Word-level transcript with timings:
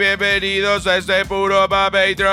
bienvenidos 0.00 0.86
a 0.86 0.96
este 0.96 1.26
puro 1.26 1.68
pa 1.68 1.90
Patreon. 1.90 2.30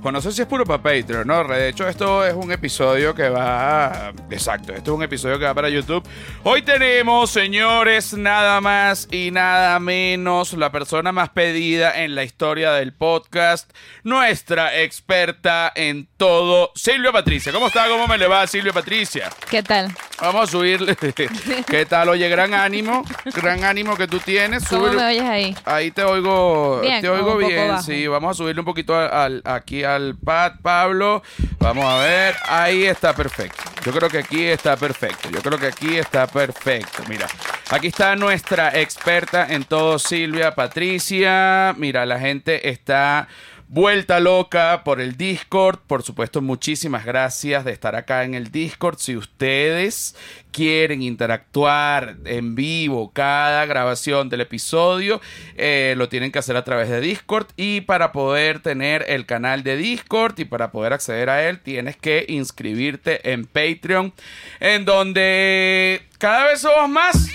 Bueno, 0.00 0.16
no 0.16 0.22
sé 0.22 0.32
si 0.32 0.40
es 0.40 0.48
puro 0.48 0.64
para 0.64 0.82
¿no? 1.26 1.44
De 1.44 1.68
hecho, 1.68 1.86
esto 1.86 2.24
es 2.24 2.32
un 2.32 2.50
episodio 2.50 3.14
que 3.14 3.28
va... 3.28 4.14
Exacto, 4.30 4.72
esto 4.72 4.92
es 4.92 4.96
un 4.96 5.02
episodio 5.02 5.38
que 5.38 5.44
va 5.44 5.52
para 5.52 5.68
YouTube. 5.68 6.02
Hoy 6.42 6.62
tenemos, 6.62 7.30
señores, 7.30 8.14
nada 8.14 8.62
más 8.62 9.08
y 9.10 9.30
nada 9.30 9.78
menos, 9.78 10.54
la 10.54 10.72
persona 10.72 11.12
más 11.12 11.28
pedida 11.28 12.02
en 12.02 12.14
la 12.14 12.24
historia 12.24 12.72
del 12.72 12.94
podcast, 12.94 13.70
nuestra 14.02 14.80
experta 14.80 15.70
en 15.74 16.08
todo, 16.16 16.72
Silvia 16.74 17.12
Patricia. 17.12 17.52
¿Cómo 17.52 17.66
está? 17.66 17.86
¿Cómo 17.88 18.08
me 18.08 18.16
le 18.16 18.26
va, 18.26 18.46
Silvia 18.46 18.72
Patricia? 18.72 19.28
¿Qué 19.50 19.62
tal? 19.62 19.94
Vamos 20.20 20.48
a 20.48 20.52
subirle. 20.52 20.96
¿Qué 21.66 21.86
tal? 21.86 22.10
Oye, 22.10 22.28
gran 22.28 22.52
ánimo, 22.52 23.04
gran 23.34 23.64
ánimo 23.64 23.96
que 23.96 24.06
tú 24.06 24.18
tienes. 24.20 24.66
¿Cómo 24.68 24.88
me 24.92 25.04
oyes 25.06 25.22
ahí? 25.22 25.56
Ahí 25.64 25.90
te 25.90 26.02
oigo, 26.04 26.80
Bien, 26.80 27.00
te 27.00 27.08
oigo 27.08 27.36
bien, 27.38 27.82
sí, 27.82 28.06
vamos 28.06 28.32
a 28.32 28.34
subirle 28.34 28.60
un 28.60 28.66
poquito 28.66 28.94
al, 28.98 29.10
al- 29.12 29.42
aquí 29.44 29.82
al 29.82 30.16
pad, 30.22 30.52
Pablo, 30.62 31.22
vamos 31.58 31.84
a 31.86 31.98
ver, 31.98 32.34
ahí 32.48 32.84
está 32.84 33.14
perfecto, 33.14 33.62
yo 33.84 33.92
creo 33.92 34.08
que 34.08 34.18
aquí 34.18 34.44
está 34.44 34.76
perfecto, 34.76 35.30
yo 35.30 35.40
creo 35.40 35.58
que 35.58 35.66
aquí 35.68 35.96
está 35.96 36.26
perfecto, 36.26 37.02
mira, 37.08 37.26
aquí 37.70 37.86
está 37.88 38.14
nuestra 38.16 38.78
experta 38.78 39.46
en 39.48 39.64
todo, 39.64 39.98
Silvia 39.98 40.54
Patricia, 40.54 41.74
mira, 41.78 42.04
la 42.06 42.18
gente 42.18 42.68
está... 42.68 43.26
Vuelta 43.72 44.18
loca 44.18 44.82
por 44.82 45.00
el 45.00 45.16
Discord. 45.16 45.78
Por 45.86 46.02
supuesto, 46.02 46.42
muchísimas 46.42 47.04
gracias 47.04 47.64
de 47.64 47.70
estar 47.70 47.94
acá 47.94 48.24
en 48.24 48.34
el 48.34 48.50
Discord. 48.50 48.98
Si 48.98 49.16
ustedes 49.16 50.16
quieren 50.50 51.02
interactuar 51.02 52.16
en 52.24 52.56
vivo 52.56 53.12
cada 53.12 53.64
grabación 53.66 54.28
del 54.28 54.40
episodio, 54.40 55.20
eh, 55.54 55.94
lo 55.96 56.08
tienen 56.08 56.32
que 56.32 56.40
hacer 56.40 56.56
a 56.56 56.64
través 56.64 56.88
de 56.88 57.00
Discord. 57.00 57.46
Y 57.56 57.82
para 57.82 58.10
poder 58.10 58.58
tener 58.58 59.04
el 59.06 59.24
canal 59.24 59.62
de 59.62 59.76
Discord 59.76 60.36
y 60.40 60.46
para 60.46 60.72
poder 60.72 60.92
acceder 60.92 61.30
a 61.30 61.48
él, 61.48 61.60
tienes 61.60 61.96
que 61.96 62.24
inscribirte 62.26 63.30
en 63.30 63.46
Patreon, 63.46 64.12
en 64.58 64.84
donde 64.84 66.02
cada 66.18 66.46
vez 66.46 66.60
somos 66.60 66.88
más. 66.88 67.28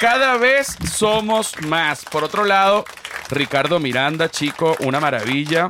Cada 0.00 0.36
vez 0.36 0.76
somos 0.92 1.52
más. 1.60 2.04
Por 2.06 2.24
otro 2.24 2.44
lado, 2.44 2.86
Ricardo 3.30 3.78
Miranda, 3.78 4.28
chico, 4.28 4.76
una 4.80 4.98
maravilla. 4.98 5.68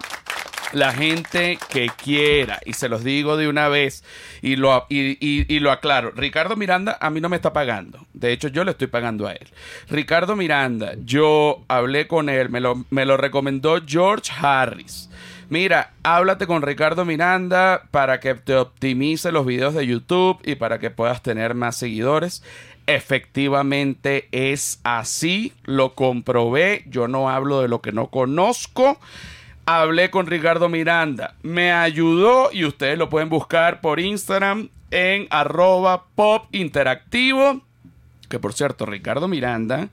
La 0.72 0.92
gente 0.92 1.58
que 1.68 1.90
quiera, 2.02 2.60
y 2.64 2.74
se 2.74 2.88
los 2.88 3.02
digo 3.02 3.36
de 3.36 3.48
una 3.48 3.68
vez, 3.68 4.04
y 4.40 4.54
lo, 4.54 4.86
y, 4.88 5.58
lo 5.58 5.72
aclaro, 5.72 6.12
Ricardo 6.12 6.54
Miranda 6.54 6.96
a 7.00 7.10
mí 7.10 7.20
no 7.20 7.28
me 7.28 7.34
está 7.34 7.52
pagando, 7.52 8.06
de 8.14 8.32
hecho 8.32 8.46
yo 8.46 8.62
le 8.62 8.70
estoy 8.70 8.86
pagando 8.86 9.26
a 9.26 9.32
él. 9.32 9.48
Ricardo 9.88 10.36
Miranda, 10.36 10.92
yo 11.04 11.64
hablé 11.66 12.06
con 12.06 12.28
él, 12.28 12.50
me 12.50 12.60
lo, 12.60 12.84
me 12.90 13.04
lo 13.04 13.16
recomendó 13.16 13.80
George 13.84 14.30
Harris. 14.40 15.10
Mira, 15.50 15.94
háblate 16.04 16.46
con 16.46 16.62
Ricardo 16.62 17.04
Miranda 17.04 17.88
para 17.90 18.20
que 18.20 18.36
te 18.36 18.54
optimice 18.54 19.32
los 19.32 19.44
videos 19.44 19.74
de 19.74 19.84
YouTube 19.84 20.38
y 20.44 20.54
para 20.54 20.78
que 20.78 20.90
puedas 20.90 21.24
tener 21.24 21.54
más 21.54 21.76
seguidores. 21.76 22.44
Efectivamente 22.90 24.28
es 24.32 24.80
así, 24.82 25.52
lo 25.62 25.94
comprobé, 25.94 26.82
yo 26.88 27.06
no 27.06 27.30
hablo 27.30 27.62
de 27.62 27.68
lo 27.68 27.80
que 27.80 27.92
no 27.92 28.08
conozco. 28.08 28.98
Hablé 29.64 30.10
con 30.10 30.26
Ricardo 30.26 30.68
Miranda, 30.68 31.36
me 31.44 31.70
ayudó 31.70 32.50
y 32.52 32.64
ustedes 32.64 32.98
lo 32.98 33.08
pueden 33.08 33.28
buscar 33.28 33.80
por 33.80 34.00
Instagram 34.00 34.70
en 34.90 35.28
arroba 35.30 36.06
pop 36.16 36.46
interactivo. 36.50 37.60
Que 38.28 38.40
por 38.40 38.54
cierto, 38.54 38.86
Ricardo 38.86 39.28
Miranda 39.28 39.88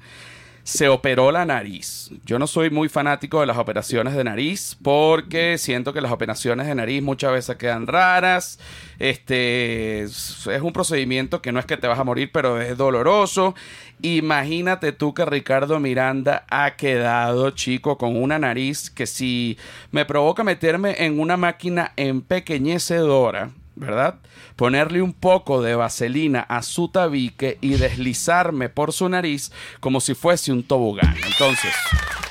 se 0.67 0.89
operó 0.89 1.31
la 1.31 1.45
nariz. 1.45 2.11
Yo 2.25 2.37
no 2.39 2.45
soy 2.45 2.69
muy 2.69 2.89
fanático 2.89 3.39
de 3.39 3.45
las 3.45 3.57
operaciones 3.57 4.15
de 4.15 4.25
nariz 4.25 4.75
porque 4.83 5.57
siento 5.57 5.93
que 5.93 6.01
las 6.01 6.11
operaciones 6.11 6.67
de 6.67 6.75
nariz 6.75 7.01
muchas 7.01 7.31
veces 7.31 7.55
quedan 7.55 7.87
raras. 7.87 8.59
Este 8.99 10.01
es 10.01 10.45
un 10.61 10.73
procedimiento 10.73 11.41
que 11.41 11.53
no 11.53 11.61
es 11.61 11.65
que 11.65 11.77
te 11.77 11.87
vas 11.87 11.97
a 11.99 12.03
morir, 12.03 12.31
pero 12.33 12.59
es 12.59 12.75
doloroso. 12.75 13.55
Imagínate 14.01 14.91
tú 14.91 15.13
que 15.13 15.23
Ricardo 15.23 15.79
Miranda 15.79 16.45
ha 16.49 16.75
quedado, 16.75 17.51
chico, 17.51 17.97
con 17.97 18.21
una 18.21 18.37
nariz 18.37 18.89
que 18.89 19.07
si 19.07 19.57
me 19.91 20.03
provoca 20.03 20.43
meterme 20.43 20.95
en 21.05 21.21
una 21.21 21.37
máquina 21.37 21.93
empequeñecedora, 21.95 23.51
¿verdad? 23.77 24.15
Ponerle 24.55 25.01
un 25.01 25.13
poco 25.13 25.61
de 25.61 25.75
vaselina 25.75 26.41
a 26.41 26.61
su 26.61 26.89
tabique 26.89 27.57
y 27.61 27.75
deslizarme 27.75 28.69
por 28.69 28.93
su 28.93 29.07
nariz 29.09 29.51
como 29.79 30.01
si 30.01 30.13
fuese 30.13 30.51
un 30.51 30.63
tobogán. 30.63 31.15
Entonces, 31.25 31.73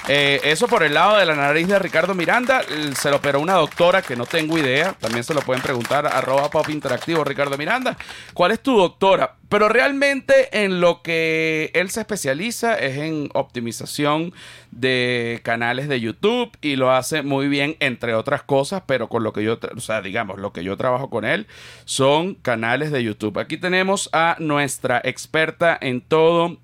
eh, 0.09 0.41
eso 0.45 0.69
por 0.69 0.83
el 0.83 0.95
lado 0.95 1.17
de 1.17 1.27
la 1.27 1.35
nariz 1.35 1.67
de 1.67 1.79
Ricardo 1.79 2.15
Miranda, 2.15 2.63
se 2.95 3.11
lo 3.11 3.17
operó 3.17 3.41
una 3.41 3.55
doctora 3.55 4.03
que 4.03 4.15
no 4.15 4.25
tengo 4.25 4.57
idea, 4.57 4.93
también 4.93 5.25
se 5.25 5.35
lo 5.35 5.41
pueden 5.41 5.63
preguntar, 5.63 6.07
arroba 6.07 6.49
pop 6.51 6.69
interactivo 6.69 7.25
Ricardo 7.25 7.59
Miranda, 7.59 7.97
¿cuál 8.33 8.53
es 8.53 8.61
tu 8.61 8.77
doctora? 8.77 9.35
Pero 9.49 9.69
realmente 9.69 10.65
en 10.65 10.81
lo 10.81 11.03
que 11.03 11.71
él 11.75 11.91
se 11.91 12.01
especializa 12.01 12.75
es 12.77 12.99
en 12.99 13.31
optimización 13.35 14.33
de 14.71 15.41
canales 15.43 15.89
de 15.89 16.01
YouTube 16.01 16.51
y 16.61 16.77
lo 16.77 16.93
hace 16.93 17.23
muy 17.23 17.49
bien 17.49 17.77
entre 17.81 18.15
otras 18.15 18.43
cosas, 18.43 18.83
pero 18.87 19.09
con 19.09 19.23
lo 19.23 19.33
que 19.33 19.43
yo, 19.43 19.59
o 19.77 19.81
sea, 19.81 20.03
digamos, 20.03 20.39
lo 20.39 20.53
que 20.53 20.65
yo 20.65 20.77
trabajo 20.77 21.11
con 21.11 21.25
él 21.25 21.47
son 21.85 22.35
canales 22.35 22.91
de 22.91 23.03
YouTube. 23.03 23.39
Aquí 23.39 23.57
tenemos 23.57 24.09
a 24.13 24.37
nuestra 24.39 25.01
experta 25.03 25.79
en 25.81 26.01
todo, 26.01 26.59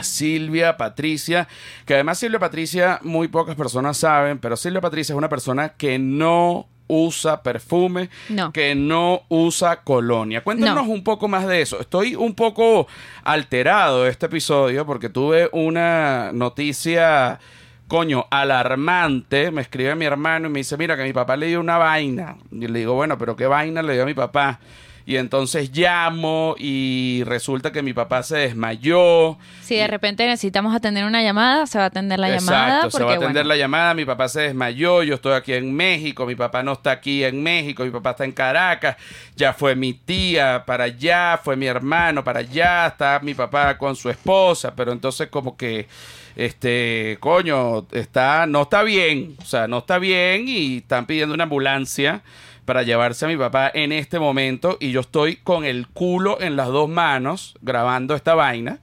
Silvia 0.00 0.76
Patricia, 0.76 1.48
que 1.84 1.94
además 1.94 2.18
Silvia 2.18 2.38
Patricia 2.38 3.00
muy 3.02 3.28
pocas 3.28 3.54
personas 3.56 3.96
saben, 3.96 4.38
pero 4.38 4.56
Silvia 4.56 4.80
Patricia 4.80 5.12
es 5.12 5.16
una 5.18 5.28
persona 5.28 5.70
que 5.70 5.98
no 5.98 6.66
usa 6.88 7.42
perfume, 7.42 8.10
No. 8.28 8.52
que 8.52 8.74
no 8.76 9.22
usa 9.28 9.82
colonia. 9.82 10.44
Cuéntanos 10.44 10.86
No. 10.86 10.92
un 10.92 11.02
poco 11.02 11.26
más 11.26 11.46
de 11.46 11.60
eso. 11.60 11.80
Estoy 11.80 12.14
un 12.14 12.34
poco 12.34 12.86
alterado 13.24 14.04
de 14.04 14.10
este 14.10 14.26
episodio 14.26 14.86
porque 14.86 15.08
tuve 15.08 15.48
una 15.52 16.30
noticia, 16.32 17.40
coño, 17.88 18.26
alarmante. 18.30 19.50
Me 19.50 19.62
escribe 19.62 19.94
mi 19.96 20.04
hermano 20.04 20.46
y 20.46 20.50
me 20.50 20.60
dice, 20.60 20.76
mira, 20.76 20.96
que 20.96 21.02
mi 21.02 21.12
papá 21.12 21.36
le 21.36 21.46
dio 21.48 21.60
una 21.60 21.76
vaina. 21.78 22.36
Y 22.52 22.68
le 22.68 22.78
digo, 22.78 22.94
bueno, 22.94 23.18
pero 23.18 23.34
¿qué 23.34 23.46
vaina 23.46 23.82
le 23.82 23.94
dio 23.94 24.02
a 24.04 24.06
mi 24.06 24.14
papá? 24.14 24.60
Y 25.08 25.18
entonces 25.18 25.70
llamo 25.72 26.56
y 26.58 27.22
resulta 27.26 27.70
que 27.70 27.80
mi 27.80 27.92
papá 27.92 28.24
se 28.24 28.38
desmayó. 28.38 29.38
Si 29.62 29.76
de 29.76 29.86
repente 29.86 30.26
necesitamos 30.26 30.74
atender 30.74 31.04
una 31.04 31.22
llamada, 31.22 31.68
se 31.68 31.78
va 31.78 31.84
a 31.84 31.86
atender 31.86 32.18
la 32.18 32.28
llamada. 32.28 32.78
Exacto, 32.78 32.98
se 32.98 33.04
va 33.04 33.12
a 33.12 33.14
atender 33.14 33.44
bueno, 33.44 33.48
la 33.48 33.56
llamada, 33.56 33.94
mi 33.94 34.04
papá 34.04 34.28
se 34.28 34.40
desmayó, 34.40 35.04
yo 35.04 35.14
estoy 35.14 35.34
aquí 35.34 35.52
en 35.52 35.72
México, 35.72 36.26
mi 36.26 36.34
papá 36.34 36.64
no 36.64 36.72
está 36.72 36.90
aquí 36.90 37.22
en 37.22 37.40
México, 37.40 37.84
mi 37.84 37.92
papá 37.92 38.10
está 38.10 38.24
en 38.24 38.32
Caracas, 38.32 38.96
ya 39.36 39.52
fue 39.52 39.76
mi 39.76 39.92
tía 39.94 40.64
para 40.66 40.84
allá, 40.84 41.38
fue 41.40 41.54
mi 41.54 41.66
hermano 41.66 42.24
para 42.24 42.40
allá, 42.40 42.88
está 42.88 43.20
mi 43.22 43.34
papá 43.34 43.78
con 43.78 43.94
su 43.94 44.10
esposa, 44.10 44.74
pero 44.74 44.90
entonces 44.90 45.28
como 45.28 45.56
que 45.56 45.86
este 46.34 47.16
coño 47.20 47.86
está 47.92 48.46
no 48.46 48.62
está 48.62 48.82
bien, 48.82 49.36
o 49.40 49.44
sea, 49.44 49.68
no 49.68 49.78
está 49.78 50.00
bien 50.00 50.48
y 50.48 50.78
están 50.78 51.06
pidiendo 51.06 51.32
una 51.32 51.44
ambulancia 51.44 52.22
para 52.66 52.82
llevarse 52.82 53.24
a 53.24 53.28
mi 53.28 53.36
papá 53.36 53.70
en 53.72 53.92
este 53.92 54.18
momento 54.18 54.76
y 54.80 54.90
yo 54.90 55.00
estoy 55.00 55.36
con 55.36 55.64
el 55.64 55.86
culo 55.88 56.38
en 56.40 56.56
las 56.56 56.68
dos 56.68 56.88
manos 56.90 57.54
grabando 57.62 58.14
esta 58.14 58.34
vaina 58.34 58.80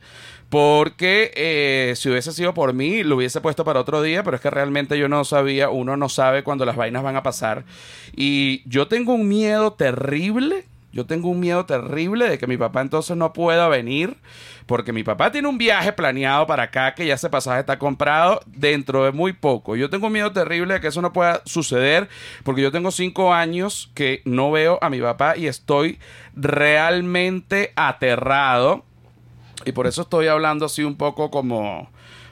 porque 0.49 1.31
eh, 1.35 1.93
si 1.95 2.09
hubiese 2.09 2.31
sido 2.31 2.53
por 2.53 2.73
mí 2.73 3.03
lo 3.03 3.15
hubiese 3.15 3.41
puesto 3.41 3.65
para 3.65 3.79
otro 3.79 4.03
día, 4.03 4.23
pero 4.23 4.35
es 4.35 4.41
que 4.41 4.51
realmente 4.51 4.99
yo 4.99 5.09
no 5.09 5.25
sabía, 5.25 5.69
uno 5.69 5.97
no 5.97 6.09
sabe 6.09 6.43
cuándo 6.43 6.63
las 6.63 6.75
vainas 6.75 7.01
van 7.01 7.15
a 7.15 7.23
pasar 7.23 7.65
y 8.15 8.61
yo 8.69 8.87
tengo 8.87 9.13
un 9.13 9.27
miedo 9.27 9.73
terrible. 9.73 10.65
Yo 10.93 11.07
tengo 11.07 11.29
un 11.29 11.39
miedo 11.39 11.65
terrible 11.65 12.29
de 12.29 12.37
que 12.37 12.45
mi 12.45 12.55
papá 12.55 12.81
entonces 12.81 13.17
no 13.17 13.33
pueda 13.33 13.67
venir, 13.67 14.15
porque 14.67 14.93
mi 14.93 15.03
papá 15.03 15.31
tiene 15.31 15.47
un 15.47 15.57
viaje 15.57 15.91
planeado 15.91 16.45
para 16.45 16.63
acá, 16.63 16.93
que 16.93 17.07
ya 17.07 17.15
ese 17.15 17.31
pasaje 17.31 17.61
está 17.61 17.79
comprado 17.79 18.41
dentro 18.45 19.03
de 19.03 19.11
muy 19.11 19.33
poco. 19.33 19.75
Yo 19.75 19.89
tengo 19.89 20.05
un 20.05 20.13
miedo 20.13 20.31
terrible 20.31 20.75
de 20.75 20.81
que 20.81 20.87
eso 20.87 21.01
no 21.01 21.11
pueda 21.11 21.41
suceder, 21.45 22.09
porque 22.43 22.61
yo 22.61 22.71
tengo 22.71 22.91
cinco 22.91 23.33
años 23.33 23.89
que 23.95 24.21
no 24.25 24.51
veo 24.51 24.77
a 24.83 24.91
mi 24.91 25.01
papá 25.01 25.35
y 25.35 25.47
estoy 25.47 25.97
realmente 26.35 27.73
aterrado. 27.75 28.85
Y 29.65 29.71
por 29.71 29.87
eso 29.87 30.03
estoy 30.03 30.27
hablando 30.27 30.67
así 30.67 30.83
un 30.83 30.95
poco 30.95 31.31
como, 31.31 31.89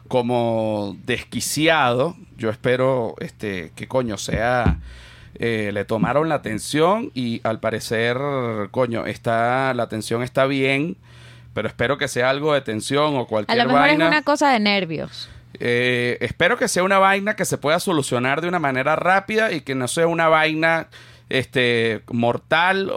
como 0.07 0.95
desquiciado. 1.03 2.15
Yo 2.37 2.51
espero 2.51 3.15
este, 3.21 3.71
que 3.75 3.87
coño 3.87 4.19
sea 4.19 4.77
eh, 5.35 5.71
le 5.73 5.85
tomaron 5.85 6.29
la 6.29 6.35
atención 6.35 7.11
y 7.13 7.41
al 7.43 7.59
parecer, 7.59 8.17
coño, 8.71 9.05
está, 9.05 9.73
la 9.73 9.83
atención 9.83 10.23
está 10.23 10.45
bien, 10.45 10.97
pero 11.53 11.67
espero 11.67 11.97
que 11.97 12.07
sea 12.07 12.29
algo 12.29 12.53
de 12.53 12.61
tensión 12.61 13.15
o 13.15 13.21
A 13.21 13.27
cualquier 13.27 13.57
lo 13.59 13.65
mejor 13.65 13.81
vaina. 13.81 14.05
es 14.05 14.11
una 14.11 14.21
cosa 14.23 14.51
de 14.51 14.59
nervios. 14.59 15.29
Eh, 15.59 16.17
espero 16.21 16.57
que 16.57 16.67
sea 16.67 16.83
una 16.83 16.97
vaina 16.97 17.35
que 17.35 17.45
se 17.45 17.57
pueda 17.57 17.79
solucionar 17.79 18.41
de 18.41 18.47
una 18.47 18.59
manera 18.59 18.95
rápida 18.95 19.51
y 19.51 19.61
que 19.61 19.75
no 19.75 19.87
sea 19.87 20.07
una 20.07 20.27
vaina 20.27 20.87
este, 21.29 22.01
mortal 22.11 22.89
o, 22.89 22.95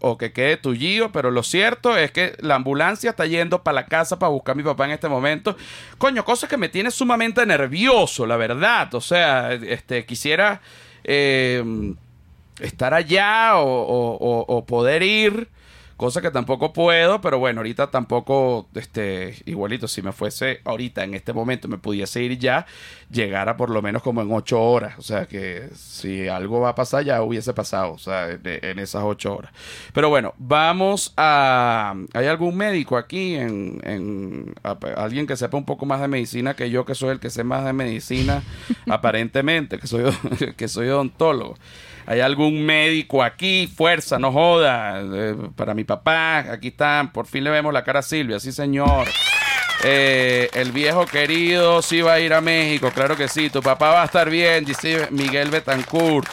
o, 0.00 0.08
o 0.08 0.18
que 0.18 0.32
quede 0.32 0.56
tullido, 0.56 1.12
pero 1.12 1.30
lo 1.30 1.42
cierto 1.42 1.96
es 1.96 2.12
que 2.12 2.34
la 2.40 2.54
ambulancia 2.54 3.10
está 3.10 3.26
yendo 3.26 3.62
para 3.62 3.74
la 3.74 3.86
casa 3.86 4.18
para 4.18 4.30
buscar 4.30 4.52
a 4.52 4.56
mi 4.56 4.62
papá 4.62 4.86
en 4.86 4.92
este 4.92 5.08
momento. 5.08 5.56
Coño, 5.98 6.24
cosa 6.24 6.48
que 6.48 6.56
me 6.56 6.68
tiene 6.68 6.90
sumamente 6.90 7.44
nervioso, 7.44 8.26
la 8.26 8.36
verdad. 8.36 8.94
O 8.94 9.00
sea, 9.00 9.52
este, 9.52 10.06
quisiera 10.06 10.60
eh, 11.04 11.62
estar 12.60 12.94
allá 12.94 13.56
o, 13.58 13.66
o- 13.66 14.44
poder 14.66 15.02
ir. 15.02 15.48
Cosa 15.96 16.20
que 16.20 16.32
tampoco 16.32 16.72
puedo, 16.72 17.20
pero 17.20 17.38
bueno, 17.38 17.60
ahorita 17.60 17.88
tampoco, 17.90 18.68
este, 18.74 19.36
igualito, 19.46 19.86
si 19.86 20.02
me 20.02 20.10
fuese 20.10 20.60
ahorita, 20.64 21.04
en 21.04 21.14
este 21.14 21.32
momento, 21.32 21.68
me 21.68 21.78
pudiese 21.78 22.20
ir 22.20 22.36
ya, 22.36 22.66
llegara 23.12 23.56
por 23.56 23.70
lo 23.70 23.80
menos 23.80 24.02
como 24.02 24.20
en 24.20 24.32
ocho 24.32 24.60
horas. 24.60 24.98
O 24.98 25.02
sea, 25.02 25.26
que 25.26 25.68
si 25.74 26.26
algo 26.26 26.58
va 26.60 26.70
a 26.70 26.74
pasar, 26.74 27.04
ya 27.04 27.22
hubiese 27.22 27.54
pasado, 27.54 27.92
o 27.92 27.98
sea, 27.98 28.28
en, 28.30 28.78
esas 28.80 29.04
ocho 29.04 29.36
horas. 29.36 29.52
Pero 29.92 30.08
bueno, 30.08 30.34
vamos 30.36 31.12
a... 31.16 31.94
¿Hay 32.12 32.26
algún 32.26 32.56
médico 32.56 32.96
aquí? 32.96 33.36
En, 33.36 33.80
en- 33.84 34.54
a- 34.64 34.76
alguien 34.96 35.28
que 35.28 35.36
sepa 35.36 35.56
un 35.56 35.64
poco 35.64 35.86
más 35.86 36.00
de 36.00 36.08
medicina 36.08 36.54
que 36.54 36.70
yo, 36.70 36.84
que 36.84 36.96
soy 36.96 37.10
el 37.10 37.20
que 37.20 37.30
sé 37.30 37.44
más 37.44 37.64
de 37.64 37.72
medicina, 37.72 38.42
aparentemente, 38.90 39.78
que 39.78 39.86
soy, 39.86 40.04
que 40.56 40.66
soy 40.66 40.88
odontólogo. 40.88 41.56
¿Hay 42.06 42.20
algún 42.20 42.64
médico 42.64 43.22
aquí? 43.22 43.66
Fuerza, 43.66 44.18
no 44.18 44.32
joda. 44.32 45.00
Eh, 45.02 45.36
para 45.56 45.74
mi 45.74 45.84
papá, 45.84 46.40
aquí 46.52 46.68
están. 46.68 47.12
Por 47.12 47.26
fin 47.26 47.44
le 47.44 47.50
vemos 47.50 47.72
la 47.72 47.84
cara 47.84 48.00
a 48.00 48.02
Silvia, 48.02 48.38
sí 48.40 48.52
señor. 48.52 49.08
Eh, 49.84 50.48
el 50.54 50.72
viejo 50.72 51.04
querido 51.06 51.82
sí 51.82 52.00
va 52.00 52.14
a 52.14 52.20
ir 52.20 52.32
a 52.32 52.40
México, 52.40 52.90
claro 52.90 53.16
que 53.16 53.28
sí. 53.28 53.50
Tu 53.50 53.60
papá 53.62 53.90
va 53.90 54.02
a 54.02 54.06
estar 54.06 54.30
bien, 54.30 54.64
dice 54.64 55.08
Miguel 55.10 55.50
Betancourt. 55.50 56.28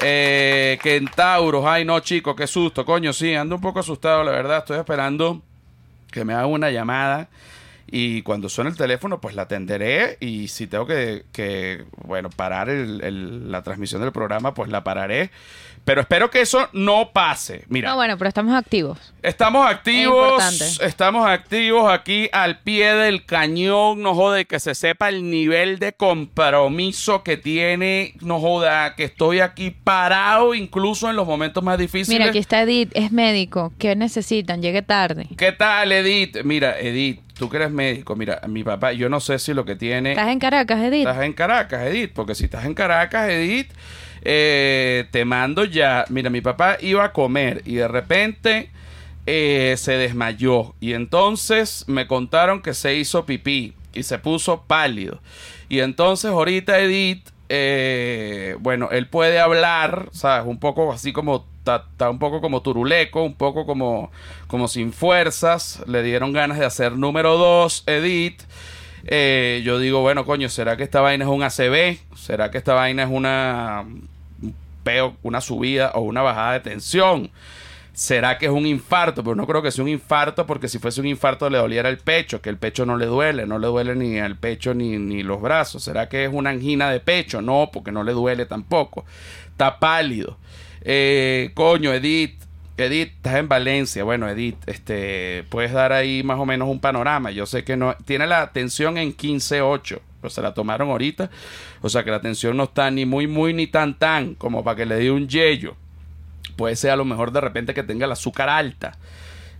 Eh, 0.00 0.78
Kentauros, 0.82 1.64
ay 1.66 1.84
no 1.84 2.00
chico, 2.00 2.36
qué 2.36 2.46
susto, 2.46 2.84
coño, 2.84 3.12
sí, 3.14 3.34
ando 3.34 3.54
un 3.54 3.60
poco 3.60 3.80
asustado, 3.80 4.22
la 4.24 4.32
verdad. 4.32 4.58
Estoy 4.58 4.78
esperando 4.78 5.42
que 6.10 6.24
me 6.24 6.34
hagan 6.34 6.50
una 6.50 6.70
llamada 6.70 7.28
y 7.88 8.22
cuando 8.22 8.48
suene 8.48 8.70
el 8.70 8.76
teléfono 8.76 9.20
pues 9.20 9.34
la 9.34 9.42
atenderé 9.42 10.16
y 10.20 10.48
si 10.48 10.66
tengo 10.66 10.86
que, 10.86 11.24
que, 11.32 11.84
bueno, 12.04 12.30
parar 12.30 12.68
el- 12.68 13.02
el- 13.02 13.50
la 13.52 13.62
transmisión 13.62 14.00
del 14.02 14.12
programa 14.12 14.54
pues 14.54 14.70
la 14.70 14.82
pararé. 14.84 15.30
Pero 15.86 16.00
espero 16.00 16.30
que 16.30 16.40
eso 16.40 16.68
no 16.72 17.12
pase. 17.12 17.62
Mira, 17.68 17.90
No, 17.90 17.94
bueno, 17.94 18.18
pero 18.18 18.26
estamos 18.26 18.56
activos. 18.56 18.98
Estamos 19.22 19.70
activos, 19.70 20.80
estamos 20.80 21.28
activos 21.28 21.88
aquí 21.92 22.28
al 22.32 22.58
pie 22.58 22.92
del 22.92 23.24
cañón, 23.24 24.02
no 24.02 24.12
jode 24.16 24.46
que 24.46 24.58
se 24.58 24.74
sepa 24.74 25.08
el 25.08 25.30
nivel 25.30 25.78
de 25.78 25.92
compromiso 25.92 27.22
que 27.22 27.36
tiene, 27.36 28.14
no 28.20 28.40
joda 28.40 28.96
que 28.96 29.04
estoy 29.04 29.38
aquí 29.38 29.70
parado 29.70 30.56
incluso 30.56 31.08
en 31.08 31.14
los 31.14 31.24
momentos 31.24 31.62
más 31.62 31.78
difíciles. 31.78 32.18
Mira, 32.18 32.30
aquí 32.30 32.38
está 32.38 32.62
Edith, 32.62 32.90
es 32.94 33.12
médico. 33.12 33.72
¿Qué 33.78 33.94
necesitan? 33.94 34.62
Llegue 34.62 34.82
tarde. 34.82 35.28
¿Qué 35.38 35.52
tal, 35.52 35.92
Edith? 35.92 36.38
Mira, 36.42 36.80
Edith, 36.80 37.20
tú 37.38 37.48
que 37.48 37.58
eres 37.58 37.70
médico, 37.70 38.16
mira, 38.16 38.40
mi 38.48 38.64
papá, 38.64 38.92
yo 38.92 39.08
no 39.08 39.20
sé 39.20 39.38
si 39.38 39.54
lo 39.54 39.64
que 39.64 39.76
tiene... 39.76 40.10
¿Estás 40.10 40.30
en 40.30 40.40
Caracas, 40.40 40.82
Edith? 40.82 41.06
Estás 41.06 41.22
en 41.22 41.32
Caracas, 41.32 41.86
Edith, 41.86 42.10
porque 42.12 42.34
si 42.34 42.46
estás 42.46 42.64
en 42.64 42.74
Caracas, 42.74 43.30
Edith, 43.30 43.70
eh, 44.28 45.06
te 45.12 45.24
mando 45.24 45.64
ya. 45.64 46.04
Mira, 46.08 46.30
mi 46.30 46.40
papá 46.40 46.78
iba 46.80 47.04
a 47.04 47.12
comer 47.12 47.62
y 47.64 47.76
de 47.76 47.86
repente 47.86 48.70
eh, 49.24 49.76
se 49.78 49.92
desmayó. 49.92 50.74
Y 50.80 50.94
entonces 50.94 51.84
me 51.86 52.08
contaron 52.08 52.60
que 52.60 52.74
se 52.74 52.96
hizo 52.96 53.24
pipí 53.24 53.74
y 53.94 54.02
se 54.02 54.18
puso 54.18 54.62
pálido. 54.66 55.20
Y 55.68 55.78
entonces 55.78 56.32
ahorita 56.32 56.80
Edith, 56.80 57.28
eh, 57.48 58.56
bueno, 58.58 58.88
él 58.90 59.08
puede 59.08 59.38
hablar, 59.38 60.08
¿sabes? 60.10 60.44
Un 60.46 60.58
poco 60.58 60.92
así 60.92 61.12
como, 61.12 61.46
está 61.58 62.10
un 62.10 62.18
poco 62.18 62.40
como 62.40 62.62
turuleco, 62.62 63.22
un 63.22 63.34
poco 63.34 63.64
como, 63.64 64.10
como 64.48 64.66
sin 64.66 64.92
fuerzas. 64.92 65.84
Le 65.86 66.02
dieron 66.02 66.32
ganas 66.32 66.58
de 66.58 66.64
hacer 66.64 66.92
número 66.96 67.36
dos, 67.36 67.84
Edith. 67.86 68.42
Eh, 69.04 69.62
yo 69.64 69.78
digo, 69.78 70.00
bueno, 70.00 70.24
coño, 70.24 70.48
¿será 70.48 70.76
que 70.76 70.82
esta 70.82 71.00
vaina 71.00 71.24
es 71.24 71.30
un 71.30 71.44
ACV? 71.44 71.98
¿Será 72.16 72.50
que 72.50 72.58
esta 72.58 72.74
vaina 72.74 73.04
es 73.04 73.08
una 73.08 73.84
un 73.84 74.08
peo, 74.86 75.16
una 75.24 75.40
subida 75.40 75.90
o 75.94 76.02
una 76.02 76.22
bajada 76.22 76.52
de 76.52 76.60
tensión? 76.60 77.30
¿Será 77.92 78.38
que 78.38 78.46
es 78.46 78.52
un 78.52 78.66
infarto? 78.66 79.24
Pero 79.24 79.34
no 79.34 79.46
creo 79.46 79.62
que 79.62 79.72
sea 79.72 79.82
un 79.82 79.88
infarto 79.88 80.46
porque 80.46 80.68
si 80.68 80.78
fuese 80.78 81.00
un 81.00 81.06
infarto 81.06 81.50
le 81.50 81.58
doliera 81.58 81.88
el 81.88 81.98
pecho, 81.98 82.40
que 82.40 82.50
el 82.50 82.56
pecho 82.56 82.86
no 82.86 82.96
le 82.96 83.06
duele, 83.06 83.46
no 83.46 83.58
le 83.58 83.66
duele 83.66 83.96
ni 83.96 84.18
el 84.18 84.36
pecho 84.36 84.74
ni, 84.74 84.98
ni 84.98 85.22
los 85.22 85.40
brazos. 85.40 85.82
¿Será 85.82 86.08
que 86.08 86.24
es 86.24 86.30
una 86.32 86.50
angina 86.50 86.90
de 86.90 87.00
pecho? 87.00 87.42
No, 87.42 87.70
porque 87.72 87.90
no 87.90 88.04
le 88.04 88.12
duele 88.12 88.46
tampoco. 88.46 89.04
Está 89.50 89.80
pálido. 89.80 90.38
Eh, 90.82 91.50
coño, 91.54 91.92
Edith, 91.92 92.38
Edith, 92.76 93.12
estás 93.16 93.36
en 93.36 93.48
Valencia. 93.48 94.04
Bueno, 94.04 94.28
Edith, 94.28 94.58
este, 94.66 95.44
puedes 95.48 95.72
dar 95.72 95.92
ahí 95.92 96.22
más 96.22 96.38
o 96.38 96.44
menos 96.44 96.68
un 96.68 96.80
panorama. 96.80 97.30
Yo 97.30 97.46
sé 97.46 97.64
que 97.64 97.76
no 97.76 97.96
tiene 98.04 98.26
la 98.26 98.52
tensión 98.52 98.98
en 98.98 99.16
15.8, 99.16 100.00
pero 100.26 100.34
se 100.34 100.42
la 100.42 100.54
tomaron 100.54 100.90
ahorita. 100.90 101.30
O 101.82 101.88
sea 101.88 102.02
que 102.02 102.10
la 102.10 102.20
tensión 102.20 102.56
no 102.56 102.64
está 102.64 102.90
ni 102.90 103.06
muy, 103.06 103.28
muy, 103.28 103.54
ni 103.54 103.68
tan, 103.68 103.96
tan, 103.96 104.34
como 104.34 104.64
para 104.64 104.76
que 104.76 104.86
le 104.86 104.96
dé 104.96 105.12
un 105.12 105.28
yello. 105.28 105.76
Puede 106.56 106.74
ser 106.74 106.90
a 106.90 106.96
lo 106.96 107.04
mejor 107.04 107.30
de 107.30 107.40
repente 107.40 107.74
que 107.74 107.84
tenga 107.84 108.06
el 108.06 108.12
azúcar 108.12 108.48
alta. 108.48 108.98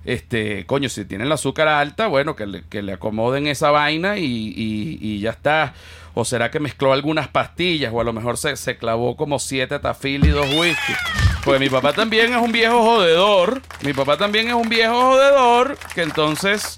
Este, 0.04 0.66
coño, 0.66 0.88
si 0.88 1.04
tiene 1.04 1.22
el 1.22 1.30
azúcar 1.30 1.68
alta, 1.68 2.08
bueno, 2.08 2.34
que 2.34 2.46
le, 2.46 2.92
acomoden 2.92 3.46
esa 3.46 3.70
vaina 3.70 4.18
y 4.18 5.20
ya 5.20 5.30
está. 5.30 5.74
O 6.14 6.24
será 6.24 6.50
que 6.50 6.58
mezcló 6.58 6.92
algunas 6.92 7.28
pastillas, 7.28 7.92
o 7.92 8.00
a 8.00 8.04
lo 8.04 8.12
mejor 8.12 8.36
se, 8.36 8.56
se 8.56 8.76
clavó 8.76 9.16
como 9.16 9.38
siete 9.38 9.78
tafil 9.78 10.24
y 10.24 10.30
dos 10.30 10.46
whisky. 10.54 10.94
Pues 11.46 11.60
mi 11.60 11.69
papá 11.70 11.93
también 11.93 12.32
es 12.34 12.40
un 12.43 12.50
viejo 12.50 12.82
jodedor. 12.82 13.62
Mi 13.82 13.93
papá 13.93 14.16
también 14.16 14.48
es 14.48 14.54
un 14.54 14.69
viejo 14.69 14.93
jodedor. 15.12 15.78
Que 15.94 16.02
entonces, 16.02 16.76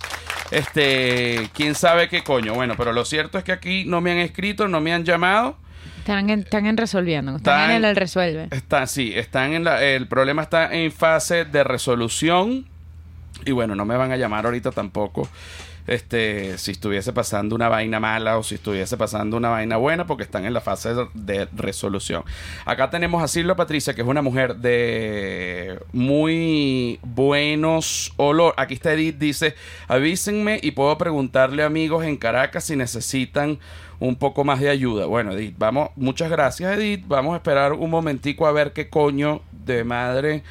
este, 0.51 1.49
quién 1.55 1.75
sabe 1.75 2.09
qué 2.11 2.23
coño. 2.23 2.53
Bueno, 2.53 2.75
pero 2.77 2.93
lo 2.93 3.07
cierto 3.07 3.39
es 3.39 3.45
que 3.45 3.53
aquí 3.53 3.85
no 3.87 4.03
me 4.03 4.13
han 4.13 4.19
escrito, 4.19 4.69
no 4.69 4.81
me 4.83 4.93
han 4.93 5.05
llamado. 5.05 5.57
Están 6.01 6.29
en, 6.29 6.41
están 6.41 6.67
en 6.67 6.77
resolviendo. 6.77 7.37
Están, 7.37 7.61
Están- 7.63 7.77
en 7.77 7.85
el 7.87 7.97
resuelve. 7.97 8.49
Está, 8.51 8.87
sí, 8.87 9.13
están 9.17 9.55
en 9.55 9.65
la, 9.65 9.83
el 9.83 10.07
problema 10.07 10.43
está 10.43 10.75
en 10.75 10.93
fase 10.93 11.47
de 11.47 11.65
resolución. 11.65 12.67
Y 13.47 13.53
bueno, 13.53 13.75
no 13.75 13.87
me 13.87 13.97
van 13.97 14.13
a 14.13 14.17
llamar 14.17 14.45
ahorita 14.45 14.71
tampoco. 14.73 15.29
Este, 15.89 16.59
si 16.59 16.73
estuviese 16.73 17.15
pasando 17.15 17.55
una 17.57 17.71
vaina 17.71 17.99
mala 17.99 18.37
o 18.37 18.43
si 18.43 18.57
estuviese 18.57 18.99
pasando 18.99 19.39
una 19.39 19.49
vaina 19.49 19.79
buena, 19.79 20.07
porque 20.07 20.23
están 20.23 20.45
en 20.45 20.53
la 20.53 20.61
fase 20.61 20.91
de, 21.15 21.49
resolución. 21.57 22.25
Acá 22.67 22.91
tenemos 22.91 23.23
a 23.23 23.29
Silvia 23.29 23.57
Patricia, 23.57 23.95
que 23.95 24.03
es 24.03 24.07
una 24.07 24.21
mujer 24.21 24.57
de 24.57 25.81
muy 25.93 27.01
buenos 27.03 28.13
olor. 28.17 28.53
Aquí 28.59 28.75
está 28.75 28.93
Edith, 28.93 29.17
dice, 29.17 29.55
avísenme 29.89 30.61
y 30.63 30.73
puedo 30.73 30.97
preguntarle 30.99 31.63
a 31.63 31.67
amigos 31.67 32.05
en 32.05 32.19
Caracas 32.19 32.65
si 32.65 32.77
necesitan 32.77 33.59
un 33.99 34.17
poco 34.17 34.45
más 34.45 34.61
de 34.61 34.69
ayuda. 34.69 35.07
Bueno, 35.07 35.33
Edith, 35.33 35.55
vamos, 35.59 35.89
muchas 35.97 36.31
gracias, 36.31 36.77
Edith. 36.77 37.05
Vamos 37.09 37.33
a 37.33 37.37
esperar 37.37 37.73
un 37.73 37.89
momentico 37.89 38.47
a 38.47 38.53
ver 38.53 38.75
qué 38.75 38.91
coño 38.91 39.41
de 39.65 39.85
madre. 39.85 40.43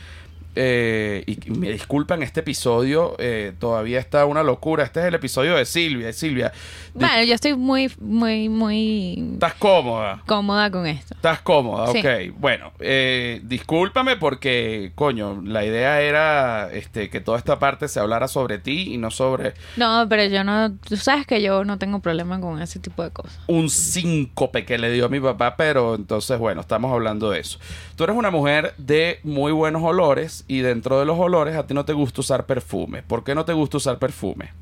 Eh, 0.60 1.24
y 1.28 1.52
me 1.52 1.72
disculpan, 1.72 2.24
este 2.24 2.40
episodio 2.40 3.16
eh, 3.20 3.54
todavía 3.60 4.00
está 4.00 4.26
una 4.26 4.42
locura. 4.44 4.84
Este 4.84 5.00
es 5.02 5.06
el 5.06 5.16
episodio 5.16 5.56
de 5.56 5.66
Silvia. 5.66 6.12
Silvia, 6.14 6.52
di- 6.94 7.00
Bueno, 7.06 7.24
yo 7.24 7.34
estoy 7.36 7.56
muy, 7.56 7.92
muy, 8.00 8.50
muy 8.50 9.30
¿estás 9.34 9.54
cómoda? 9.54 10.24
cómoda 10.26 10.72
con 10.72 10.88
esto. 10.88 11.14
¿Estás 11.14 11.42
cómoda? 11.42 11.92
Sí. 11.92 12.00
Ok. 12.00 12.38
Bueno, 12.40 12.72
eh, 12.80 13.42
discúlpame 13.44 14.18
porque, 14.18 14.92
coño, 14.96 15.42
la 15.46 15.64
idea 15.64 16.02
era 16.02 16.70
este, 16.74 17.10
que 17.10 17.20
toda 17.22 17.38
esta 17.38 17.60
parte 17.60 17.88
se 17.88 18.00
hablara 18.00 18.28
sobre 18.28 18.58
ti 18.58 18.94
y 18.94 18.98
no 18.98 19.12
sobre 19.12 19.54
No, 19.76 20.06
pero 20.10 20.26
yo 20.26 20.44
no... 20.44 20.74
Tú 20.88 20.98
sabes 20.98 21.28
que 21.28 21.42
yo 21.42 21.64
no 21.66 21.78
tengo 21.78 22.00
problema 22.00 22.42
con 22.42 22.62
ese 22.62 22.80
tipo 22.80 23.04
de 23.04 23.12
cosas. 23.12 23.38
un 23.48 23.70
síncope 23.70 24.66
que 24.66 24.78
le 24.78 24.92
dio 24.92 25.06
a 25.06 25.10
mi 25.10 25.20
papá, 25.20 25.56
pero 25.58 25.96
entonces, 25.96 26.40
bueno, 26.40 26.62
estamos 26.62 26.92
hablando 26.92 27.30
de 27.30 27.40
eso. 27.42 27.60
Tú 27.96 28.04
eres 28.04 28.16
una 28.16 28.32
mujer 28.32 28.74
de 28.78 29.20
muy 29.24 29.52
buenos 29.52 29.84
olores 29.84 30.46
y 30.48 30.60
dentro 30.62 31.00
de 31.00 31.06
los 31.06 31.20
olores 31.20 31.56
a 31.56 31.68
ti 31.68 31.74
no 31.74 31.86
te 31.86 31.94
gusta 31.94 32.22
usar 32.22 32.46
perfume. 32.46 33.04
¿Por 33.04 33.24
qué 33.24 33.36
no 33.36 33.46
te 33.46 33.54
gusta 33.54 33.77
usar 33.77 34.00
perfume? 34.00 34.54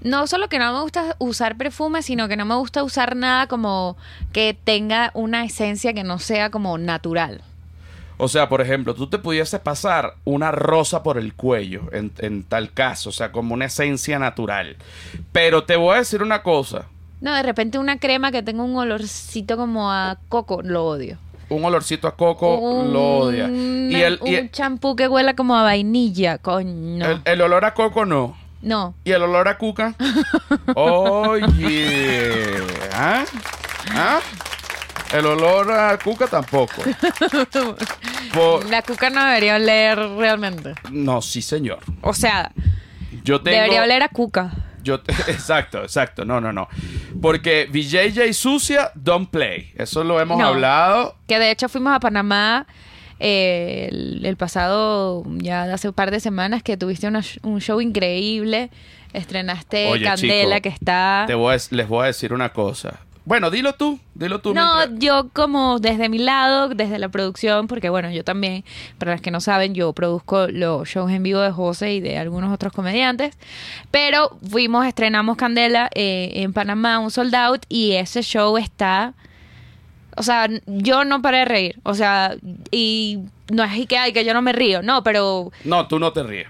No 0.00 0.26
solo 0.26 0.48
que 0.48 0.58
no 0.58 0.72
me 0.72 0.80
gusta 0.82 1.16
usar 1.18 1.56
perfume, 1.56 2.02
sino 2.02 2.28
que 2.28 2.36
no 2.36 2.44
me 2.44 2.54
gusta 2.56 2.82
usar 2.84 3.16
nada 3.16 3.46
como 3.46 3.96
que 4.32 4.56
tenga 4.64 5.10
una 5.14 5.44
esencia 5.44 5.92
que 5.94 6.04
no 6.04 6.18
sea 6.18 6.50
como 6.50 6.78
natural. 6.78 7.42
O 8.16 8.28
sea, 8.28 8.48
por 8.48 8.60
ejemplo, 8.60 8.94
tú 8.94 9.08
te 9.08 9.18
pudiese 9.18 9.58
pasar 9.58 10.14
una 10.24 10.52
rosa 10.52 11.02
por 11.02 11.18
el 11.18 11.34
cuello, 11.34 11.88
en, 11.92 12.12
en 12.18 12.44
tal 12.44 12.72
caso, 12.72 13.08
o 13.10 13.12
sea, 13.12 13.32
como 13.32 13.54
una 13.54 13.64
esencia 13.66 14.18
natural. 14.20 14.76
Pero 15.32 15.64
te 15.64 15.76
voy 15.76 15.96
a 15.96 15.98
decir 15.98 16.22
una 16.22 16.42
cosa, 16.42 16.86
No, 17.20 17.34
de 17.34 17.42
repente 17.42 17.78
una 17.78 17.98
crema 17.98 18.30
que 18.32 18.42
tenga 18.42 18.62
un 18.62 18.76
olorcito 18.76 19.56
como 19.56 19.90
a 19.90 20.18
coco, 20.28 20.62
lo 20.62 20.84
odio. 20.86 21.18
Un 21.54 21.64
olorcito 21.64 22.06
a 22.08 22.16
coco 22.16 22.84
lo 22.90 23.18
odia. 23.18 23.44
Un- 23.46 23.88
Y 23.90 23.96
el, 24.02 24.18
y 24.24 24.36
un 24.36 24.50
champú 24.50 24.94
que 24.96 25.08
huela 25.08 25.34
como 25.34 25.54
a 25.56 25.62
vainilla, 25.62 26.38
coño. 26.38 27.04
el- 27.06 27.20
el 27.24 27.40
olor 27.40 27.64
a 27.64 27.74
coco 27.74 28.04
no. 28.06 28.36
No. 28.62 28.94
¿Y 29.04 29.10
el 29.12 29.22
olor 29.22 29.46
a 29.48 29.58
cuca? 29.58 29.94
Oye. 30.74 32.56
¿Ah? 32.92 33.24
¿Ah? 33.90 34.20
El 35.12 35.26
olor 35.26 35.70
a 35.70 35.98
cuca 35.98 36.26
tampoco. 36.26 36.82
Por- 38.34 38.68
La 38.68 38.82
cuca 38.82 39.10
no 39.10 39.24
debería 39.24 39.56
oler 39.56 39.98
realmente. 40.16 40.74
No, 40.90 41.22
sí, 41.22 41.40
señor. 41.42 41.78
O 42.00 42.12
sea, 42.14 42.50
Yo 43.22 43.40
tengo... 43.40 43.56
debería 43.56 43.82
oler 43.82 44.02
a 44.02 44.08
cuca. 44.08 44.50
Yo 44.84 45.00
te- 45.00 45.12
exacto, 45.32 45.82
exacto. 45.82 46.24
No, 46.24 46.40
no, 46.40 46.52
no. 46.52 46.68
Porque 47.20 47.66
VJJ 47.72 48.32
sucia, 48.34 48.92
don't 48.94 49.28
play. 49.30 49.72
Eso 49.76 50.04
lo 50.04 50.20
hemos 50.20 50.38
No. 50.38 50.46
hablado. 50.46 51.16
Que 51.26 51.38
de 51.38 51.50
hecho 51.50 51.68
fuimos 51.68 51.92
a 51.94 51.98
Panamá 52.00 52.66
eh, 53.18 53.88
el, 53.90 54.24
el 54.24 54.36
pasado, 54.36 55.24
ya 55.38 55.64
hace 55.72 55.88
un 55.88 55.94
par 55.94 56.10
de 56.10 56.20
semanas, 56.20 56.62
que 56.62 56.76
tuviste 56.76 57.06
una 57.08 57.22
un 57.42 57.60
show 57.60 57.80
increíble. 57.80 58.70
Estrenaste 59.12 59.86
Oye, 59.90 60.04
Candela, 60.04 60.56
chico, 60.56 60.62
que 60.62 60.68
está... 60.70 61.24
Te 61.28 61.34
voy 61.34 61.54
a- 61.54 61.58
les 61.70 61.88
voy 61.88 62.02
a 62.02 62.06
decir 62.06 62.32
una 62.32 62.48
cosa. 62.52 62.98
Bueno, 63.26 63.50
dilo 63.50 63.72
tú, 63.74 63.98
dilo 64.14 64.40
tú. 64.40 64.52
No, 64.52 64.76
mientras- 64.76 64.98
yo 65.00 65.28
como 65.32 65.78
desde 65.78 66.08
mi 66.10 66.18
lado, 66.18 66.68
desde 66.68 66.98
la 66.98 67.08
producción, 67.08 67.66
porque 67.68 67.88
bueno, 67.88 68.10
yo 68.10 68.22
también, 68.22 68.64
para 68.98 69.12
los 69.12 69.20
que 69.22 69.30
no 69.30 69.40
saben, 69.40 69.74
yo 69.74 69.92
produzco 69.94 70.46
los 70.48 70.86
shows 70.88 71.10
en 71.10 71.22
vivo 71.22 71.40
de 71.40 71.50
José 71.50 71.94
y 71.94 72.00
de 72.00 72.18
algunos 72.18 72.52
otros 72.52 72.72
comediantes, 72.74 73.36
pero 73.90 74.36
fuimos, 74.50 74.86
estrenamos 74.86 75.36
Candela 75.38 75.88
eh, 75.94 76.32
en 76.34 76.52
Panamá, 76.52 76.98
un 76.98 77.10
sold 77.10 77.34
out, 77.34 77.64
y 77.68 77.92
ese 77.92 78.22
show 78.22 78.58
está... 78.58 79.14
O 80.16 80.22
sea, 80.22 80.48
yo 80.66 81.04
no 81.04 81.20
paré 81.22 81.38
de 81.38 81.44
reír. 81.44 81.80
O 81.82 81.92
sea, 81.94 82.36
y 82.70 83.18
no 83.50 83.64
es 83.64 83.86
que, 83.88 83.98
ay, 83.98 84.12
que 84.12 84.24
yo 84.24 84.32
no 84.32 84.42
me 84.42 84.52
río, 84.52 84.80
no, 84.80 85.02
pero 85.02 85.50
No, 85.64 85.88
tú 85.88 85.98
no 85.98 86.12
te 86.12 86.22
ríes. 86.22 86.46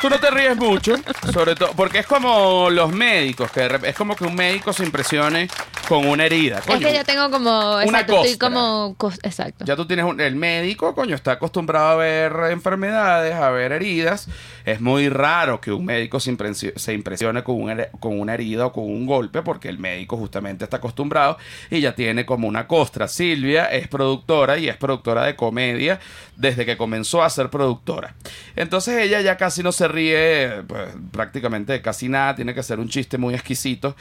Tú 0.00 0.08
no 0.08 0.18
te 0.20 0.30
ríes 0.30 0.56
mucho, 0.56 0.94
sobre 1.32 1.54
todo, 1.54 1.72
porque 1.76 1.98
es 2.00 2.06
como 2.06 2.70
los 2.70 2.92
médicos, 2.92 3.50
que 3.50 3.60
de 3.60 3.68
rep- 3.70 3.84
es 3.88 3.94
como 3.96 4.14
que 4.16 4.24
un 4.24 4.34
médico 4.34 4.72
se 4.72 4.84
impresione 4.84 5.48
con 5.88 6.06
una 6.06 6.24
herida. 6.26 6.58
es 6.58 6.64
Coño, 6.66 6.86
que 6.88 6.94
yo 6.94 7.04
tengo 7.04 7.30
como... 7.30 7.72
Una 7.74 7.82
Exacto, 7.82 8.14
estoy 8.24 8.30
costra. 8.38 8.48
como... 8.48 8.96
cos- 8.96 9.18
Exacto. 9.22 9.64
Ya 9.64 9.76
tú 9.76 9.86
tienes 9.86 10.04
un- 10.04 10.20
el 10.20 10.36
médico, 10.36 10.94
coño, 10.94 11.14
está 11.14 11.32
acostumbrado 11.32 11.88
a 11.88 11.96
ver 11.96 12.32
enfermedades, 12.50 13.34
a 13.34 13.50
ver 13.50 13.72
heridas. 13.72 14.28
Es 14.64 14.80
muy 14.80 15.08
raro 15.08 15.60
que 15.60 15.72
un 15.72 15.84
médico 15.84 16.20
se, 16.20 16.30
impresio- 16.32 16.72
se 16.76 16.92
impresione 16.94 17.42
con, 17.42 17.56
un 17.56 17.82
con 18.00 18.18
una 18.20 18.34
herida 18.34 18.66
o 18.66 18.72
con 18.72 18.84
un 18.84 19.06
golpe, 19.06 19.42
porque 19.42 19.68
el 19.68 19.78
médico 19.78 20.16
justamente 20.16 20.64
está 20.64 20.76
acostumbrado 20.78 21.36
y 21.70 21.80
ya 21.80 21.94
tiene 21.94 22.24
como 22.24 22.46
una 22.48 22.66
costra. 22.66 23.08
Silvia 23.08 23.66
es 23.66 23.88
productora 23.88 24.58
y 24.58 24.68
es 24.68 24.76
productora 24.76 25.24
de 25.24 25.34
comedia 25.36 25.98
desde 26.36 26.64
que 26.64 26.76
comenzó 26.76 27.22
a 27.22 27.30
ser 27.30 27.50
productora. 27.50 28.14
Entonces 28.56 28.91
ella 28.92 29.20
ya 29.20 29.36
casi 29.36 29.62
no 29.62 29.72
se 29.72 29.88
ríe 29.88 30.62
pues, 30.66 30.88
prácticamente 31.10 31.80
casi 31.82 32.08
nada, 32.08 32.34
tiene 32.34 32.54
que 32.54 32.60
hacer 32.60 32.78
un 32.80 32.88
chiste 32.88 33.18
muy 33.18 33.34
exquisito. 33.34 33.96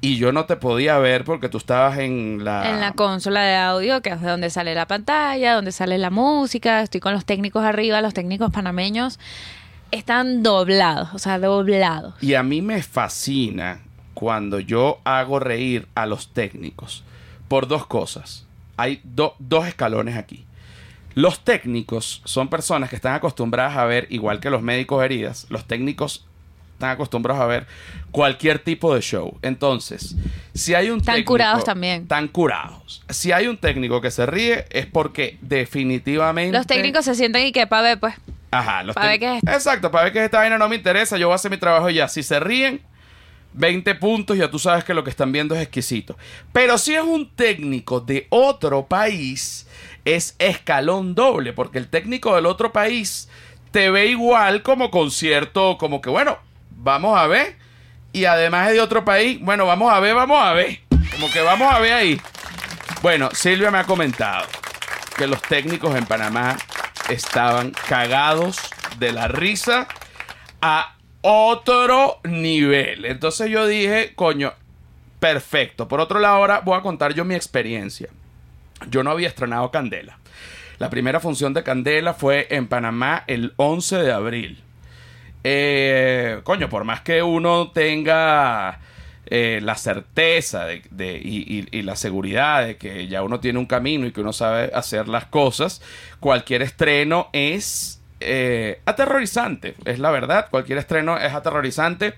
Y 0.00 0.16
yo 0.16 0.32
no 0.32 0.46
te 0.46 0.56
podía 0.56 0.98
ver 0.98 1.24
porque 1.24 1.48
tú 1.48 1.58
estabas 1.58 1.98
en 1.98 2.44
la... 2.44 2.68
En 2.70 2.80
la 2.80 2.92
consola 2.92 3.42
de 3.42 3.54
audio, 3.56 4.02
que 4.02 4.10
es 4.10 4.20
de 4.20 4.28
donde 4.28 4.50
sale 4.50 4.74
la 4.74 4.86
pantalla, 4.86 5.54
donde 5.54 5.70
sale 5.70 5.96
la 5.96 6.10
música. 6.10 6.82
Estoy 6.82 7.00
con 7.00 7.12
los 7.12 7.24
técnicos 7.24 7.64
arriba, 7.64 8.00
los 8.00 8.12
técnicos 8.12 8.50
panameños 8.50 9.20
están 9.92 10.42
doblados, 10.42 11.10
o 11.14 11.18
sea, 11.18 11.38
doblados. 11.38 12.14
Y 12.20 12.34
a 12.34 12.42
mí 12.42 12.62
me 12.62 12.82
fascina 12.82 13.80
cuando 14.14 14.58
yo 14.58 14.98
hago 15.04 15.38
reír 15.38 15.86
a 15.94 16.06
los 16.06 16.32
técnicos 16.32 17.04
por 17.48 17.68
dos 17.68 17.86
cosas. 17.86 18.46
Hay 18.76 19.00
do- 19.04 19.34
dos 19.38 19.66
escalones 19.68 20.16
aquí. 20.16 20.46
Los 21.14 21.44
técnicos 21.44 22.22
son 22.24 22.48
personas 22.48 22.90
que 22.90 22.96
están 22.96 23.14
acostumbradas 23.14 23.76
a 23.76 23.84
ver, 23.84 24.06
igual 24.10 24.40
que 24.40 24.50
los 24.50 24.62
médicos 24.62 25.04
heridas, 25.04 25.46
los 25.50 25.66
técnicos 25.66 26.26
están 26.74 26.90
acostumbrados 26.90 27.40
a 27.42 27.46
ver 27.46 27.66
cualquier 28.10 28.58
tipo 28.58 28.94
de 28.94 29.00
show. 29.02 29.38
Entonces, 29.42 30.16
si 30.52 30.74
hay 30.74 30.90
un 30.90 30.98
Están 30.98 31.14
técnico... 31.16 31.34
curados 31.34 31.64
también. 31.64 32.02
Están 32.02 32.26
curados. 32.28 33.02
Si 33.08 33.30
hay 33.30 33.46
un 33.46 33.56
técnico 33.56 34.00
que 34.00 34.10
se 34.10 34.26
ríe 34.26 34.66
es 34.70 34.86
porque 34.86 35.38
definitivamente... 35.42 36.56
Los 36.56 36.66
técnicos 36.66 37.04
se 37.04 37.14
sienten 37.14 37.46
y 37.46 37.52
que 37.52 37.66
pa' 37.66 37.82
ver, 37.82 38.00
pues. 38.00 38.14
Ajá, 38.50 38.82
los 38.82 38.94
Pa' 38.94 39.06
ver 39.06 39.16
tec- 39.16 39.20
qué 39.20 39.36
es. 39.50 39.54
Exacto, 39.54 39.90
para 39.90 40.04
ver 40.04 40.12
que 40.12 40.24
esta 40.24 40.38
vaina 40.38 40.58
no 40.58 40.68
me 40.68 40.76
interesa, 40.76 41.16
yo 41.16 41.28
voy 41.28 41.32
a 41.32 41.36
hacer 41.36 41.50
mi 41.50 41.56
trabajo 41.56 41.88
y 41.88 41.94
ya. 41.94 42.08
Si 42.08 42.22
se 42.22 42.38
ríen, 42.40 42.82
20 43.54 43.94
puntos, 43.96 44.36
ya 44.36 44.50
tú 44.50 44.58
sabes 44.58 44.82
que 44.84 44.92
lo 44.94 45.04
que 45.04 45.10
están 45.10 45.30
viendo 45.30 45.54
es 45.54 45.62
exquisito. 45.62 46.16
Pero 46.52 46.76
si 46.78 46.94
es 46.94 47.02
un 47.02 47.30
técnico 47.30 48.00
de 48.00 48.26
otro 48.30 48.86
país, 48.86 49.66
es 50.04 50.34
escalón 50.38 51.14
doble, 51.14 51.52
porque 51.52 51.78
el 51.78 51.88
técnico 51.88 52.34
del 52.34 52.46
otro 52.46 52.72
país 52.72 53.28
te 53.70 53.90
ve 53.90 54.06
igual 54.06 54.62
como 54.62 54.90
concierto, 54.90 55.78
como 55.78 56.00
que 56.00 56.10
bueno, 56.10 56.38
vamos 56.70 57.18
a 57.18 57.26
ver. 57.26 57.56
Y 58.12 58.26
además 58.26 58.68
es 58.68 58.74
de 58.74 58.80
otro 58.80 59.04
país, 59.04 59.38
bueno, 59.40 59.64
vamos 59.64 59.90
a 59.92 59.98
ver, 60.00 60.14
vamos 60.14 60.42
a 60.42 60.52
ver. 60.52 60.80
Como 61.12 61.30
que 61.30 61.40
vamos 61.40 61.72
a 61.72 61.78
ver 61.78 61.92
ahí. 61.94 62.20
Bueno, 63.00 63.30
Silvia 63.32 63.70
me 63.70 63.78
ha 63.78 63.84
comentado 63.84 64.46
que 65.16 65.26
los 65.26 65.40
técnicos 65.42 65.96
en 65.96 66.04
Panamá 66.04 66.56
estaban 67.08 67.72
cagados 67.88 68.58
de 68.98 69.12
la 69.12 69.28
risa 69.28 69.88
a 70.60 70.96
otro 71.22 72.20
nivel. 72.24 73.06
Entonces 73.06 73.50
yo 73.50 73.66
dije, 73.66 74.12
coño, 74.14 74.52
perfecto. 75.18 75.88
Por 75.88 76.00
otro 76.00 76.20
lado, 76.20 76.36
ahora 76.36 76.60
voy 76.60 76.78
a 76.78 76.82
contar 76.82 77.14
yo 77.14 77.24
mi 77.24 77.34
experiencia. 77.34 78.08
Yo 78.90 79.02
no 79.02 79.10
había 79.10 79.28
estrenado 79.28 79.70
Candela. 79.70 80.18
La 80.78 80.90
primera 80.90 81.20
función 81.20 81.54
de 81.54 81.62
Candela 81.62 82.12
fue 82.12 82.48
en 82.50 82.66
Panamá 82.66 83.22
el 83.28 83.52
11 83.56 83.98
de 83.98 84.12
abril. 84.12 84.62
Eh, 85.44 86.40
coño, 86.42 86.68
por 86.68 86.82
más 86.84 87.02
que 87.02 87.22
uno 87.22 87.70
tenga 87.70 88.80
eh, 89.26 89.60
la 89.62 89.76
certeza 89.76 90.66
y, 90.72 91.82
la 91.82 91.94
seguridad 91.96 92.66
de 92.66 92.76
que 92.76 93.06
ya 93.06 93.22
uno 93.22 93.38
tiene 93.38 93.58
un 93.58 93.66
camino 93.66 94.06
y 94.06 94.12
que 94.12 94.20
uno 94.22 94.32
sabe 94.32 94.72
hacer 94.74 95.06
las 95.08 95.26
cosas, 95.26 95.82
cualquier 96.20 96.62
estreno 96.62 97.28
es 97.32 98.00
eh, 98.18 98.80
aterrorizante. 98.84 99.74
Es 99.84 99.98
la 100.00 100.10
verdad, 100.10 100.48
cualquier 100.50 100.78
estreno 100.78 101.16
es 101.16 101.32
aterrorizante. 101.32 102.14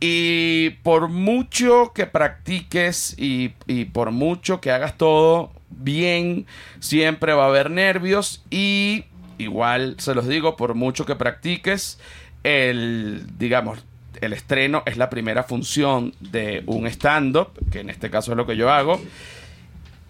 Y 0.00 0.70
por 0.84 1.08
mucho 1.08 1.92
que 1.92 2.06
practiques 2.06 3.16
y 3.18 3.48
por 3.86 4.12
mucho 4.12 4.60
que 4.60 4.70
hagas 4.70 4.96
todo 4.96 5.57
bien, 5.70 6.46
siempre 6.80 7.32
va 7.32 7.44
a 7.44 7.48
haber 7.48 7.70
nervios 7.70 8.42
y 8.50 9.04
igual 9.38 9.96
se 9.98 10.14
los 10.14 10.26
digo, 10.26 10.56
por 10.56 10.74
mucho 10.74 11.06
que 11.06 11.16
practiques, 11.16 11.98
el, 12.42 13.24
digamos, 13.38 13.84
el 14.20 14.32
estreno 14.32 14.82
es 14.86 14.96
la 14.96 15.10
primera 15.10 15.44
función 15.44 16.14
de 16.20 16.62
un 16.66 16.86
stand-up, 16.86 17.50
que 17.70 17.80
en 17.80 17.90
este 17.90 18.10
caso 18.10 18.32
es 18.32 18.36
lo 18.36 18.46
que 18.46 18.56
yo 18.56 18.70
hago, 18.70 19.00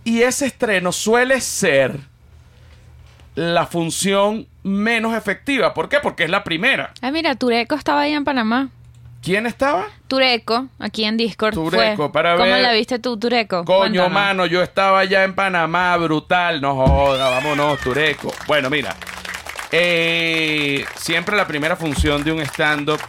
y 0.04 0.22
ese 0.22 0.46
estreno 0.46 0.92
suele 0.92 1.40
ser 1.40 1.98
la 3.34 3.66
función 3.66 4.46
menos 4.62 5.14
efectiva. 5.14 5.74
¿Por 5.74 5.88
qué? 5.88 5.98
Porque 6.02 6.24
es 6.24 6.30
la 6.30 6.42
primera. 6.42 6.92
Ah, 7.02 7.10
mira, 7.10 7.34
Tureco 7.36 7.74
estaba 7.74 8.00
ahí 8.00 8.12
en 8.12 8.24
Panamá. 8.24 8.70
¿Quién 9.28 9.44
estaba? 9.44 9.88
Tureco, 10.06 10.68
aquí 10.78 11.04
en 11.04 11.18
Discord. 11.18 11.52
Tureco, 11.52 11.96
fue. 12.04 12.12
para 12.12 12.32
¿Cómo 12.38 12.44
ver- 12.50 12.62
la 12.62 12.72
viste 12.72 12.98
tú, 12.98 13.18
Tureco? 13.18 13.62
Coño, 13.66 13.80
Cuéntanos. 13.80 14.10
mano, 14.10 14.46
yo 14.46 14.62
estaba 14.62 15.04
ya 15.04 15.22
en 15.22 15.34
Panamá, 15.34 15.94
brutal, 15.98 16.62
no 16.62 16.74
joda, 16.74 17.28
vámonos, 17.28 17.78
Tureco. 17.80 18.32
Bueno, 18.46 18.70
mira, 18.70 18.96
eh, 19.70 20.82
siempre 20.96 21.36
la 21.36 21.46
primera 21.46 21.76
función 21.76 22.24
de 22.24 22.32
un 22.32 22.40
stand-up 22.40 23.00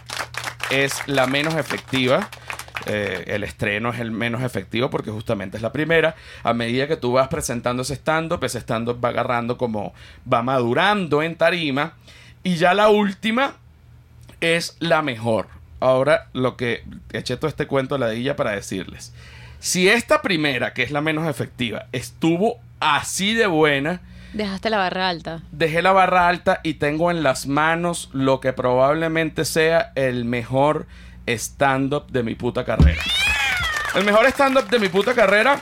es 0.68 1.00
la 1.06 1.26
menos 1.26 1.54
efectiva. 1.54 2.28
Eh, 2.84 3.24
el 3.28 3.42
estreno 3.42 3.88
es 3.88 3.98
el 3.98 4.10
menos 4.10 4.42
efectivo 4.42 4.90
porque 4.90 5.10
justamente 5.10 5.56
es 5.56 5.62
la 5.62 5.72
primera. 5.72 6.16
A 6.42 6.52
medida 6.52 6.86
que 6.86 6.98
tú 6.98 7.12
vas 7.12 7.28
presentando 7.28 7.80
ese 7.80 7.94
stand-up, 7.94 8.44
ese 8.44 8.58
stand-up 8.58 9.02
va 9.02 9.08
agarrando 9.08 9.56
como 9.56 9.94
va 10.30 10.42
madurando 10.42 11.22
en 11.22 11.36
tarima. 11.36 11.94
Y 12.42 12.56
ya 12.56 12.74
la 12.74 12.90
última 12.90 13.54
es 14.42 14.76
la 14.80 15.00
mejor. 15.00 15.59
Ahora 15.80 16.28
lo 16.32 16.56
que 16.56 16.84
eché 17.12 17.36
todo 17.36 17.48
este 17.48 17.66
cuento 17.66 17.94
a 17.94 17.98
la 17.98 18.06
ladilla 18.06 18.36
para 18.36 18.52
decirles. 18.52 19.12
Si 19.58 19.88
esta 19.88 20.22
primera, 20.22 20.72
que 20.72 20.82
es 20.82 20.90
la 20.90 21.00
menos 21.00 21.28
efectiva, 21.28 21.86
estuvo 21.92 22.58
así 22.80 23.34
de 23.34 23.46
buena, 23.46 24.00
Dejaste 24.32 24.70
la 24.70 24.78
barra 24.78 25.08
alta. 25.08 25.42
dejé 25.50 25.82
la 25.82 25.90
barra 25.92 26.28
alta 26.28 26.60
y 26.62 26.74
tengo 26.74 27.10
en 27.10 27.22
las 27.24 27.46
manos 27.48 28.10
lo 28.12 28.38
que 28.40 28.52
probablemente 28.52 29.44
sea 29.44 29.90
el 29.96 30.24
mejor 30.24 30.86
stand-up 31.26 32.06
de 32.12 32.22
mi 32.22 32.36
puta 32.36 32.64
carrera. 32.64 33.02
El 33.96 34.04
mejor 34.04 34.26
stand-up 34.26 34.68
de 34.70 34.78
mi 34.78 34.88
puta 34.88 35.14
carrera, 35.14 35.60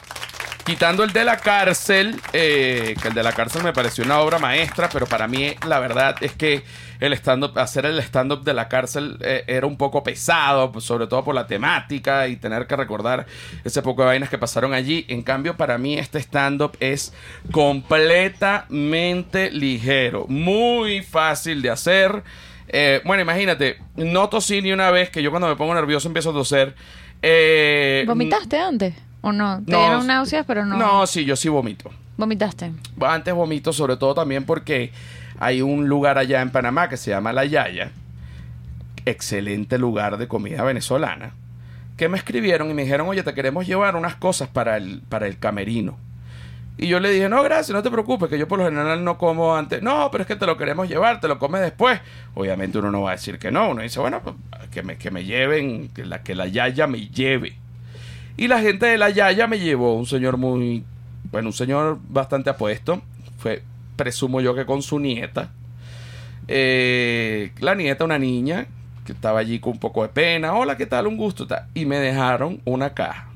quitando 0.68 1.02
el 1.02 1.14
de 1.14 1.24
la 1.24 1.38
cárcel, 1.38 2.20
eh, 2.34 2.94
que 3.00 3.08
el 3.08 3.14
de 3.14 3.22
la 3.22 3.32
cárcel 3.32 3.62
me 3.62 3.72
pareció 3.72 4.04
una 4.04 4.20
obra 4.20 4.38
maestra, 4.38 4.90
pero 4.92 5.06
para 5.06 5.26
mí 5.26 5.54
la 5.66 5.80
verdad 5.80 6.16
es 6.20 6.34
que 6.34 6.62
el 7.00 7.14
stand-up, 7.14 7.58
hacer 7.58 7.86
el 7.86 7.98
stand-up 8.00 8.44
de 8.44 8.52
la 8.52 8.68
cárcel 8.68 9.16
eh, 9.22 9.44
era 9.46 9.66
un 9.66 9.78
poco 9.78 10.02
pesado, 10.02 10.78
sobre 10.82 11.06
todo 11.06 11.24
por 11.24 11.34
la 11.34 11.46
temática 11.46 12.28
y 12.28 12.36
tener 12.36 12.66
que 12.66 12.76
recordar 12.76 13.24
ese 13.64 13.80
poco 13.80 14.02
de 14.02 14.08
vainas 14.08 14.28
que 14.28 14.36
pasaron 14.36 14.74
allí. 14.74 15.06
En 15.08 15.22
cambio, 15.22 15.56
para 15.56 15.78
mí 15.78 15.98
este 15.98 16.18
stand-up 16.18 16.76
es 16.80 17.14
completamente 17.50 19.50
ligero, 19.50 20.26
muy 20.28 21.00
fácil 21.00 21.62
de 21.62 21.70
hacer. 21.70 22.22
Eh, 22.68 23.00
bueno, 23.06 23.22
imagínate, 23.22 23.78
no 23.96 24.28
tosí 24.28 24.60
ni 24.60 24.72
una 24.72 24.90
vez, 24.90 25.08
que 25.08 25.22
yo 25.22 25.30
cuando 25.30 25.48
me 25.48 25.56
pongo 25.56 25.72
nervioso 25.72 26.08
empiezo 26.08 26.28
a 26.28 26.34
toser. 26.34 26.74
Eh, 27.22 28.04
¿Vomitaste 28.06 28.58
antes? 28.58 29.07
¿O 29.20 29.32
no? 29.32 29.62
Te 29.64 29.72
no, 29.72 29.78
dieron 29.80 30.06
náuseas, 30.06 30.46
pero 30.46 30.64
no. 30.64 30.76
No, 30.76 31.06
sí, 31.06 31.24
yo 31.24 31.36
sí 31.36 31.48
vomito. 31.48 31.90
¿Vomitaste? 32.16 32.72
Antes 33.00 33.34
vomito, 33.34 33.72
sobre 33.72 33.96
todo 33.96 34.14
también 34.14 34.44
porque 34.44 34.92
hay 35.38 35.62
un 35.62 35.88
lugar 35.88 36.18
allá 36.18 36.40
en 36.40 36.50
Panamá 36.50 36.88
que 36.88 36.96
se 36.96 37.10
llama 37.10 37.32
La 37.32 37.44
Yaya. 37.44 37.92
Excelente 39.04 39.78
lugar 39.78 40.18
de 40.18 40.28
comida 40.28 40.62
venezolana. 40.62 41.32
Que 41.96 42.08
me 42.08 42.18
escribieron 42.18 42.70
y 42.70 42.74
me 42.74 42.82
dijeron, 42.82 43.08
oye, 43.08 43.22
te 43.22 43.34
queremos 43.34 43.66
llevar 43.66 43.96
unas 43.96 44.16
cosas 44.16 44.48
para 44.48 44.76
el, 44.76 45.02
para 45.08 45.26
el 45.26 45.38
camerino. 45.38 45.96
Y 46.76 46.86
yo 46.86 47.00
le 47.00 47.10
dije, 47.10 47.28
no, 47.28 47.42
gracias, 47.42 47.74
no 47.74 47.82
te 47.82 47.90
preocupes, 47.90 48.28
que 48.28 48.38
yo 48.38 48.46
por 48.46 48.60
lo 48.60 48.64
general 48.64 49.02
no 49.02 49.18
como 49.18 49.56
antes. 49.56 49.82
No, 49.82 50.10
pero 50.12 50.22
es 50.22 50.28
que 50.28 50.36
te 50.36 50.46
lo 50.46 50.56
queremos 50.56 50.88
llevar, 50.88 51.20
te 51.20 51.26
lo 51.26 51.38
comes 51.40 51.60
después. 51.60 52.00
Obviamente 52.34 52.78
uno 52.78 52.92
no 52.92 53.02
va 53.02 53.10
a 53.10 53.14
decir 53.14 53.38
que 53.40 53.50
no. 53.50 53.70
Uno 53.70 53.82
dice, 53.82 53.98
bueno, 53.98 54.20
pues, 54.22 54.36
que, 54.70 54.82
me, 54.84 54.96
que 54.96 55.10
me 55.10 55.24
lleven, 55.24 55.88
que 55.88 56.04
la, 56.04 56.22
que 56.22 56.36
la 56.36 56.46
Yaya 56.46 56.86
me 56.86 57.08
lleve. 57.08 57.56
Y 58.38 58.46
la 58.46 58.60
gente 58.60 58.86
de 58.86 58.96
la 58.96 59.10
Yaya 59.10 59.48
me 59.48 59.58
llevó, 59.58 59.94
un 59.94 60.06
señor 60.06 60.36
muy, 60.36 60.84
bueno, 61.32 61.48
un 61.48 61.52
señor 61.52 61.98
bastante 62.08 62.48
apuesto. 62.48 63.02
Fue, 63.36 63.64
presumo 63.96 64.40
yo 64.40 64.54
que 64.54 64.64
con 64.64 64.80
su 64.80 65.00
nieta. 65.00 65.50
Eh, 66.46 67.50
la 67.58 67.74
nieta, 67.74 68.04
una 68.04 68.16
niña, 68.16 68.68
que 69.04 69.10
estaba 69.10 69.40
allí 69.40 69.58
con 69.58 69.72
un 69.72 69.80
poco 69.80 70.02
de 70.02 70.10
pena. 70.10 70.54
Hola, 70.54 70.76
¿qué 70.76 70.86
tal? 70.86 71.08
Un 71.08 71.16
gusto. 71.16 71.48
Y 71.74 71.84
me 71.84 71.98
dejaron 71.98 72.62
una 72.64 72.94
caja 72.94 73.28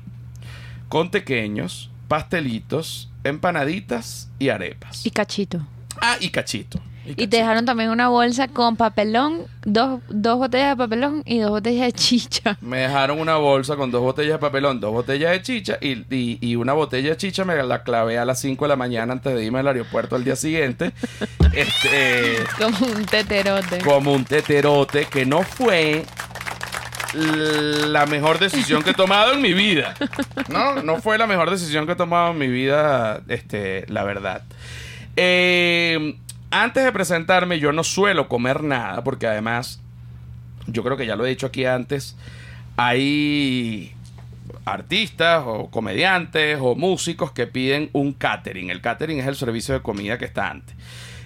con 0.87 1.11
pequeños, 1.11 1.91
pastelitos, 2.07 3.11
empanaditas 3.25 4.29
y 4.39 4.49
arepas. 4.49 5.05
Y 5.05 5.11
cachito. 5.11 5.67
ah, 5.99 6.15
y 6.21 6.29
cachito. 6.29 6.79
Y 7.05 7.27
te 7.27 7.37
dejaron 7.37 7.65
también 7.65 7.89
una 7.89 8.07
bolsa 8.07 8.47
con 8.47 8.77
papelón, 8.77 9.41
dos, 9.65 9.99
dos 10.09 10.37
botellas 10.37 10.69
de 10.69 10.75
papelón 10.77 11.21
y 11.25 11.39
dos 11.39 11.51
botellas 11.51 11.85
de 11.87 11.91
chicha. 11.93 12.57
Me 12.61 12.77
dejaron 12.79 13.19
una 13.19 13.35
bolsa 13.35 13.75
con 13.75 13.91
dos 13.91 14.01
botellas 14.01 14.33
de 14.33 14.37
papelón, 14.39 14.79
dos 14.79 14.91
botellas 14.93 15.31
de 15.31 15.41
chicha 15.41 15.77
y, 15.81 16.05
y- 16.15 16.37
y 16.41 16.55
una 16.55 16.73
botella 16.73 17.09
de 17.09 17.17
chicha 17.17 17.43
me 17.45 17.61
la 17.61 17.83
clavé 17.83 18.17
a 18.17 18.25
las 18.25 18.39
5 18.39 18.65
de 18.65 18.69
la 18.69 18.75
mañana 18.77 19.13
antes 19.13 19.33
de 19.35 19.43
irme 19.43 19.59
al 19.59 19.67
aeropuerto 19.67 20.15
al 20.15 20.23
día 20.23 20.35
siguiente. 20.37 20.91
este, 21.53 22.37
Como 22.57 22.77
un 22.87 23.05
teterote. 23.05 23.79
como 23.79 24.13
un 24.13 24.23
teterote 24.25 25.05
que 25.05 25.25
no 25.25 25.43
fue 25.43 26.05
la 27.15 28.05
mejor 28.05 28.39
decisión 28.39 28.81
que 28.81 28.91
he 28.91 28.93
tomado 28.95 29.33
en 29.33 29.41
mi 29.41 29.53
vida. 29.53 29.93
No, 30.49 30.81
no 30.83 30.97
fue 31.01 31.17
la 31.17 31.25
mejor 31.27 31.49
decisión 31.49 31.85
que 31.85 31.93
he 31.93 31.95
tomado 31.95 32.31
en 32.31 32.37
mi 32.37 32.47
vida, 32.47 33.21
este, 33.27 33.85
la 33.87 34.03
verdad. 34.03 34.43
Eh, 35.15 36.15
antes 36.53 36.83
de 36.83 36.91
presentarme, 36.91 37.59
yo 37.59 37.71
no 37.71 37.83
suelo 37.83 38.27
comer 38.27 38.63
nada, 38.63 39.03
porque 39.03 39.27
además, 39.27 39.81
yo 40.67 40.83
creo 40.83 40.95
que 40.95 41.05
ya 41.05 41.15
lo 41.15 41.25
he 41.25 41.29
dicho 41.29 41.47
aquí 41.47 41.65
antes, 41.65 42.15
hay 42.77 43.93
artistas 44.65 45.43
o 45.45 45.69
comediantes 45.69 46.59
o 46.61 46.75
músicos 46.75 47.31
que 47.31 47.47
piden 47.47 47.89
un 47.93 48.13
catering. 48.13 48.69
El 48.69 48.81
catering 48.81 49.19
es 49.19 49.27
el 49.27 49.35
servicio 49.35 49.73
de 49.73 49.81
comida 49.81 50.17
que 50.17 50.25
está 50.25 50.49
antes. 50.49 50.75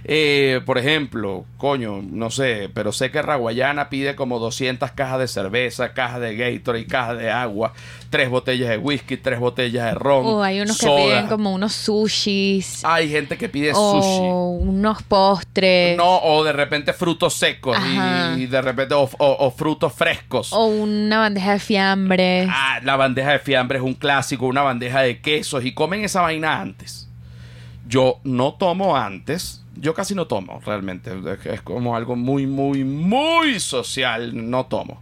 Eh, 0.10 0.62
por 0.66 0.78
ejemplo, 0.78 1.44
coño, 1.58 2.02
no 2.02 2.30
sé, 2.30 2.70
pero 2.74 2.94
sé 2.94 3.12
que 3.12 3.22
Raguayana 3.22 3.90
pide 3.90 4.16
como 4.16 4.40
200 4.40 4.92
cajas 4.94 5.20
de 5.20 5.28
cerveza, 5.28 5.92
cajas 5.94 6.22
de 6.22 6.34
Gatorade, 6.38 6.86
cajas 6.88 7.18
de 7.18 7.30
agua, 7.30 7.74
tres 8.10 8.30
botellas 8.30 8.70
de 8.70 8.78
whisky, 8.78 9.18
tres 9.18 9.38
botellas 9.38 9.84
de 9.86 9.92
ron. 9.96 10.26
O 10.26 10.42
hay 10.42 10.62
unos 10.62 10.78
que 10.78 10.88
piden 10.88 11.28
como 11.28 11.54
unos 11.54 11.74
sushis. 11.74 12.86
Hay 12.86 13.10
gente 13.10 13.38
que 13.38 13.50
pide 13.50 13.74
o 13.76 14.02
sushi. 14.02 14.70
unos 14.70 15.04
postres. 15.04 15.98
No, 15.98 16.20
o 16.24 16.42
de 16.46 16.54
repente 16.54 16.94
frutos 16.94 17.34
secos 17.34 17.78
y, 18.38 18.44
y 18.44 18.46
de 18.46 18.62
repente 18.62 18.94
o, 18.94 19.02
o- 19.18 19.38
o 19.46 19.52
frutos 19.52 19.92
frescos. 19.92 20.54
O 20.54 20.68
una 20.68 21.20
bandeja 21.20 21.52
de 21.52 21.60
fiambre. 21.60 22.48
Ah, 22.50 22.80
la 22.82 22.96
bandeja 22.96 23.34
de 23.34 23.40
fiambre 23.40 23.80
es 23.80 23.84
un 23.84 23.94
clásico, 23.94 24.46
una 24.46 24.62
bandeja 24.62 25.02
de 25.02 25.20
quesos 25.20 25.66
y 25.66 25.74
comen 25.74 26.06
esa 26.06 26.22
vaina 26.22 26.62
antes. 26.62 27.10
Yo 27.86 28.20
no 28.24 28.54
tomo 28.54 28.96
antes, 28.98 29.64
yo 29.80 29.94
casi 29.94 30.16
no 30.16 30.28
tomo 30.28 30.60
realmente, 30.66 31.12
es- 31.46 31.62
como 31.62 31.96
algo 31.96 32.16
muy, 32.16 32.46
muy, 32.48 32.84
muy 32.84 33.60
social, 33.60 34.50
no 34.50 34.66
tomo. 34.66 35.02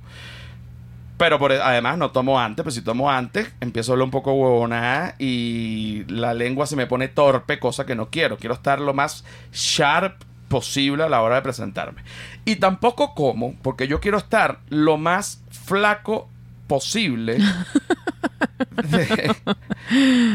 Pero 1.17 1.39
por, 1.39 1.53
además 1.53 1.97
no 1.97 2.11
tomo 2.11 2.39
antes, 2.39 2.63
pues 2.63 2.75
si 2.75 2.81
tomo 2.81 3.09
antes, 3.09 3.49
empiezo 3.61 3.91
a 3.91 3.93
hablar 3.93 4.03
un 4.05 4.11
poco 4.11 4.33
huevonada 4.33 5.15
y 5.17 6.03
la 6.09 6.33
lengua 6.33 6.65
se 6.67 6.75
me 6.75 6.87
pone 6.87 7.07
torpe, 7.07 7.57
cosa 7.57 7.85
que 7.85 7.95
no 7.95 8.09
quiero. 8.09 8.37
Quiero 8.37 8.53
estar 8.53 8.81
lo 8.81 8.93
más 8.93 9.23
sharp 9.53 10.21
posible 10.49 11.03
a 11.03 11.09
la 11.09 11.21
hora 11.21 11.35
de 11.35 11.41
presentarme. 11.41 12.03
Y 12.43 12.57
tampoco 12.57 13.15
como, 13.15 13.55
porque 13.61 13.87
yo 13.87 14.01
quiero 14.01 14.17
estar 14.17 14.59
lo 14.69 14.97
más 14.97 15.41
flaco 15.51 16.27
posible 16.67 17.37
de- 18.89 19.35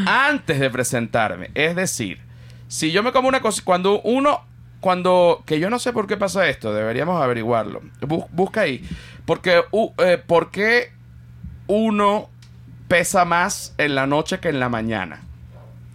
antes 0.07 0.59
de 0.59 0.69
presentarme. 0.71 1.51
Es 1.53 1.75
decir, 1.75 2.19
si 2.71 2.91
yo 2.93 3.03
me 3.03 3.11
como 3.11 3.27
una 3.27 3.41
cosa, 3.41 3.61
cuando 3.65 3.99
uno, 4.01 4.45
cuando, 4.79 5.43
que 5.45 5.59
yo 5.59 5.69
no 5.69 5.77
sé 5.77 5.91
por 5.91 6.07
qué 6.07 6.15
pasa 6.15 6.47
esto, 6.47 6.73
deberíamos 6.73 7.21
averiguarlo. 7.21 7.81
Bu- 7.99 8.27
busca 8.31 8.61
ahí. 8.61 8.81
Porque, 9.25 9.61
u- 9.71 9.91
eh, 9.97 10.17
¿por 10.25 10.51
qué 10.51 10.93
uno 11.67 12.29
pesa 12.87 13.25
más 13.25 13.73
en 13.77 13.93
la 13.95 14.07
noche 14.07 14.39
que 14.39 14.47
en 14.49 14.59
la 14.61 14.69
mañana? 14.69 15.19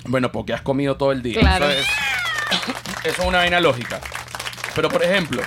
Bueno, 0.04 0.30
porque 0.30 0.52
has 0.52 0.60
comido 0.60 0.96
todo 0.96 1.12
el 1.12 1.22
día. 1.22 1.40
Claro. 1.40 1.66
Eso 1.70 1.80
es, 1.80 1.86
eso 3.04 3.22
es 3.22 3.26
una 3.28 3.38
vaina 3.38 3.58
lógica. 3.60 3.98
Pero, 4.74 4.90
por 4.90 5.02
ejemplo, 5.02 5.40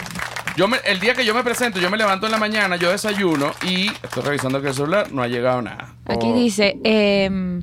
yo 0.58 0.68
me- 0.68 0.80
el 0.84 1.00
día 1.00 1.14
que 1.14 1.24
yo 1.26 1.36
me 1.36 1.44
presento, 1.44 1.80
yo 1.80 1.92
me 1.92 1.98
levanto 1.98 2.26
en 2.26 2.32
la 2.32 2.40
mañana, 2.40 2.76
yo 2.76 2.90
desayuno 2.90 3.52
y 3.68 3.88
estoy 3.90 4.24
revisando 4.24 4.62
que 4.64 4.70
el 4.70 4.74
celular 4.74 5.12
no 5.12 5.22
ha 5.22 5.28
llegado 5.28 5.62
nada. 5.62 5.94
Aquí 6.06 6.28
O- 6.28 6.34
dice, 6.36 6.76
em, 6.84 7.62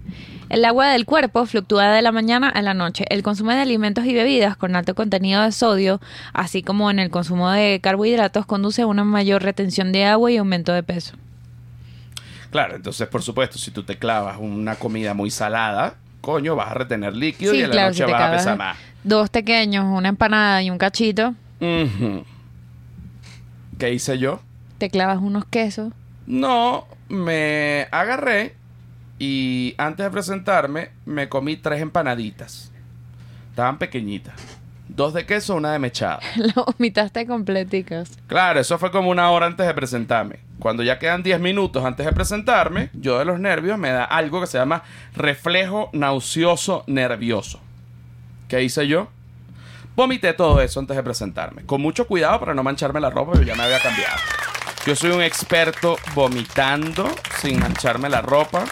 el 0.49 0.65
agua 0.65 0.89
del 0.91 1.05
cuerpo 1.07 1.45
fluctúa 1.47 1.91
de 1.93 2.03
la 2.03 2.13
mañana 2.13 2.49
a 2.49 2.63
la 2.63 2.75
noche. 2.75 3.05
El 3.09 3.23
consumo 3.23 3.51
de 3.53 3.61
alimentos 3.61 4.05
y 4.05 4.15
bebidas 4.15 4.57
con 4.57 4.77
alto 4.77 4.95
contenido 4.95 5.43
de 5.43 5.53
sodio, 5.53 6.01
así 6.33 6.63
como 6.63 6.91
en 6.91 6.99
el 6.99 7.11
consumo 7.11 7.51
de 7.51 7.81
carbohidratos, 7.83 8.47
conduce 8.47 8.83
a 8.83 8.87
una 8.87 9.05
mayor 9.05 9.43
retención 9.43 9.93
de 9.93 10.05
agua 10.05 10.31
y 10.31 10.37
aumento 10.37 10.73
de 10.73 10.83
peso. 10.83 11.15
Claro, 12.51 12.77
entonces, 12.77 13.09
por 13.09 13.23
supuesto, 13.23 13.59
si 13.59 13.71
tú 13.71 13.83
te 13.83 13.99
clavas 13.99 14.39
una 14.41 14.77
comida 14.77 15.15
muy 15.15 15.31
salada, 15.31 15.97
coño, 16.21 16.55
vas 16.57 16.71
a 16.71 16.75
retener 16.75 17.15
líquido 17.17 17.53
y 17.55 17.59
en 17.63 17.69
la 17.69 17.73
claro, 17.73 17.89
noche 17.89 18.05
si 18.07 18.11
vas 18.13 18.23
a 18.23 18.31
pesar 18.33 18.57
más. 18.57 18.79
dos 19.05 19.29
pequeños, 19.31 19.85
una 19.85 20.09
empanada 20.09 20.63
y 20.63 20.71
un 20.71 20.79
cachito. 20.79 21.35
¿Qué 23.79 23.93
hice 23.93 24.19
yo? 24.19 24.41
te 24.79 24.91
clavas 24.91 25.19
unos 25.19 25.47
quesos. 25.47 25.93
No, 26.27 26.87
me 27.09 27.89
agarré 27.91 28.55
y 29.19 29.75
antes 29.79 30.05
de 30.05 30.11
presentarme 30.11 30.91
me 31.05 31.29
comí 31.29 31.57
tres 31.57 31.81
empanaditas. 31.81 32.73
Estaban 33.51 33.79
pequeñitas. 33.79 34.35
Dos 34.89 35.15
de 35.15 35.27
queso, 35.27 35.57
una 35.57 35.73
de 35.73 35.79
mechada. 35.79 36.21
Lo 36.37 36.65
vomitaste 36.65 37.27
completicas. 37.27 38.19
Claro, 38.27 38.61
eso 38.61 38.79
fue 38.79 38.91
como 38.91 39.11
una 39.11 39.31
hora 39.31 39.47
antes 39.47 39.67
de 39.67 39.75
presentarme. 39.75 40.41
Cuando 40.59 40.83
ya 40.83 40.99
quedan 40.99 41.23
10 41.23 41.41
minutos 41.41 41.85
antes 41.85 42.07
de 42.07 42.13
presentarme, 42.13 42.91
yo 42.95 43.19
de 43.19 43.25
los 43.25 43.41
nervios 43.41 43.79
me 43.79 43.91
da 43.91 44.05
algo 44.05 44.41
que 44.41 44.47
se 44.47 44.59
llama 44.59 44.83
reflejo 45.15 45.91
nauseoso 45.93 46.85
nervioso. 46.87 47.61
¿Qué 48.49 48.63
hice 48.63 48.87
yo? 48.87 49.09
Vomité 49.97 50.35
todo 50.35 50.61
eso 50.61 50.79
antes 50.79 50.97
de 50.97 51.03
presentarme. 51.03 51.65
Con 51.65 51.81
mucho 51.81 52.07
cuidado 52.07 52.39
para 52.39 52.55
no 52.55 52.63
mancharme 52.63 53.01
la 53.01 53.11
ropa, 53.11 53.33
pero 53.33 53.45
ya 53.45 53.55
me 53.55 53.65
había 53.65 53.81
cambiado. 53.81 54.17
Yo 54.87 54.95
soy 54.95 55.11
un 55.11 55.23
experto 55.23 55.97
vomitando 56.15 57.11
sin 57.41 57.59
mancharme 57.59 58.09
la 58.09 58.23
ropa. 58.23 58.65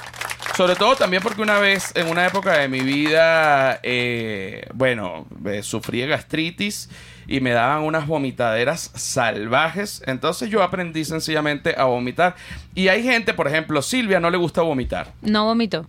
Sobre 0.56 0.76
todo 0.76 0.94
también 0.94 1.20
porque 1.22 1.42
una 1.42 1.58
vez, 1.58 1.90
en 1.96 2.08
una 2.08 2.26
época 2.26 2.56
de 2.58 2.68
mi 2.68 2.80
vida, 2.80 3.80
eh, 3.82 4.66
bueno, 4.72 5.26
eh, 5.46 5.62
sufrí 5.64 6.00
de 6.00 6.06
gastritis 6.06 6.88
y 7.26 7.40
me 7.40 7.50
daban 7.50 7.82
unas 7.82 8.06
vomitaderas 8.06 8.92
salvajes. 8.94 10.02
Entonces 10.06 10.50
yo 10.50 10.62
aprendí 10.62 11.04
sencillamente 11.04 11.74
a 11.76 11.84
vomitar. 11.84 12.36
Y 12.74 12.86
hay 12.86 13.02
gente, 13.02 13.34
por 13.34 13.48
ejemplo, 13.48 13.82
Silvia 13.82 14.20
no 14.20 14.30
le 14.30 14.36
gusta 14.36 14.62
vomitar. 14.62 15.12
No 15.22 15.44
vomito, 15.44 15.86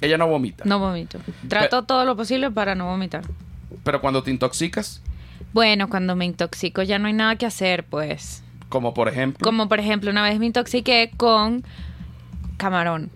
Ella 0.00 0.16
no 0.16 0.28
vomita. 0.28 0.62
no 0.64 0.78
vomito. 0.78 1.18
Trato 1.48 1.82
todo 1.82 2.04
lo 2.04 2.14
posible 2.16 2.50
para 2.52 2.76
no 2.76 2.86
vomitar. 2.86 3.22
Pero 3.82 4.00
cuando 4.00 4.22
te 4.22 4.30
intoxicas, 4.30 5.02
Bueno, 5.52 5.88
cuando 5.88 6.14
me 6.14 6.24
intoxico 6.24 6.82
ya 6.82 6.98
no 7.00 7.08
hay 7.08 7.12
nada 7.14 7.36
que 7.36 7.46
hacer, 7.46 7.84
pues. 7.84 8.42
como 8.68 8.94
por 8.94 9.08
ejemplo... 9.08 9.44
Como 9.44 9.68
por 9.68 9.78
ejemplo, 9.80 10.10
una 10.10 10.22
vez 10.22 10.38
me 10.38 10.46
intoxiqué 10.46 11.10
con 11.16 11.64
camarón. 12.56 13.10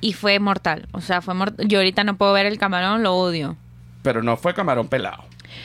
Y 0.00 0.12
fue 0.12 0.38
mortal. 0.38 0.86
O 0.92 1.00
sea, 1.00 1.20
fue 1.22 1.34
mortal. 1.34 1.66
Yo 1.68 1.78
ahorita 1.78 2.04
no 2.04 2.16
puedo 2.16 2.32
ver 2.32 2.46
el 2.46 2.58
camarón, 2.58 3.02
lo 3.02 3.14
odio. 3.14 3.56
Pero 4.02 4.22
no 4.22 4.36
fue 4.36 4.54
camarón 4.54 4.88
pelado. 4.88 5.24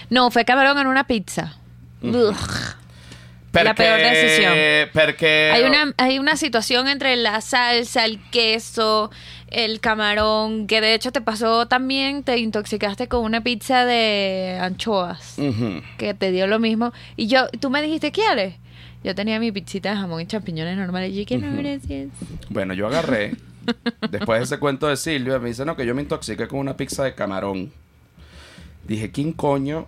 No, 0.10 0.32
fue 0.32 0.46
camarón 0.46 0.78
en 0.80 0.88
una 0.88 1.06
pizza. 1.06 1.58
La 2.02 3.76
peor 3.76 4.00
decisión. 4.00 4.54
Porque... 4.93 5.52
Hay 5.54 5.63
una, 5.63 5.93
hay 5.98 6.19
una 6.19 6.36
situación 6.36 6.88
entre 6.88 7.15
la 7.15 7.41
salsa, 7.41 8.06
el 8.06 8.19
queso, 8.32 9.12
el 9.48 9.80
camarón, 9.80 10.65
que 10.65 10.82
de 10.82 10.96
hecho 10.96 11.12
te 11.12 11.22
pasó 11.22 11.67
también, 11.67 12.24
te 12.24 12.38
intoxicaste 12.39 13.08
con 13.08 13.24
una 13.24 13.41
pizza 13.41 13.86
de 13.86 14.58
anchoas, 14.60 15.36
que 15.98 16.13
te 16.15 16.32
dio 16.32 16.48
lo 16.48 16.60
mismo. 16.60 16.91
Y 17.15 17.28
yo, 17.28 17.48
tú 17.60 17.69
me 17.69 17.82
dijiste, 17.82 18.12
¿quieres? 18.12 18.56
Yo 19.04 19.13
tenía 19.13 19.39
mi 19.39 19.52
pizzita 19.52 19.91
de 19.91 19.98
jamón 19.98 20.22
y 20.22 20.26
champiñones 20.26 20.78
normales. 20.78 21.12
Y 21.12 21.19
yo, 21.19 21.26
¿qué 21.26 21.38
no, 21.38 21.56
gracias. 21.56 22.08
Bueno, 22.50 22.74
yo 22.74 22.88
agarré. 22.88 23.34
Después 24.10 24.39
de 24.39 24.43
ese 24.45 24.60
cuento 24.60 24.88
de 24.88 24.97
Silvia, 24.97 25.39
me 25.39 25.49
dice, 25.49 25.65
no, 25.65 25.76
que 25.76 25.86
yo 25.86 25.95
me 25.95 26.02
intoxiqué 26.02 26.47
con 26.47 26.60
una 26.60 26.76
pizza 26.78 27.04
de 27.04 27.13
camarón. 27.15 27.71
dije, 28.88 29.12
¿quién 29.12 29.34
coño 29.34 29.88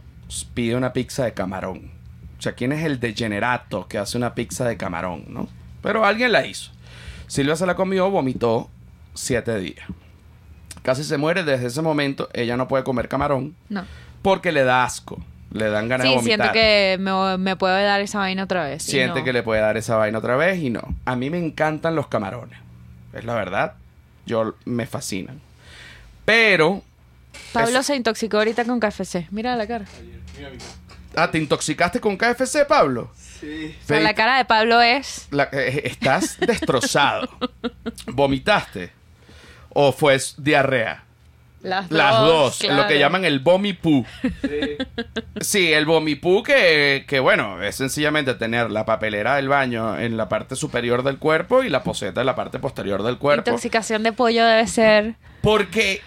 pide 0.54 0.76
una 0.76 0.94
pizza 0.94 1.26
de 1.26 1.34
camarón? 1.34 1.92
O 2.38 2.42
sea, 2.42 2.54
¿quién 2.54 2.72
es 2.72 2.84
el 2.86 3.00
degenerato 3.00 3.88
que 3.88 3.98
hace 3.98 4.18
una 4.18 4.36
pizza 4.36 4.66
de 4.68 4.78
camarón, 4.78 5.26
no? 5.30 5.48
Pero 5.82 6.06
alguien 6.06 6.32
la 6.32 6.46
hizo. 6.46 6.72
Silvia 7.28 7.56
se 7.56 7.66
la 7.66 7.76
comió, 7.76 8.10
vomitó 8.10 8.70
siete 9.14 9.58
días. 9.60 9.86
Casi 10.84 11.04
se 11.04 11.18
muere 11.18 11.44
desde 11.44 11.68
ese 11.68 11.82
momento. 11.82 12.30
Ella 12.34 12.58
no 12.58 12.68
puede 12.68 12.84
comer 12.84 13.08
camarón 13.08 13.56
No. 13.70 13.84
porque 14.22 14.52
le 14.52 14.64
da 14.64 14.84
asco. 14.84 15.24
Le 15.52 15.70
dan 15.70 15.88
ganas 15.88 16.06
de 16.08 16.16
vomitar. 16.16 16.38
siento 16.38 16.52
que 16.54 16.98
me, 17.00 17.38
me 17.38 17.56
puede 17.56 17.84
dar 17.86 18.02
esa 18.02 18.20
vaina 18.20 18.44
otra 18.44 18.66
vez. 18.66 18.84
Siente 18.84 19.20
no. 19.20 19.26
que 19.26 19.32
le 19.32 19.42
puede 19.42 19.62
dar 19.62 19.78
esa 19.78 19.96
vaina 19.96 20.18
otra 20.20 20.36
vez 20.36 20.60
y 20.62 20.70
no. 20.70 20.82
A 21.06 21.16
mí 21.16 21.30
me 21.30 21.38
encantan 21.40 21.96
los 21.96 22.08
camarones. 22.08 22.60
Es 23.16 23.24
la 23.24 23.34
verdad. 23.34 23.74
Yo 24.26 24.56
me 24.66 24.86
fascinan. 24.86 25.40
Pero. 26.26 26.84
Pablo 27.54 27.82
se 27.84 27.96
intoxicó 27.96 28.38
ahorita 28.38 28.66
con 28.66 28.80
KFC. 28.80 29.28
Mira 29.32 29.56
la 29.56 29.66
cara. 29.66 29.86
Ah, 31.16 31.32
¿te 31.32 31.38
intoxicaste 31.38 32.00
con 32.02 32.18
KFC, 32.18 32.66
Pablo? 32.68 33.12
Sí. 33.40 33.76
O 33.84 33.88
sea, 33.88 34.00
la 34.02 34.14
cara 34.14 34.38
de 34.38 34.46
Pablo 34.46 34.82
es... 34.82 35.28
La- 35.32 35.50
eh, 35.54 35.84
estás 35.86 36.38
destrozado. 36.40 37.30
¿Vomitaste? 38.08 38.92
¿O 39.70 39.92
fue 39.94 40.18
diarrea? 40.38 41.05
Las, 41.66 41.90
Las 41.90 42.20
dos, 42.20 42.64
lo 42.64 42.86
que 42.86 43.00
llaman 43.00 43.26
el 43.26 43.40
vomipú. 43.40 44.06
Sí. 44.22 44.78
Sí, 45.42 45.74
el 45.74 45.86
vomipú 45.86 46.44
que, 46.44 47.06
que, 47.08 47.20
bueno, 47.20 47.62
es 47.64 47.76
sencillamente 47.76 48.36
tener 48.36 48.70
la 48.70 48.86
papelera 48.86 49.36
del 49.36 49.50
baño 49.50 49.98
en 49.98 50.16
la 50.16 50.30
parte 50.30 50.56
superior 50.56 51.04
del 51.04 51.18
cuerpo 51.18 51.64
y 51.64 51.70
la 51.70 51.84
poseta 51.84 52.22
en 52.22 52.28
la 52.28 52.36
parte 52.36 52.60
posterior 52.60 53.02
del 53.02 53.18
cuerpo. 53.18 53.50
Intoxicación 53.50 54.04
de 54.04 54.12
pollo 54.12 54.46
debe 54.46 54.68
ser... 54.68 55.16
Porque 55.42 56.02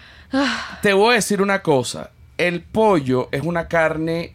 te 0.81 0.93
voy 0.93 1.11
a 1.11 1.15
decir 1.15 1.41
una 1.41 1.61
cosa. 1.61 2.11
El 2.37 2.61
pollo 2.61 3.27
es 3.31 3.41
una 3.41 3.67
carne 3.67 4.31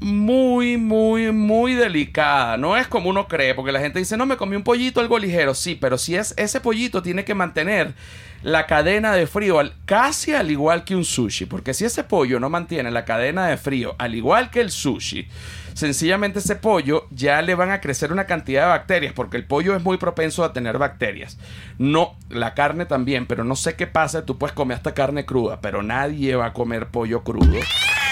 muy, 0.00 0.78
muy, 0.78 1.32
muy 1.32 1.74
delicada. 1.74 2.56
No 2.56 2.76
es 2.76 2.86
como 2.88 3.10
uno 3.10 3.28
cree, 3.28 3.54
porque 3.54 3.72
la 3.72 3.80
gente 3.80 3.98
dice, 3.98 4.16
no, 4.16 4.26
me 4.26 4.36
comí 4.36 4.56
un 4.56 4.64
pollito 4.64 5.00
algo 5.00 5.18
ligero. 5.18 5.54
Sí, 5.54 5.76
pero 5.78 5.98
si 5.98 6.16
es 6.16 6.34
ese 6.36 6.60
pollito 6.60 7.02
tiene 7.02 7.24
que 7.24 7.34
mantener 7.34 7.94
la 8.42 8.66
cadena 8.66 9.12
de 9.12 9.26
frío 9.26 9.60
casi 9.84 10.34
al 10.34 10.50
igual 10.50 10.84
que 10.84 10.96
un 10.96 11.04
sushi. 11.04 11.46
Porque 11.46 11.74
si 11.74 11.84
ese 11.84 12.04
pollo 12.04 12.40
no 12.40 12.50
mantiene 12.50 12.90
la 12.90 13.04
cadena 13.04 13.46
de 13.46 13.56
frío 13.56 13.94
al 13.98 14.14
igual 14.14 14.50
que 14.50 14.60
el 14.60 14.70
sushi, 14.70 15.28
sencillamente 15.74 16.40
ese 16.40 16.56
pollo 16.56 17.06
ya 17.10 17.40
le 17.42 17.54
van 17.54 17.70
a 17.70 17.80
crecer 17.80 18.12
una 18.12 18.26
cantidad 18.26 18.62
de 18.62 18.68
bacterias, 18.68 19.12
porque 19.12 19.36
el 19.36 19.44
pollo 19.44 19.76
es 19.76 19.82
muy 19.82 19.96
propenso 19.96 20.44
a 20.44 20.52
tener 20.52 20.78
bacterias. 20.78 21.38
No, 21.78 22.16
la 22.28 22.54
carne 22.54 22.86
también, 22.86 23.26
pero 23.26 23.44
no 23.44 23.56
sé 23.56 23.74
qué 23.74 23.86
pasa, 23.86 24.24
tú 24.24 24.38
puedes 24.38 24.54
comer 24.54 24.76
hasta 24.76 24.94
carne 24.94 25.24
cruda, 25.24 25.60
pero 25.60 25.82
nadie 25.82 26.36
va 26.36 26.46
a 26.46 26.52
comer 26.52 26.88
pollo 26.88 27.22
crudo, 27.22 27.58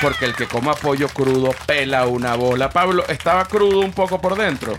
porque 0.00 0.24
el 0.24 0.34
que 0.34 0.46
coma 0.46 0.74
pollo 0.74 1.08
crudo 1.08 1.54
pela 1.66 2.06
una 2.06 2.34
bola. 2.34 2.70
Pablo, 2.70 3.04
estaba 3.08 3.44
crudo 3.44 3.80
un 3.80 3.92
poco 3.92 4.20
por 4.20 4.36
dentro. 4.36 4.74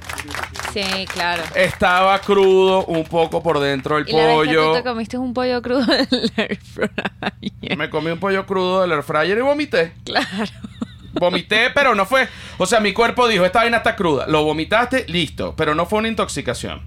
Sí, 0.73 1.05
claro. 1.13 1.43
Estaba 1.55 2.19
crudo 2.19 2.86
un 2.86 3.03
poco 3.03 3.43
por 3.43 3.60
dentro 3.60 3.97
el 3.97 4.07
Y 4.07 4.13
la 4.13 4.17
vez 4.17 4.27
que 4.27 4.34
pollo. 4.36 4.67
tú 4.69 4.73
te 4.77 4.84
comiste 4.84 5.17
un 5.17 5.34
pollo 5.34 5.62
crudo 5.62 5.86
del 5.86 6.31
air 6.38 6.60
fryer. 6.62 7.77
Me 7.77 7.89
comí 7.89 8.12
un 8.12 8.19
pollo 8.19 8.45
crudo 8.45 8.81
del 8.81 8.91
air 8.91 9.03
fryer 9.03 9.38
y 9.38 9.41
vomité. 9.41 9.93
Claro. 10.05 10.27
Vomité, 11.13 11.69
pero 11.73 11.93
no 11.93 12.05
fue. 12.05 12.27
O 12.57 12.65
sea, 12.65 12.79
mi 12.79 12.93
cuerpo 12.93 13.27
dijo: 13.27 13.45
Esta 13.45 13.60
vaina 13.60 13.77
está 13.77 13.95
cruda. 13.95 14.27
Lo 14.27 14.43
vomitaste, 14.43 15.05
listo. 15.10 15.55
Pero 15.57 15.75
no 15.75 15.86
fue 15.86 15.99
una 15.99 16.07
intoxicación. 16.07 16.81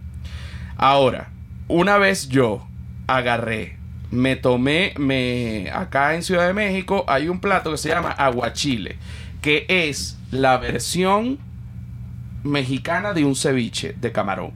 Ahora, 0.77 1.31
una 1.69 1.99
vez 1.99 2.29
yo 2.29 2.67
agarré, 3.07 3.77
me 4.11 4.37
tomé, 4.37 4.95
me. 4.97 5.71
Acá 5.73 6.15
en 6.15 6.23
Ciudad 6.23 6.47
de 6.47 6.55
México 6.55 7.05
hay 7.07 7.29
un 7.29 7.39
plato 7.41 7.71
que 7.71 7.77
se 7.79 7.91
llama 7.91 8.13
aguachile, 8.13 8.97
que 9.43 9.67
es 9.69 10.17
la 10.31 10.57
versión 10.57 11.39
mexicana 12.45 13.13
de 13.13 13.25
un 13.25 13.35
ceviche 13.35 13.95
de 14.01 14.13
camarón. 14.13 14.53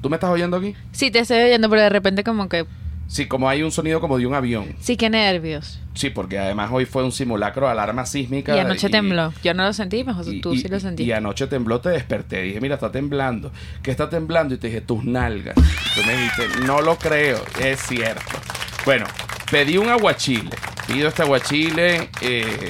¿Tú 0.00 0.10
me 0.10 0.16
estás 0.16 0.30
oyendo 0.30 0.56
aquí? 0.56 0.74
Sí, 0.92 1.10
te 1.10 1.20
estoy 1.20 1.38
oyendo, 1.42 1.68
pero 1.70 1.82
de 1.82 1.88
repente 1.88 2.24
como 2.24 2.48
que... 2.48 2.66
Sí, 3.06 3.26
como 3.26 3.48
hay 3.48 3.62
un 3.62 3.70
sonido 3.70 4.00
como 4.00 4.16
de 4.18 4.26
un 4.26 4.34
avión. 4.34 4.74
Sí, 4.80 4.96
qué 4.96 5.10
nervios. 5.10 5.80
Sí, 5.94 6.08
porque 6.08 6.38
además 6.38 6.70
hoy 6.72 6.86
fue 6.86 7.04
un 7.04 7.12
simulacro 7.12 7.66
de 7.66 7.72
alarma 7.72 8.06
sísmica. 8.06 8.56
Y 8.56 8.58
anoche 8.58 8.88
tembló. 8.88 9.34
Yo 9.44 9.52
no 9.52 9.64
lo 9.64 9.72
sentí, 9.74 10.02
mejor 10.02 10.24
y- 10.32 10.40
tú 10.40 10.54
y- 10.54 10.58
sí 10.60 10.68
lo 10.68 10.80
sentiste. 10.80 11.02
Y 11.08 11.12
anoche 11.12 11.46
tembló, 11.46 11.80
te 11.80 11.90
desperté. 11.90 12.42
Dije, 12.42 12.60
mira, 12.60 12.76
está 12.76 12.90
temblando. 12.90 13.52
¿Qué 13.82 13.90
está 13.90 14.08
temblando? 14.08 14.54
Y 14.54 14.58
te 14.58 14.68
dije, 14.68 14.80
tus 14.80 15.04
nalgas. 15.04 15.54
Tú 15.54 16.00
me 16.06 16.14
dijiste, 16.16 16.48
no 16.66 16.80
lo 16.80 16.96
creo. 16.96 17.38
Es 17.60 17.80
cierto. 17.82 18.22
Bueno, 18.86 19.04
pedí 19.50 19.76
un 19.76 19.90
aguachile. 19.90 20.50
Pido 20.86 21.08
este 21.08 21.22
aguachile, 21.22 22.08
eh, 22.22 22.68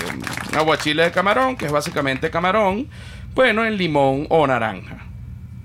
un 0.53 0.59
aguachile 0.59 1.05
de 1.05 1.13
camarón, 1.13 1.57
que 1.57 1.67
es 1.67 1.73
básicamente 1.73 2.31
camarón, 2.31 2.89
bueno, 3.35 3.65
en 3.65 3.77
limón 3.77 4.27
o 4.29 4.47
naranja. 4.47 4.99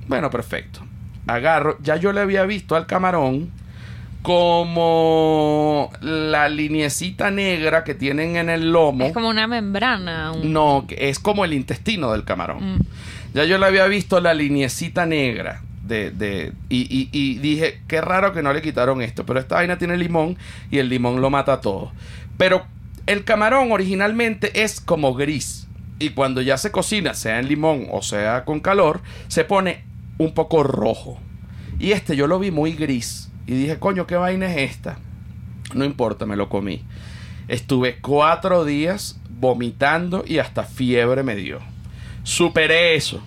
Bueno, 0.08 0.30
perfecto. 0.30 0.82
Agarro, 1.28 1.78
ya 1.82 1.98
yo 1.98 2.14
le 2.14 2.22
había 2.22 2.44
visto 2.44 2.76
al 2.76 2.86
camarón 2.88 3.50
como 4.22 5.92
la 6.02 6.50
liniecita 6.50 7.32
negra 7.32 7.84
que 7.84 7.94
tienen 7.96 8.36
en 8.36 8.50
el 8.50 8.72
lomo. 8.72 9.06
Es 9.06 9.14
como 9.14 9.30
una 9.30 9.48
membrana. 9.48 10.32
un- 10.32 10.52
No, 10.54 10.86
es 10.90 11.20
como 11.20 11.46
el 11.46 11.54
intestino 11.54 12.12
del 12.12 12.24
camarón. 12.24 12.76
Mm. 12.76 12.80
Ya 13.34 13.44
yo 13.46 13.58
le 13.58 13.66
había 13.66 13.86
visto 13.88 14.20
la 14.20 14.34
liniecita 14.34 15.06
negra. 15.06 15.62
De, 15.84 16.12
de, 16.12 16.52
y, 16.68 16.80
y- 16.82 17.10
y 17.14 17.36
dije, 17.38 17.82
qué 17.88 18.02
raro 18.02 18.34
que 18.34 18.42
no 18.44 18.52
le 18.52 18.62
quitaron 18.62 19.02
esto. 19.02 19.26
Pero 19.26 19.40
esta 19.40 19.56
vaina 19.56 19.78
tiene 19.78 19.96
limón 19.98 20.38
y 20.70 20.80
el 20.80 20.90
limón 20.90 21.22
lo 21.22 21.30
mata 21.30 21.62
todo. 21.62 21.92
Pero 22.38 22.66
el 23.06 23.24
camarón 23.24 23.72
originalmente 23.72 24.64
es 24.64 24.82
como 24.82 25.14
gris. 25.14 25.67
Y 26.00 26.10
cuando 26.10 26.42
ya 26.42 26.58
se 26.58 26.72
cocina, 26.72 27.14
sea 27.14 27.40
en 27.40 27.48
limón 27.48 27.88
o 27.92 28.02
sea 28.02 28.46
con 28.46 28.60
calor, 28.60 29.02
se 29.28 29.44
pone 29.44 29.84
un 30.18 30.34
poco 30.34 30.64
rojo. 30.64 31.20
Y 31.80 31.92
este 31.92 32.16
yo 32.16 32.28
lo 32.28 32.40
vi 32.40 32.52
muy 32.52 32.74
gris. 32.74 33.30
Y 33.46 33.54
dije, 33.54 33.80
coño, 33.80 34.06
¿qué 34.08 34.16
vaina 34.16 34.54
es 34.54 34.72
esta? 34.72 35.00
No 35.74 35.86
importa, 35.86 36.26
me 36.26 36.36
lo 36.36 36.50
comí. 36.50 36.84
Estuve 37.48 38.00
cuatro 38.00 38.66
días 38.66 39.20
vomitando 39.30 40.24
y 40.28 40.40
hasta 40.40 40.64
fiebre 40.64 41.24
me 41.24 41.36
dio. 41.36 41.60
Superé 42.24 42.96
eso. 42.96 43.22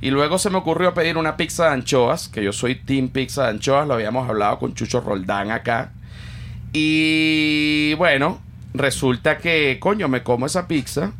Y 0.00 0.10
luego 0.10 0.38
se 0.38 0.50
me 0.50 0.58
ocurrió 0.58 0.92
pedir 0.92 1.16
una 1.16 1.36
pizza 1.36 1.66
de 1.66 1.70
anchoas, 1.70 2.28
que 2.28 2.44
yo 2.44 2.52
soy 2.52 2.74
Team 2.74 3.08
Pizza 3.08 3.44
de 3.44 3.50
anchoas, 3.50 3.88
lo 3.88 3.94
habíamos 3.94 4.28
hablado 4.28 4.58
con 4.58 4.74
Chucho 4.74 5.00
Roldán 5.00 5.50
acá. 5.50 5.92
Y 6.72 7.94
bueno, 7.94 8.40
resulta 8.74 9.38
que, 9.38 9.78
coño, 9.80 10.08
me 10.08 10.22
como 10.22 10.44
esa 10.44 10.68
pizza, 10.68 11.12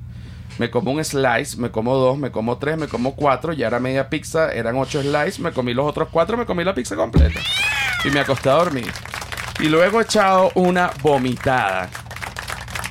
me 0.58 0.70
como 0.70 0.90
un 0.90 1.04
slice, 1.04 1.56
me 1.56 1.70
como 1.70 1.96
dos, 1.96 2.18
me 2.18 2.30
como 2.30 2.58
tres, 2.58 2.76
me 2.78 2.88
como 2.88 3.14
cuatro, 3.14 3.52
ya 3.52 3.66
era 3.66 3.80
media 3.80 4.08
pizza, 4.08 4.52
eran 4.52 4.76
ocho 4.76 5.02
slices, 5.02 5.40
me 5.40 5.52
comí 5.52 5.74
los 5.74 5.86
otros 5.86 6.08
cuatro, 6.10 6.36
me 6.36 6.46
comí 6.46 6.64
la 6.64 6.74
pizza 6.74 6.96
completa. 6.96 7.40
Y 8.04 8.10
me 8.10 8.20
acosté 8.20 8.48
a 8.48 8.54
dormir. 8.54 8.90
Y 9.60 9.68
luego 9.68 10.00
he 10.00 10.04
echado 10.04 10.50
una 10.54 10.90
vomitada 11.02 11.88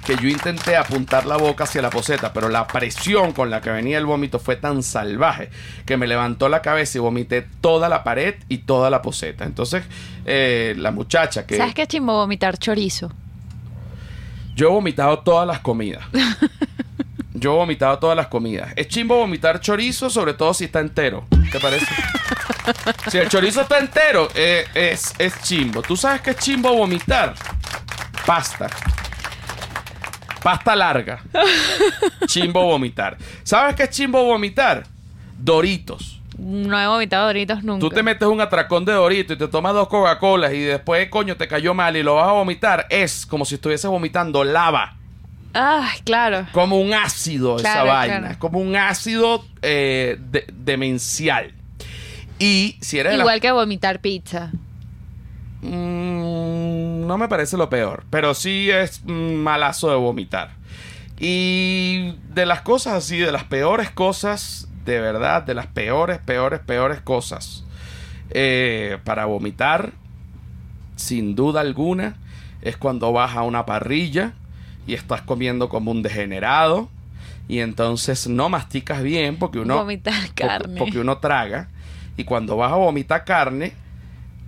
que 0.06 0.16
yo 0.18 0.30
intenté 0.30 0.78
apuntar 0.78 1.26
la 1.26 1.38
boca 1.38 1.64
hacia 1.64 1.82
la 1.82 1.90
poseta, 1.90 2.32
pero 2.32 2.48
la 2.48 2.68
presión 2.68 3.34
con 3.34 3.50
la 3.50 3.60
que 3.60 3.72
venía 3.72 3.98
el 3.98 4.06
vómito 4.06 4.38
fue 4.38 4.56
tan 4.56 4.84
salvaje 4.84 5.50
que 5.86 5.98
me 5.98 6.06
levantó 6.06 6.48
la 6.48 6.62
cabeza 6.62 7.00
y 7.00 7.02
vomité 7.02 7.48
toda 7.60 7.90
la 7.90 8.04
pared 8.04 8.36
y 8.48 8.60
toda 8.60 8.92
la 8.92 9.02
poseta. 9.02 9.46
Entonces, 9.46 9.84
eh, 10.26 10.76
la 10.78 10.92
muchacha 10.92 11.48
que... 11.48 11.58
¿Sabes 11.58 11.74
qué 11.74 11.88
chimbo 11.88 12.14
vomitar 12.14 12.60
chorizo? 12.60 13.12
Yo 14.56 14.68
he 14.68 14.72
vomitado 14.72 15.20
todas 15.20 15.48
las 15.48 15.60
comidas. 15.60 16.06
Yo 17.46 17.54
he 17.54 17.58
vomitado 17.58 18.00
todas 18.00 18.18
las 18.18 18.26
comidas. 18.26 18.74
Es 18.76 18.88
chimbo 18.88 19.18
vomitar 19.18 19.60
chorizo, 19.60 20.10
sobre 20.10 20.34
todo 20.34 20.52
si 20.52 20.64
está 20.64 20.80
entero. 20.80 21.28
¿Te 21.52 21.60
parece? 21.60 21.86
si 23.12 23.20
el 23.20 23.30
chorizo 23.30 23.62
está 23.62 23.78
entero, 23.78 24.30
eh, 24.34 24.66
es, 24.74 25.14
es 25.20 25.40
chimbo. 25.44 25.84
¿Tú 25.84 25.96
sabes 25.96 26.22
qué 26.22 26.32
es 26.32 26.38
chimbo 26.38 26.74
vomitar? 26.74 27.36
Pasta. 28.26 28.68
Pasta 30.42 30.76
larga. 30.76 31.22
Chimbo 32.26 32.66
vomitar. 32.66 33.16
¿Sabes 33.44 33.76
qué 33.76 33.84
es 33.84 33.90
chimbo 33.92 34.24
vomitar? 34.24 34.84
Doritos. 35.38 36.20
No 36.40 36.82
he 36.82 36.88
vomitado 36.88 37.28
Doritos 37.28 37.64
nunca. 37.64 37.80
Tú 37.80 37.92
te 37.92 38.02
metes 38.02 38.28
un 38.28 38.42
atracón 38.42 38.86
de 38.86 38.94
Dorito 38.94 39.34
y 39.34 39.38
te 39.38 39.48
tomas 39.48 39.76
dos 39.76 39.88
Coca-Colas 39.88 40.52
y 40.52 40.62
después, 40.62 41.10
coño, 41.10 41.38
te 41.38 41.48
cayó 41.48 41.76
mal 41.76 41.96
y 41.96 42.02
lo 42.02 42.16
vas 42.16 42.28
a 42.28 42.32
vomitar. 42.32 42.88
Es 42.90 43.24
como 43.24 43.46
si 43.46 43.54
estuvieses 43.54 43.88
vomitando 43.88 44.44
lava. 44.44 44.98
Ay, 45.58 46.00
claro. 46.04 46.48
Como 46.52 46.80
un 46.82 46.94
ácido 46.94 47.56
esa 47.58 47.84
vaina. 47.84 48.18
claro. 48.20 48.32
Es 48.34 48.38
como 48.38 48.60
un 48.60 48.76
ácido 48.76 49.46
eh, 49.62 50.18
de- 50.20 50.46
demencial. 50.54 51.54
Y 52.40 52.78
si 52.82 53.00
eres 53.00 53.14
la- 53.14 53.20
Igual 53.20 53.40
que 53.40 53.52
vomitar 53.52 54.02
pizza. 54.02 54.52
Mm, 55.62 57.08
no 57.08 57.18
me 57.18 57.28
parece 57.28 57.58
lo 57.58 57.70
peor, 57.70 58.04
pero 58.10 58.34
sí 58.34 58.70
es 58.70 59.04
malazo 59.06 59.90
de 59.90 59.96
vomitar. 59.96 60.52
Y 61.20 62.16
de 62.34 62.46
las 62.46 62.62
cosas 62.62 62.94
así, 62.96 63.18
de 63.18 63.32
las 63.32 63.46
peores 63.46 63.90
cosas, 63.90 64.68
de 64.84 65.00
verdad, 65.00 65.44
de 65.44 65.54
las 65.54 65.68
peores, 65.68 66.20
peores, 66.20 66.60
peores 66.60 67.00
cosas 67.02 67.64
eh, 68.32 68.98
para 69.06 69.26
vomitar, 69.26 69.94
sin 70.98 71.36
duda 71.36 71.62
alguna, 71.62 72.18
es 72.62 72.76
cuando 72.78 73.12
vas 73.14 73.36
a 73.36 73.44
una 73.44 73.66
parrilla 73.66 74.34
y 74.88 74.94
estás 74.94 75.22
comiendo 75.22 75.70
como 75.70 75.92
un 75.92 76.02
degenerado 76.02 76.90
y 77.48 77.60
entonces 77.60 78.28
no 78.28 78.50
masticas 78.50 79.04
bien 79.04 79.38
porque 79.38 79.60
uno 79.60 79.78
Vomitar 79.78 80.14
carne. 80.34 80.78
porque 80.80 81.00
uno 81.00 81.18
traga 81.20 81.70
y 82.18 82.24
cuando 82.24 82.58
vas 82.58 82.72
a 82.72 82.76
vomitar 82.76 83.24
carne 83.24 83.74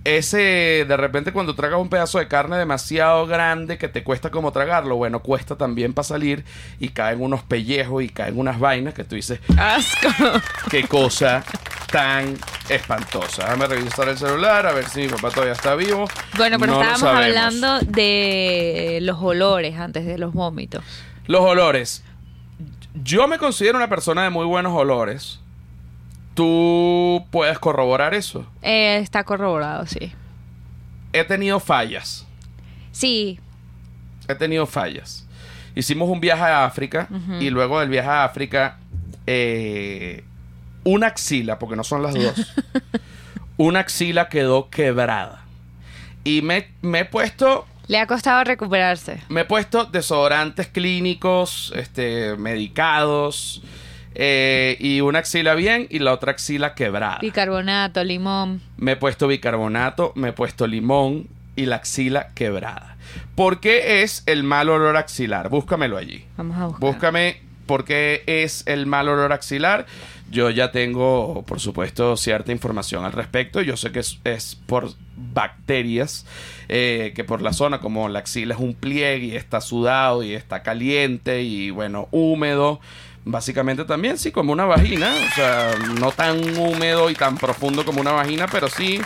ese 0.03 0.85
de 0.87 0.97
repente 0.97 1.33
cuando 1.33 1.53
tragas 1.53 1.79
un 1.81 1.89
pedazo 1.89 2.17
de 2.19 2.27
carne 2.29 2.57
demasiado 2.57 3.27
grande 3.27 3.77
que 3.77 3.89
te 3.89 4.03
cuesta 4.03 4.31
como 4.31 4.51
tragarlo, 4.53 4.95
bueno, 4.95 5.19
cuesta 5.21 5.57
también 5.57 5.93
para 5.93 6.07
salir 6.07 6.45
y 6.79 6.89
caen 6.89 7.21
unos 7.21 7.43
pellejos 7.43 8.03
y 8.03 8.09
caen 8.09 8.39
unas 8.39 8.57
vainas 8.59 8.93
que 8.93 9.03
tú 9.03 9.15
dices, 9.15 9.39
Asco. 9.57 10.07
qué 10.71 10.83
cosa 10.83 11.43
tan 11.91 12.37
espantosa. 12.69 13.43
Déjame 13.43 13.67
revisar 13.67 14.09
el 14.09 14.17
celular 14.17 14.65
a 14.67 14.73
ver 14.73 14.85
si 14.89 15.01
mi 15.01 15.07
papá 15.07 15.29
todavía 15.31 15.53
está 15.53 15.75
vivo. 15.75 16.07
Bueno, 16.37 16.59
pero 16.59 16.73
No 16.73 16.81
estábamos 16.81 17.23
hablando 17.25 17.79
de 17.79 18.99
los 19.01 19.17
olores 19.21 19.77
antes 19.77 20.05
de 20.05 20.17
los 20.17 20.33
vómitos. 20.33 20.83
Los 21.27 21.41
olores. 21.41 22.03
Yo 23.03 23.27
me 23.27 23.37
considero 23.37 23.77
una 23.77 23.89
persona 23.89 24.23
de 24.23 24.29
muy 24.29 24.45
buenos 24.45 24.73
olores. 24.73 25.39
¿Tú 26.33 27.25
puedes 27.31 27.57
corroborar 27.59 28.13
eso? 28.13 28.45
Eh, 28.61 28.97
está 28.97 29.23
corroborado, 29.23 29.85
sí. 29.87 30.13
He 31.13 31.23
tenido 31.23 31.59
fallas. 31.59 32.25
Sí, 32.91 33.39
He 34.27 34.35
tenido 34.35 34.65
fallas. 34.65 35.25
Hicimos 35.73 36.09
un 36.09 36.19
viaje 36.19 36.43
a 36.43 36.65
África 36.65 37.07
y 37.39 37.49
luego 37.49 37.79
del 37.79 37.87
viaje 37.89 38.09
a 38.09 38.23
África, 38.25 38.77
eh, 39.25 40.25
una 40.87 41.07
axila, 41.07 41.59
porque 41.59 41.75
no 41.75 41.83
son 41.83 42.01
las 42.01 42.13
dos, 42.13 42.53
una 43.57 43.81
axila 43.81 44.29
quedó 44.29 44.69
quebrada. 44.69 45.43
Y 46.23 46.41
me, 46.41 46.69
me 46.81 46.99
he 46.99 47.05
puesto 47.05 47.65
le 47.87 47.99
ha 47.99 48.07
costado 48.07 48.43
recuperarse. 48.43 49.21
Me 49.29 49.41
he 49.41 49.45
puesto 49.45 49.85
desodorantes 49.85 50.67
clínicos, 50.67 51.71
este, 51.75 52.35
medicados, 52.35 53.61
eh, 54.13 54.77
y 54.79 54.99
una 55.01 55.19
axila 55.19 55.55
bien 55.55 55.87
y 55.89 55.99
la 55.99 56.13
otra 56.13 56.31
axila 56.31 56.73
quebrada. 56.73 57.19
Bicarbonato, 57.21 58.03
limón. 58.03 58.61
Me 58.77 58.93
he 58.93 58.95
puesto 58.97 59.27
bicarbonato, 59.27 60.11
me 60.15 60.29
he 60.29 60.33
puesto 60.33 60.67
limón 60.67 61.27
y 61.55 61.65
la 61.65 61.77
axila 61.77 62.29
quebrada. 62.33 62.97
¿Por 63.35 63.59
qué 63.59 64.03
es 64.03 64.23
el 64.25 64.43
mal 64.43 64.69
olor 64.69 64.97
axilar? 64.97 65.49
Búscamelo 65.49 65.97
allí. 65.97 66.25
Vamos 66.35 66.57
a 66.57 66.65
buscar. 66.65 66.81
Búscame 66.81 67.46
por 67.67 67.85
qué 67.85 68.23
es 68.25 68.63
el 68.65 68.87
mal 68.87 69.07
olor 69.09 69.33
axilar. 69.33 69.85
Yo 70.29 70.49
ya 70.49 70.71
tengo, 70.71 71.43
por 71.47 71.59
supuesto, 71.59 72.17
cierta 72.17 72.51
información 72.51 73.05
al 73.05 73.13
respecto. 73.13 73.61
Yo 73.61 73.77
sé 73.77 73.91
que 73.91 73.99
es, 73.99 74.19
es 74.23 74.55
por 74.55 74.91
bacterias, 75.15 76.25
eh, 76.67 77.13
que 77.15 77.23
por 77.23 77.41
la 77.41 77.53
zona, 77.53 77.79
como 77.79 78.09
la 78.09 78.19
axila 78.19 78.55
es 78.55 78.59
un 78.59 78.73
pliegue 78.73 79.27
y 79.27 79.35
está 79.35 79.61
sudado 79.61 80.23
y 80.23 80.33
está 80.33 80.63
caliente 80.63 81.43
y 81.43 81.69
bueno, 81.69 82.07
húmedo. 82.11 82.79
Básicamente 83.29 83.83
también, 83.83 84.17
sí, 84.17 84.31
como 84.31 84.53
una 84.53 84.65
vagina. 84.65 85.13
O 85.29 85.35
sea, 85.35 85.75
no 85.99 86.11
tan 86.11 86.57
húmedo 86.57 87.09
y 87.09 87.13
tan 87.13 87.37
profundo 87.37 87.83
como 87.83 87.99
una 87.99 88.13
vagina, 88.13 88.47
pero 88.47 88.69
sí 88.69 89.01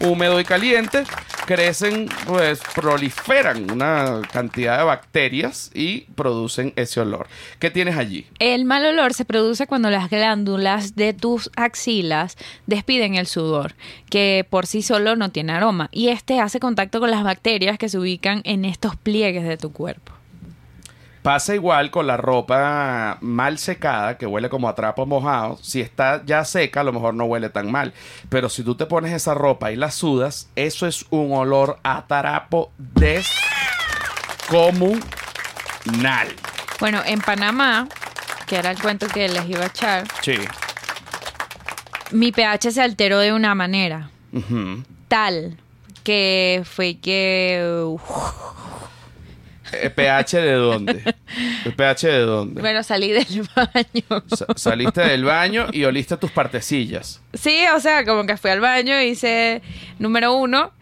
húmedo 0.00 0.40
y 0.40 0.44
caliente. 0.44 1.04
Crecen, 1.46 2.08
pues 2.26 2.60
proliferan 2.74 3.70
una 3.70 4.22
cantidad 4.32 4.78
de 4.78 4.84
bacterias 4.84 5.70
y 5.74 6.00
producen 6.16 6.72
ese 6.74 7.00
olor. 7.00 7.28
¿Qué 7.60 7.70
tienes 7.70 7.96
allí? 7.96 8.26
El 8.40 8.64
mal 8.64 8.84
olor 8.84 9.14
se 9.14 9.24
produce 9.24 9.68
cuando 9.68 9.90
las 9.90 10.10
glándulas 10.10 10.96
de 10.96 11.12
tus 11.12 11.50
axilas 11.54 12.36
despiden 12.66 13.14
el 13.14 13.28
sudor, 13.28 13.74
que 14.10 14.44
por 14.48 14.66
sí 14.66 14.82
solo 14.82 15.14
no 15.14 15.30
tiene 15.30 15.52
aroma, 15.52 15.88
y 15.92 16.08
este 16.08 16.40
hace 16.40 16.58
contacto 16.58 16.98
con 16.98 17.12
las 17.12 17.22
bacterias 17.22 17.78
que 17.78 17.88
se 17.88 17.98
ubican 17.98 18.40
en 18.44 18.64
estos 18.64 18.96
pliegues 18.96 19.44
de 19.44 19.56
tu 19.56 19.70
cuerpo. 19.70 20.12
Pasa 21.26 21.56
igual 21.56 21.90
con 21.90 22.06
la 22.06 22.16
ropa 22.16 23.18
mal 23.20 23.58
secada, 23.58 24.16
que 24.16 24.26
huele 24.26 24.48
como 24.48 24.68
a 24.68 24.76
trapo 24.76 25.06
mojado. 25.06 25.58
Si 25.60 25.80
está 25.80 26.22
ya 26.24 26.44
seca, 26.44 26.82
a 26.82 26.84
lo 26.84 26.92
mejor 26.92 27.14
no 27.14 27.24
huele 27.24 27.50
tan 27.50 27.68
mal. 27.68 27.92
Pero 28.28 28.48
si 28.48 28.62
tú 28.62 28.76
te 28.76 28.86
pones 28.86 29.12
esa 29.12 29.34
ropa 29.34 29.72
y 29.72 29.76
la 29.76 29.90
sudas, 29.90 30.48
eso 30.54 30.86
es 30.86 31.04
un 31.10 31.32
olor 31.32 31.80
a 31.82 32.06
tarapo 32.06 32.70
descomunal. 32.78 33.26
Bueno, 36.78 37.02
en 37.04 37.20
Panamá, 37.20 37.88
que 38.46 38.54
era 38.54 38.70
el 38.70 38.80
cuento 38.80 39.08
que 39.08 39.28
les 39.28 39.48
iba 39.48 39.64
a 39.64 39.66
echar, 39.66 40.04
Sí. 40.22 40.36
mi 42.12 42.30
pH 42.30 42.70
se 42.70 42.82
alteró 42.82 43.18
de 43.18 43.32
una 43.32 43.56
manera 43.56 44.10
tal 45.08 45.56
que 46.04 46.62
fue 46.64 46.98
que... 47.00 47.82
uf, 47.84 48.00
¿El 49.72 49.90
pH 49.92 50.36
de 50.40 50.52
dónde? 50.52 51.14
¿El 51.64 51.74
pH 51.74 52.06
de 52.06 52.20
dónde? 52.20 52.60
bueno, 52.60 52.82
salí 52.82 53.10
del 53.10 53.26
baño. 53.54 54.22
Sa- 54.28 54.46
saliste 54.56 55.00
del 55.02 55.24
baño 55.24 55.66
y 55.72 55.84
oliste 55.84 56.16
tus 56.16 56.30
partecillas. 56.30 57.20
Sí, 57.34 57.60
o 57.74 57.80
sea, 57.80 58.04
como 58.04 58.24
que 58.26 58.36
fui 58.36 58.50
al 58.50 58.60
baño, 58.60 59.00
hice 59.00 59.62
número 59.98 60.34
uno 60.36 60.72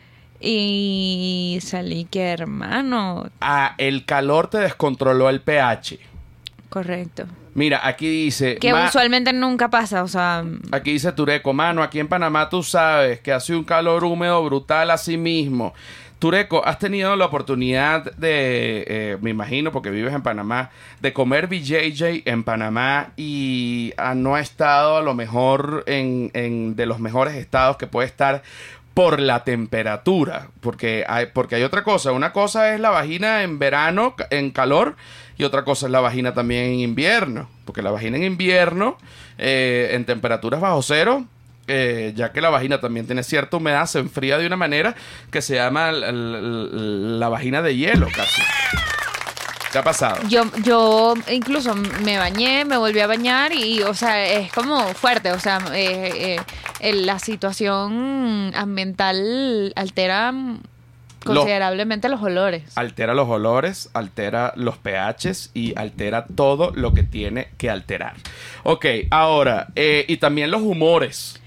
y 0.41 1.59
salí 1.63 2.05
que 2.05 2.23
hermano. 2.31 3.31
Ah, 3.41 3.75
el 3.79 4.05
calor 4.05 4.49
te 4.49 4.59
descontroló 4.59 5.31
el 5.31 5.41
pH. 5.41 5.99
Correcto. 6.69 7.25
Mira, 7.55 7.81
aquí 7.87 8.09
dice... 8.09 8.57
Que 8.57 8.75
usualmente 8.75 9.33
nunca 9.33 9.71
pasa, 9.71 10.03
o 10.03 10.09
sea, 10.09 10.45
Aquí 10.73 10.91
dice 10.93 11.13
Tureco, 11.13 11.53
mano, 11.53 11.85
aquí 11.85 12.01
en 12.01 12.09
Panamá 12.09 12.49
tú 12.49 12.65
sabes 12.65 13.21
que 13.21 13.33
hace 13.33 13.55
un 13.55 13.63
calor 13.63 14.03
húmedo 14.03 14.45
brutal 14.45 14.91
así 14.91 15.17
mismo. 15.17 15.73
Tureco, 16.25 16.67
¿has 16.67 16.79
tenido 16.79 17.17
la 17.17 17.27
oportunidad 17.27 18.15
de, 18.15 18.83
eh, 18.89 19.19
me 19.21 19.29
imagino, 19.29 19.73
porque 19.73 19.91
vives 19.91 20.15
en 20.15 20.23
Panamá, 20.23 20.71
de 21.03 21.13
comer 21.13 21.49
BJJ 21.49 22.23
en 22.25 22.45
Panamá 22.45 23.11
y 23.15 23.93
ah, 23.99 24.15
no 24.15 24.35
ha 24.35 24.41
estado 24.41 24.97
a 24.97 25.03
lo 25.03 25.13
mejor 25.13 25.85
en, 25.87 26.77
de 26.77 26.87
los 26.87 26.99
mejores 26.99 27.35
estados 27.35 27.77
que 27.77 27.87
puede 27.87 28.09
estar 28.09 28.43
por 28.95 29.21
la 29.21 29.45
temperatura? 29.45 30.49
Porque 30.63 31.05
hay, 31.07 31.27
porque 31.27 31.57
hay 31.57 31.63
otra 31.63 31.85
cosa. 31.85 32.11
Una 32.13 32.33
cosa 32.33 32.73
es 32.73 32.81
la 32.81 32.89
vagina 32.89 33.43
en 33.43 33.59
verano, 33.59 34.15
en 34.31 34.51
calor, 34.51 34.97
y 35.37 35.45
otra 35.45 35.63
cosa 35.67 35.85
es 35.85 35.93
la 35.93 36.01
vagina 36.01 36.33
también 36.33 36.65
en 36.65 36.81
invierno. 36.81 37.51
Porque 37.67 37.83
la 37.83 37.91
vagina 37.91 38.17
en 38.17 38.25
invierno, 38.25 38.97
eh, 39.37 39.91
en 39.93 40.07
temperaturas 40.07 40.63
bajo 40.63 40.81
cero, 40.81 41.27
eh, 41.69 42.13
ya 42.15 42.33
que 42.33 42.41
la 42.41 42.51
vagina 42.51 42.81
también 42.81 43.07
tiene 43.07 43.23
cierta 43.23 43.57
humedad, 43.57 43.87
se 43.87 43.99
enfría 43.99 44.39
de 44.39 44.47
una 44.47 44.57
manera 44.57 44.95
que 45.31 45.41
se 45.43 45.55
llama 45.57 45.93
la, 45.93 46.13
la- 46.13 46.41
la 47.19 47.29
vagina 47.29 47.63
de 47.63 47.77
hielo 47.77 48.07
casi. 48.15 48.43
¿Qué 49.73 49.79
ha 49.79 49.83
pasado? 49.83 50.19
yo, 50.29 50.45
yo 50.63 51.15
incluso 51.33 51.75
me 51.75 52.17
bañé, 52.17 52.65
me 52.65 52.77
volví 52.77 53.01
a 53.01 53.09
bañar 53.09 53.53
y, 53.53 53.83
o 53.83 53.93
sea, 53.93 54.25
es 54.25 54.53
como 54.53 54.87
fuerte, 54.95 55.33
o 55.33 55.41
sea, 55.41 55.59
eh, 55.75 56.37
eh, 56.79 56.93
la 56.93 57.19
situación 57.19 58.53
ambiental 58.55 59.73
altera 59.75 60.33
considerablemente 61.25 62.09
los 62.09 62.23
olores. 62.23 62.63
Altera 62.77 63.15
los 63.15 63.29
olores, 63.29 63.91
altera 63.95 64.53
los 64.57 64.77
pHs 64.77 65.51
y 65.55 65.77
altera 65.77 66.27
todo 66.37 66.71
lo 66.75 66.93
que 66.93 67.03
tiene 67.03 67.49
que 67.59 67.71
alterar. 67.71 68.15
Ok, 68.63 68.87
ahora, 69.11 69.69
eh, 69.75 70.05
y 70.07 70.19
también 70.19 70.51
los 70.51 70.63
humores. 70.63 71.41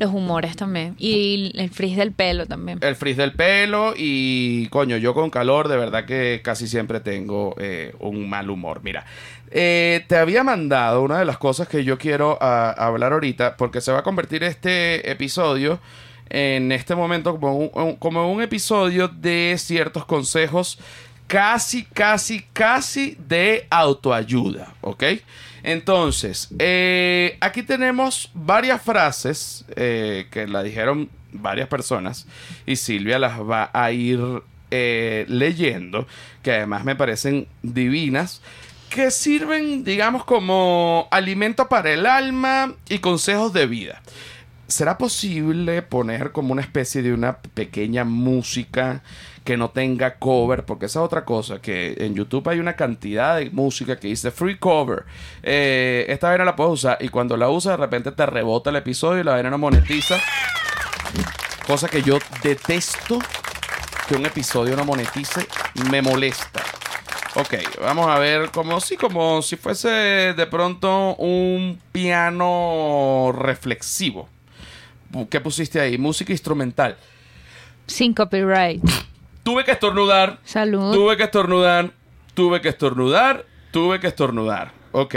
Los 0.00 0.12
humores 0.14 0.56
también. 0.56 0.96
Y 0.98 1.52
el 1.54 1.68
frizz 1.70 1.94
del 1.96 2.12
pelo 2.12 2.46
también. 2.46 2.78
El 2.82 2.96
frizz 2.96 3.18
del 3.18 3.32
pelo 3.34 3.92
y, 3.96 4.66
coño, 4.68 4.96
yo 4.96 5.12
con 5.12 5.28
calor 5.28 5.68
de 5.68 5.76
verdad 5.76 6.06
que 6.06 6.40
casi 6.42 6.66
siempre 6.66 7.00
tengo 7.00 7.54
eh, 7.58 7.94
un 8.00 8.28
mal 8.28 8.48
humor. 8.48 8.80
Mira, 8.82 9.04
eh, 9.50 10.02
te 10.08 10.16
había 10.16 10.42
mandado 10.42 11.02
una 11.02 11.18
de 11.18 11.26
las 11.26 11.36
cosas 11.36 11.68
que 11.68 11.84
yo 11.84 11.98
quiero 11.98 12.38
ah, 12.40 12.74
hablar 12.78 13.12
ahorita 13.12 13.58
porque 13.58 13.82
se 13.82 13.92
va 13.92 13.98
a 13.98 14.02
convertir 14.02 14.42
este 14.42 15.10
episodio 15.10 15.78
en 16.30 16.72
este 16.72 16.94
momento 16.94 17.32
como 17.38 17.56
un- 17.58 17.96
como 17.96 18.32
un 18.32 18.40
episodio 18.40 19.06
de 19.08 19.54
ciertos 19.58 20.06
consejos 20.06 20.78
casi, 21.26 21.84
casi, 21.84 22.40
casi 22.54 23.18
de 23.28 23.66
autoayuda, 23.68 24.72
¿ok? 24.80 25.04
Entonces, 25.62 26.48
eh, 26.58 27.36
aquí 27.40 27.62
tenemos 27.62 28.30
varias 28.34 28.82
frases 28.82 29.64
eh, 29.76 30.26
que 30.30 30.46
la 30.46 30.62
dijeron 30.62 31.10
varias 31.32 31.68
personas 31.68 32.26
y 32.66 32.76
Silvia 32.76 33.18
las 33.18 33.40
va 33.40 33.70
a 33.72 33.92
ir 33.92 34.20
eh, 34.70 35.24
leyendo, 35.28 36.06
que 36.42 36.52
además 36.52 36.84
me 36.84 36.96
parecen 36.96 37.46
divinas, 37.62 38.40
que 38.88 39.10
sirven, 39.10 39.84
digamos, 39.84 40.24
como 40.24 41.08
alimento 41.10 41.68
para 41.68 41.92
el 41.92 42.06
alma 42.06 42.74
y 42.88 42.98
consejos 42.98 43.52
de 43.52 43.66
vida. 43.66 44.02
¿Será 44.66 44.98
posible 44.98 45.82
poner 45.82 46.32
como 46.32 46.52
una 46.52 46.62
especie 46.62 47.02
de 47.02 47.12
una 47.12 47.38
pequeña 47.38 48.04
música 48.04 49.02
que 49.44 49.56
no 49.56 49.70
tenga 49.70 50.16
cover? 50.16 50.64
Porque 50.64 50.86
esa 50.86 51.00
es 51.00 51.04
otra 51.04 51.24
cosa, 51.24 51.60
que 51.60 51.96
en 51.98 52.14
YouTube 52.14 52.48
hay 52.48 52.58
una 52.58 52.74
cantidad 52.76 53.38
de 53.38 53.50
música 53.50 53.98
que 53.98 54.08
dice 54.08 54.30
free 54.30 54.58
cover. 54.58 55.04
Eh, 55.42 56.06
esta 56.08 56.28
vaina 56.28 56.44
la 56.44 56.56
puedes 56.56 56.74
usar 56.74 56.98
y 57.00 57.08
cuando 57.08 57.36
la 57.36 57.48
usas 57.48 57.72
de 57.72 57.84
repente 57.84 58.12
te 58.12 58.26
rebota 58.26 58.70
el 58.70 58.76
episodio 58.76 59.20
y 59.20 59.24
la 59.24 59.32
vaina 59.32 59.50
no 59.50 59.58
monetiza. 59.58 60.16
Cosa 61.66 61.88
que 61.88 62.02
yo 62.02 62.18
detesto 62.42 63.18
que 64.08 64.16
un 64.16 64.26
episodio 64.26 64.76
no 64.76 64.84
monetice, 64.84 65.46
me 65.90 66.02
molesta. 66.02 66.62
Ok, 67.36 67.54
vamos 67.80 68.08
a 68.08 68.18
ver 68.18 68.50
como 68.50 68.80
si, 68.80 68.96
como 68.96 69.40
si 69.40 69.54
fuese 69.54 69.88
de 69.88 70.46
pronto 70.46 71.14
un 71.14 71.80
piano 71.92 73.32
reflexivo. 73.32 74.28
¿Qué 75.28 75.40
pusiste 75.40 75.80
ahí? 75.80 75.96
Música 75.96 76.32
instrumental. 76.32 76.96
Sin 77.86 78.14
copyright. 78.14 78.82
Tuve 79.42 79.64
que 79.64 79.72
estornudar. 79.72 80.38
Salud. 80.44 80.92
Tuve 80.92 81.16
que 81.16 81.24
estornudar. 81.24 81.92
Tuve 82.34 82.60
que 82.60 82.68
estornudar. 82.68 83.46
Tuve 83.70 84.00
que 84.00 84.06
estornudar. 84.06 84.72
Ok. 84.92 85.14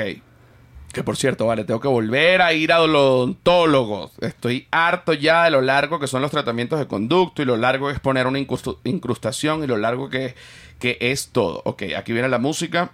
Que 0.93 1.03
por 1.03 1.17
cierto, 1.17 1.47
vale, 1.47 1.63
tengo 1.63 1.79
que 1.79 1.87
volver 1.87 2.43
a 2.43 2.53
ir 2.53 2.71
a 2.71 2.79
odontólogos. 2.79 4.11
Estoy 4.21 4.67
harto 4.69 5.13
ya 5.13 5.45
de 5.45 5.49
lo 5.49 5.61
largo 5.61 5.99
que 5.99 6.05
son 6.05 6.21
los 6.21 6.29
tratamientos 6.29 6.77
de 6.77 6.87
conducto 6.87 7.41
y 7.41 7.45
lo 7.45 7.57
largo 7.57 7.87
que 7.87 7.95
es 7.95 7.99
poner 7.99 8.27
una 8.27 8.37
incrustación 8.37 9.63
y 9.63 9.67
lo 9.67 9.77
largo 9.77 10.09
que, 10.09 10.35
que 10.77 10.99
es 11.01 11.29
todo. 11.31 11.63
Ok, 11.65 11.83
aquí 11.97 12.13
viene 12.13 12.29
la 12.29 12.37
música. 12.37 12.91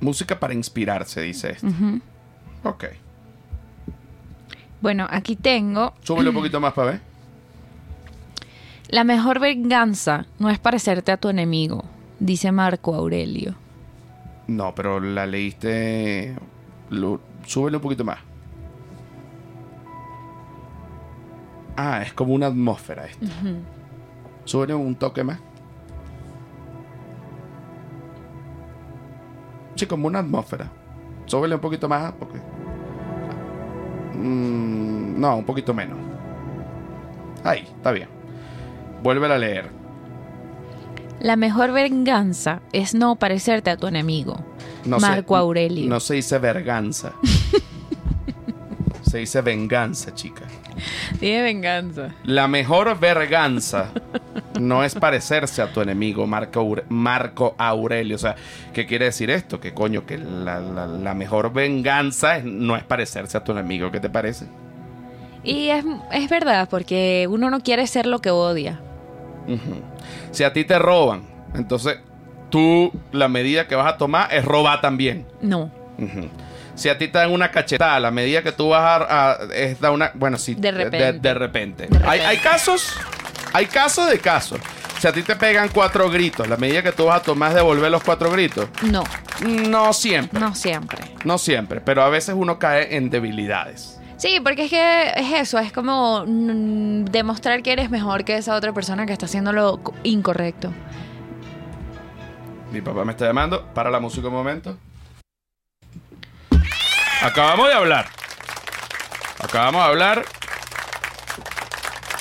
Música 0.00 0.40
para 0.40 0.54
inspirarse, 0.54 1.20
dice 1.20 1.52
esto. 1.52 1.68
Ok. 2.64 2.84
Bueno, 4.80 5.06
aquí 5.10 5.36
tengo. 5.36 5.94
Súbele 6.02 6.30
un 6.30 6.34
poquito 6.34 6.60
más 6.60 6.72
para 6.72 6.90
ver. 6.92 7.07
La 8.88 9.04
mejor 9.04 9.38
venganza 9.38 10.26
no 10.38 10.48
es 10.48 10.58
parecerte 10.58 11.12
a 11.12 11.18
tu 11.18 11.28
enemigo, 11.28 11.84
dice 12.18 12.52
Marco 12.52 12.94
Aurelio. 12.94 13.54
No, 14.46 14.74
pero 14.74 14.98
la 14.98 15.26
leíste. 15.26 16.34
Lo, 16.88 17.20
súbele 17.44 17.76
un 17.76 17.82
poquito 17.82 18.02
más. 18.02 18.18
Ah, 21.76 22.00
es 22.02 22.14
como 22.14 22.32
una 22.32 22.46
atmósfera 22.46 23.04
esto. 23.04 23.26
Súbele 24.44 24.74
un 24.74 24.96
toque 24.96 25.22
más. 25.22 25.38
Sí, 29.74 29.86
como 29.86 30.06
una 30.06 30.20
atmósfera. 30.20 30.72
Súbele 31.26 31.56
un 31.56 31.60
poquito 31.60 31.90
más 31.90 32.12
porque. 32.12 32.38
Mm, 34.14 35.20
no, 35.20 35.36
un 35.36 35.44
poquito 35.44 35.74
menos. 35.74 35.98
Ahí, 37.44 37.60
está 37.76 37.92
bien. 37.92 38.17
Vuelve 39.02 39.26
a 39.32 39.38
leer. 39.38 39.70
La 41.20 41.36
mejor 41.36 41.72
venganza 41.72 42.60
es 42.72 42.94
no 42.94 43.16
parecerte 43.16 43.70
a 43.70 43.76
tu 43.76 43.86
enemigo. 43.86 44.44
No 44.84 45.00
se- 45.00 45.06
Marco 45.06 45.36
Aurelio. 45.36 45.88
No 45.88 45.98
se 46.00 46.14
dice 46.14 46.38
verganza. 46.38 47.12
se 49.02 49.18
dice 49.18 49.40
venganza, 49.40 50.14
chica. 50.14 50.42
Dije 51.20 51.42
venganza. 51.42 52.14
La 52.24 52.46
mejor 52.46 52.98
verganza 53.00 53.90
no 54.60 54.84
es 54.84 54.94
parecerse 54.94 55.60
a 55.62 55.72
tu 55.72 55.80
enemigo, 55.80 56.26
Marco, 56.26 56.60
Aure- 56.62 56.84
Marco 56.88 57.54
Aurelio. 57.58 58.16
O 58.16 58.18
sea, 58.18 58.36
¿qué 58.72 58.86
quiere 58.86 59.06
decir 59.06 59.30
esto? 59.30 59.58
Que 59.60 59.74
coño, 59.74 60.06
que 60.06 60.18
la, 60.18 60.60
la- 60.60 60.86
la 60.86 61.14
mejor 61.14 61.52
venganza 61.52 62.36
es- 62.36 62.44
no 62.44 62.76
es 62.76 62.84
parecerse 62.84 63.36
a 63.38 63.42
tu 63.44 63.52
enemigo. 63.52 63.90
¿Qué 63.90 63.98
te 64.00 64.10
parece? 64.10 64.46
Y 65.42 65.68
es, 65.70 65.84
es 66.12 66.28
verdad, 66.30 66.68
porque 66.70 67.26
uno 67.30 67.50
no 67.50 67.60
quiere 67.60 67.86
ser 67.86 68.06
lo 68.06 68.20
que 68.20 68.30
odia. 68.30 68.80
Si 70.30 70.44
a 70.44 70.52
ti 70.52 70.64
te 70.64 70.78
roban, 70.78 71.22
entonces 71.54 71.98
tú 72.50 72.92
la 73.12 73.28
medida 73.28 73.66
que 73.68 73.74
vas 73.74 73.92
a 73.92 73.96
tomar 73.96 74.32
es 74.32 74.44
robar 74.44 74.80
también. 74.80 75.26
No. 75.40 75.70
Si 76.74 76.88
a 76.88 76.96
ti 76.96 77.08
te 77.08 77.18
dan 77.18 77.32
una 77.32 77.50
cachetada, 77.50 77.98
la 77.98 78.10
medida 78.10 78.42
que 78.42 78.52
tú 78.52 78.68
vas 78.68 78.82
a, 79.02 79.32
a- 79.32 79.38
es 79.52 79.80
dar 79.80 79.90
una, 79.90 80.12
bueno, 80.14 80.38
sí, 80.38 80.54
De 80.54 80.70
repente. 80.70 81.12
De, 81.12 81.18
de 81.18 81.34
repente. 81.34 81.82
De 81.84 81.88
repente. 81.98 82.08
Hay, 82.08 82.20
hay 82.20 82.36
casos, 82.38 82.94
hay 83.52 83.66
casos 83.66 84.08
de 84.08 84.18
casos. 84.20 84.60
Si 85.00 85.06
a 85.06 85.12
ti 85.12 85.22
te 85.22 85.34
pegan 85.36 85.68
cuatro 85.72 86.08
gritos, 86.10 86.48
la 86.48 86.56
medida 86.56 86.82
que 86.82 86.90
tú 86.92 87.06
vas 87.06 87.20
a 87.20 87.22
tomar 87.22 87.50
es 87.50 87.54
devolver 87.56 87.90
los 87.90 88.02
cuatro 88.02 88.30
gritos. 88.30 88.68
No. 88.82 89.02
No 89.46 89.92
siempre, 89.92 90.40
No 90.40 90.54
siempre. 90.54 90.98
no 91.24 91.38
siempre, 91.38 91.80
pero 91.80 92.02
a 92.02 92.08
veces 92.08 92.34
uno 92.36 92.58
cae 92.58 92.96
en 92.96 93.08
debilidades. 93.10 94.00
Sí, 94.18 94.40
porque 94.42 94.64
es 94.64 94.70
que 94.70 95.10
es 95.16 95.32
eso, 95.32 95.58
es 95.60 95.72
como 95.72 96.24
mm, 96.26 97.04
demostrar 97.06 97.62
que 97.62 97.72
eres 97.72 97.88
mejor 97.88 98.24
que 98.24 98.36
esa 98.36 98.54
otra 98.56 98.72
persona 98.72 99.06
que 99.06 99.12
está 99.12 99.26
haciendo 99.26 99.52
lo 99.52 99.80
co- 99.82 99.94
incorrecto. 100.02 100.72
Mi 102.72 102.80
papá 102.80 103.04
me 103.04 103.12
está 103.12 103.26
llamando. 103.26 103.64
Para 103.72 103.90
la 103.90 104.00
música 104.00 104.26
un 104.28 104.34
momento. 104.34 104.76
Acabamos 107.22 107.68
de 107.68 107.74
hablar. 107.74 108.06
Acabamos 109.42 109.82
de 109.84 109.88
hablar. 109.88 110.24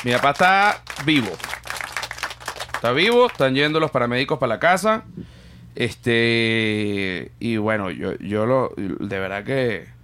Mi 0.03 0.11
papá 0.13 0.29
está 0.31 0.81
vivo. 1.03 1.31
Está 2.75 2.91
vivo. 2.91 3.27
Están 3.27 3.55
yendo 3.55 3.79
los 3.79 3.91
paramédicos 3.91 4.37
para 4.39 4.53
la 4.53 4.59
casa. 4.59 5.03
Este. 5.75 7.31
Y 7.39 7.57
bueno, 7.57 7.89
yo, 7.91 8.15
yo 8.19 8.45
lo. 8.45 8.71
De 8.77 9.19
verdad 9.19 9.43
que. 9.43 9.96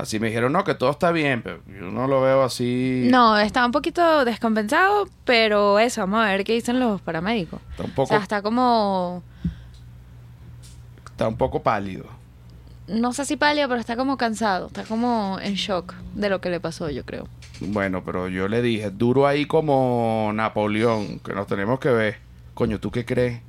Así 0.00 0.18
me 0.18 0.28
dijeron, 0.28 0.52
no, 0.52 0.64
que 0.64 0.74
todo 0.74 0.90
está 0.90 1.12
bien, 1.12 1.42
pero 1.42 1.60
yo 1.66 1.90
no 1.90 2.06
lo 2.06 2.20
veo 2.22 2.42
así. 2.42 3.06
No, 3.10 3.36
está 3.38 3.64
un 3.66 3.72
poquito 3.72 4.24
descompensado, 4.24 5.08
pero 5.24 5.78
eso, 5.78 6.00
vamos 6.00 6.20
a 6.24 6.28
ver 6.30 6.42
qué 6.44 6.54
dicen 6.54 6.80
los 6.80 7.00
paramédicos. 7.02 7.60
Está 7.70 7.84
un 7.84 7.90
O 7.90 7.94
poco, 7.94 8.08
sea, 8.08 8.18
está 8.18 8.40
como, 8.40 9.22
está 11.06 11.28
un 11.28 11.36
poco 11.36 11.62
pálido. 11.62 12.06
no 12.88 13.12
sé 13.12 13.24
si 13.24 13.36
pálido, 13.36 13.68
pero 13.68 13.78
está 13.80 13.94
como 13.96 14.16
cansado, 14.16 14.68
está 14.68 14.84
como 14.84 15.38
en 15.42 15.54
shock 15.54 15.94
de 16.14 16.30
lo 16.30 16.40
que 16.40 16.50
le 16.50 16.60
pasó, 16.60 16.88
yo 16.90 17.04
creo. 17.04 17.28
Bueno, 17.60 18.02
pero 18.04 18.28
yo 18.28 18.48
le 18.48 18.62
dije, 18.62 18.90
duro 18.90 19.26
ahí 19.26 19.44
como 19.44 20.30
Napoleón, 20.34 21.18
que 21.20 21.34
nos 21.34 21.46
tenemos 21.46 21.78
que 21.78 21.90
ver. 21.90 22.16
Coño, 22.54 22.80
¿tú 22.80 22.90
qué 22.90 23.04
crees? 23.04 23.40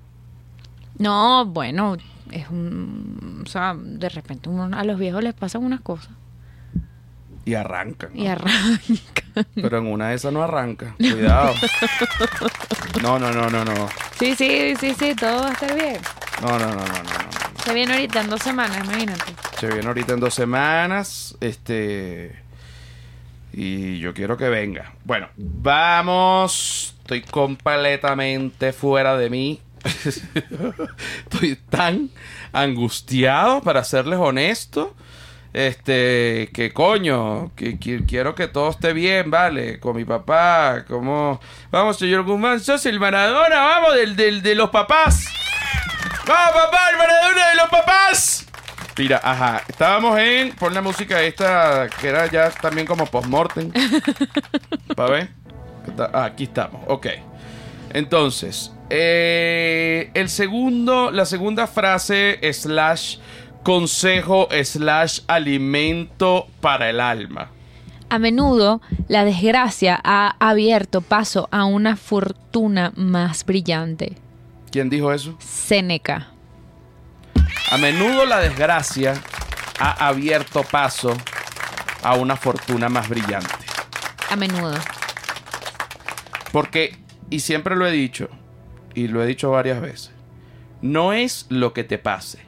No, 0.98 1.46
bueno, 1.46 1.96
es 2.30 2.50
un, 2.50 3.42
o 3.46 3.50
sea, 3.50 3.74
de 3.76 4.10
repente 4.10 4.50
uno- 4.50 4.78
a 4.78 4.84
los 4.84 5.00
viejos 5.00 5.24
les 5.24 5.34
pasan 5.34 5.64
unas 5.64 5.80
cosas 5.82 6.12
Y 7.46 7.56
arrancan. 7.56 8.12
¿no? 8.14 8.24
y 8.24 8.28
arrancan. 8.28 9.46
Pero 9.56 9.78
en 9.78 9.88
una 9.88 10.10
de 10.10 10.16
esas 10.16 10.32
no 10.34 10.44
arranca. 10.44 10.96
Cuidado. 10.98 11.54
No, 13.02 13.18
no, 13.18 13.32
no, 13.32 13.50
no, 13.50 13.64
no. 13.64 13.90
Sí, 14.20 14.36
sí, 14.36 14.76
sí, 14.80 14.94
sí, 14.94 15.16
todo 15.16 15.44
va 15.44 15.50
a 15.50 15.54
estar 15.54 15.74
bien. 15.74 15.98
No, 16.42 16.60
no, 16.60 16.68
no, 16.68 16.76
no, 16.76 16.86
no, 16.86 17.04
no. 17.04 17.64
Se 17.64 17.74
viene 17.74 17.94
ahorita 17.94 18.22
en 18.22 18.30
dos 18.30 18.42
semanas, 18.42 18.84
imagínate. 18.86 19.34
Se 19.60 19.68
viene 19.68 19.88
ahorita 19.88 20.14
en 20.14 20.20
dos 20.20 20.34
semanas. 20.34 21.36
Este. 21.40 22.36
Y 23.54 24.00
yo 24.00 24.14
quiero 24.14 24.38
que 24.38 24.50
venga. 24.50 24.94
Bueno, 25.06 25.30
vamos. 25.38 26.96
Estoy 27.02 27.22
completamente 27.22 28.74
fuera 28.74 29.18
de 29.18 29.30
mí. 29.30 29.62
Estoy 31.30 31.56
tan 31.70 32.10
angustiado, 32.52 33.62
para 33.62 33.84
serles 33.84 34.20
honesto. 34.20 34.96
Este, 35.54 36.50
que 36.54 36.72
coño, 36.74 37.52
que, 37.56 37.78
que 37.78 38.06
quiero 38.06 38.36
que 38.36 38.48
todo 38.48 38.70
esté 38.70 38.94
bien, 38.94 39.30
¿vale? 39.30 39.80
Con 39.80 39.98
mi 39.98 40.06
papá, 40.06 40.86
como... 40.88 41.42
Vamos, 41.72 41.98
señor 41.98 42.24
Guzmán, 42.24 42.62
sos 42.62 42.86
el 42.86 43.00
Maradona, 43.00 43.60
vamos, 43.60 43.96
del, 43.96 44.16
del, 44.16 44.42
de 44.42 44.56
los 44.56 44.70
papás. 44.70 45.26
¡Vamos, 46.26 46.54
papá, 46.54 46.90
el 46.92 46.98
Maradona 46.98 47.50
de 47.50 47.56
los 47.56 47.70
papás! 47.70 48.46
Mira, 48.98 49.20
ajá, 49.24 49.64
estábamos 49.68 50.18
en... 50.20 50.54
Pon 50.54 50.74
la 50.74 50.82
música 50.82 51.22
esta, 51.22 51.90
que 52.00 52.08
era 52.08 52.28
ya 52.28 52.50
también 52.50 52.88
como 52.88 53.06
post-mortem. 53.06 53.72
¿Para 54.96 55.12
ver? 55.12 55.30
Ah, 56.14 56.26
aquí 56.26 56.44
estamos, 56.46 56.82
ok. 56.88 57.08
Entonces, 57.94 58.72
eh, 58.90 60.12
el 60.14 60.30
segundo, 60.30 61.12
la 61.12 61.26
segunda 61.26 61.68
frase 61.68 62.40
slash 62.54 63.18
consejo 63.64 64.48
slash 64.64 65.22
alimento 65.28 66.48
para 66.62 66.90
el 66.90 67.00
alma. 67.00 67.50
A 68.10 68.20
menudo, 68.20 68.82
la 69.08 69.24
desgracia 69.24 70.00
ha 70.04 70.36
abierto 70.40 71.02
paso 71.02 71.48
a 71.52 71.64
una 71.64 71.96
fortuna 71.96 72.92
más 72.96 73.46
brillante. 73.46 74.18
¿Quién 74.70 74.90
dijo 74.90 75.14
eso? 75.14 75.38
Séneca. 75.40 76.28
A 77.72 77.78
menudo 77.78 78.26
la 78.26 78.40
desgracia 78.40 79.14
ha 79.80 80.08
abierto 80.08 80.64
paso 80.64 81.16
a 82.04 82.16
una 82.16 82.36
fortuna 82.36 82.90
más 82.90 83.08
brillante. 83.08 83.54
A 84.30 84.36
menudo. 84.36 84.76
Porque, 86.52 86.98
y 87.30 87.40
siempre 87.40 87.76
lo 87.78 87.88
he 87.88 87.92
dicho, 87.92 88.28
y 88.94 89.08
lo 89.08 89.24
he 89.24 89.26
dicho 89.26 89.52
varias 89.52 89.80
veces, 89.80 90.12
no 90.82 91.14
es 91.14 91.46
lo 91.48 91.72
que 91.72 91.86
te 91.86 91.98
pase, 91.98 92.40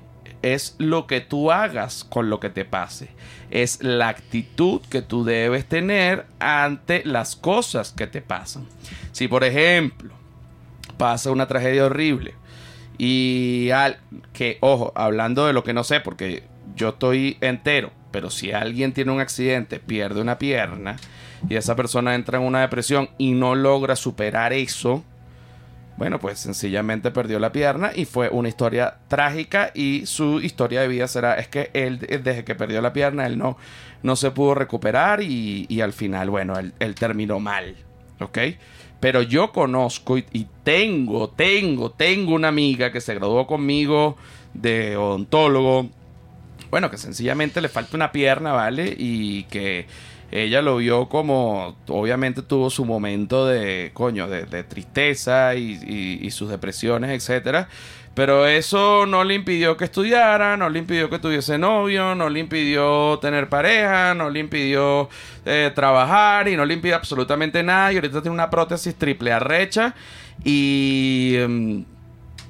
es 0.44 0.76
lo 0.78 1.08
que 1.08 1.22
tú 1.22 1.52
hagas 1.52 2.04
con 2.04 2.30
lo 2.30 2.40
que 2.40 2.50
te 2.50 2.66
pase. 2.66 3.10
Es 3.50 3.82
la 3.82 4.10
actitud 4.10 4.82
que 4.90 5.02
tú 5.02 5.24
debes 5.24 5.66
tener 5.66 6.26
ante 6.40 7.04
las 7.06 7.36
cosas 7.36 7.92
que 7.92 8.06
te 8.06 8.22
pasan. 8.22 8.68
Si, 9.12 9.28
por 9.28 9.44
ejemplo, 9.44 10.14
pasa 10.98 11.32
una 11.32 11.48
tragedia 11.48 11.86
horrible 11.86 12.36
y 12.98 13.72
al 13.72 13.98
que, 14.34 14.58
ojo, 14.62 14.92
hablando 14.96 15.48
de 15.48 15.54
lo 15.54 15.64
que 15.64 15.74
no 15.74 15.84
sé, 15.84 16.00
porque 16.00 16.44
yo 16.76 16.90
estoy 16.90 17.38
entero, 17.42 17.92
pero 18.12 18.30
si 18.30 18.52
alguien 18.52 18.94
tiene 18.94 19.12
un 19.12 19.20
accidente, 19.20 19.80
pierde 19.80 20.22
una 20.22 20.38
pierna 20.38 20.98
y 21.50 21.56
esa 21.56 21.76
persona 21.76 22.16
entra 22.16 22.38
en 22.38 22.46
una 22.46 22.62
depresión 22.62 23.10
y 23.18 23.32
no 23.32 23.56
logra 23.56 23.96
superar 23.96 24.54
eso, 24.54 25.04
bueno, 25.98 26.20
pues 26.20 26.40
sencillamente 26.40 27.12
perdió 27.12 27.40
la 27.40 27.52
pierna 27.52 27.92
y 27.96 28.06
fue 28.06 28.30
una 28.30 28.50
historia 28.50 28.98
trágica 29.08 29.72
y 29.74 30.06
su 30.06 30.40
historia 30.40 30.82
de 30.82 30.88
vida 30.88 31.08
será, 31.08 31.36
es 31.36 31.48
que 31.48 31.70
él 31.74 32.00
desde 32.00 32.44
que 32.44 32.56
perdió 32.56 32.82
la 32.82 32.94
pierna, 32.94 33.28
él 33.28 33.38
no, 33.38 33.58
no 34.02 34.16
se 34.16 34.32
pudo 34.32 34.56
recuperar 34.56 35.22
y, 35.22 35.66
y 35.70 35.82
al 35.82 35.94
final, 35.94 36.30
bueno, 36.30 36.58
él, 36.58 36.74
él, 36.80 36.96
terminó 36.96 37.40
mal, 37.40 37.76
¿ok? 38.20 38.40
Pero 39.00 39.22
yo 39.22 39.52
conozco 39.52 40.18
y, 40.18 40.26
y, 40.32 40.48
tengo, 40.64 41.30
tengo, 41.30 41.92
tengo 41.92 42.34
una 42.34 42.48
amiga 42.48 42.92
que 42.92 43.02
se 43.02 43.14
graduó 43.14 43.46
conmigo 43.46 44.18
de 44.54 44.98
odontólogo, 44.98 45.90
bueno, 46.72 46.90
que 46.90 46.98
sencillamente 46.98 47.62
le 47.62 47.70
falta 47.70 47.96
una 47.96 48.12
pierna, 48.12 48.52
¿vale? 48.52 48.96
Y 48.98 49.44
que 49.44 49.86
ella 50.34 50.64
lo 50.64 50.78
vio 50.78 51.10
como, 51.10 51.76
obviamente 51.88 52.42
tuvo 52.42 52.72
su 52.72 52.86
momento 52.86 53.46
de, 53.46 53.92
coño, 53.94 54.28
de, 54.28 54.64
tristeza 54.64 55.54
y, 55.54 56.30
sus 56.32 56.50
depresiones, 56.50 57.12
etcétera. 57.12 57.70
Pero 58.16 58.48
eso 58.48 59.06
no 59.06 59.24
le 59.24 59.36
impidió 59.36 59.78
que 59.78 59.86
estudiara, 59.86 60.58
no 60.58 60.70
le 60.70 60.80
impidió 60.80 61.10
que 61.10 61.20
tuviese 61.20 61.60
novio, 61.60 62.16
no 62.16 62.30
le 62.30 62.40
impidió 62.40 63.20
tener 63.20 63.48
pareja, 63.48 64.16
no 64.16 64.32
le 64.32 64.40
impidió 64.40 65.08
eh, 65.46 65.72
trabajar 65.74 66.48
y 66.48 66.56
no 66.56 66.66
le 66.66 66.76
impidió 66.76 66.96
absolutamente 66.96 67.62
nada. 67.62 67.92
Y 67.92 67.96
ahorita 67.96 68.22
tiene 68.22 68.34
una 68.34 68.50
prótesis 68.50 68.96
triple 68.96 69.32
arrecha. 69.32 69.94
Y 70.44 71.38
mm, 71.48 71.82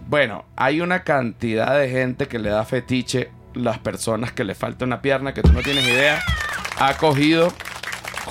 bueno, 0.08 0.46
hay 0.56 0.80
una 0.80 1.04
cantidad 1.04 1.78
de 1.78 1.90
gente 1.90 2.28
que 2.28 2.40
le 2.40 2.50
da 2.50 2.64
fetiche 2.64 3.30
las 3.54 3.78
personas 3.80 4.32
que 4.32 4.44
le 4.44 4.56
falta 4.56 4.86
una 4.86 5.02
pierna 5.02 5.34
que 5.34 5.42
tú 5.42 5.52
no 5.52 5.62
tienes 5.62 5.86
idea. 5.86 6.22
Ha 6.78 6.98
cogido 6.98 7.54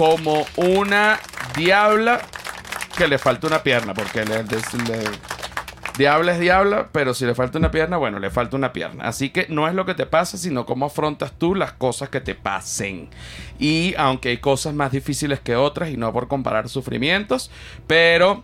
como 0.02 0.44
una 0.56 1.20
diabla 1.56 2.22
que 2.98 3.06
le 3.06 3.18
falta 3.18 3.46
una 3.46 3.62
pierna, 3.62 3.94
porque 3.94 4.24
le, 4.24 4.42
diabla 5.96 6.32
es 6.32 6.40
diabla, 6.40 6.88
pero 6.90 7.14
si 7.14 7.24
le 7.24 7.36
falta 7.36 7.58
una 7.58 7.70
pierna, 7.70 7.98
bueno, 7.98 8.18
le 8.18 8.28
falta 8.28 8.56
una 8.56 8.72
pierna. 8.72 9.04
Así 9.04 9.30
que 9.30 9.46
no 9.48 9.68
es 9.68 9.76
lo 9.76 9.86
que 9.86 9.94
te 9.94 10.04
pasa, 10.06 10.38
sino 10.38 10.66
cómo 10.66 10.86
afrontas 10.86 11.34
tú 11.38 11.54
las 11.54 11.74
cosas 11.74 12.08
que 12.08 12.20
te 12.20 12.34
pasen. 12.34 13.10
Y 13.60 13.94
aunque 13.96 14.30
hay 14.30 14.38
cosas 14.38 14.74
más 14.74 14.90
difíciles 14.90 15.38
que 15.38 15.54
otras, 15.54 15.90
y 15.90 15.96
no 15.96 16.12
por 16.12 16.26
comparar 16.26 16.68
sufrimientos, 16.68 17.52
pero 17.86 18.42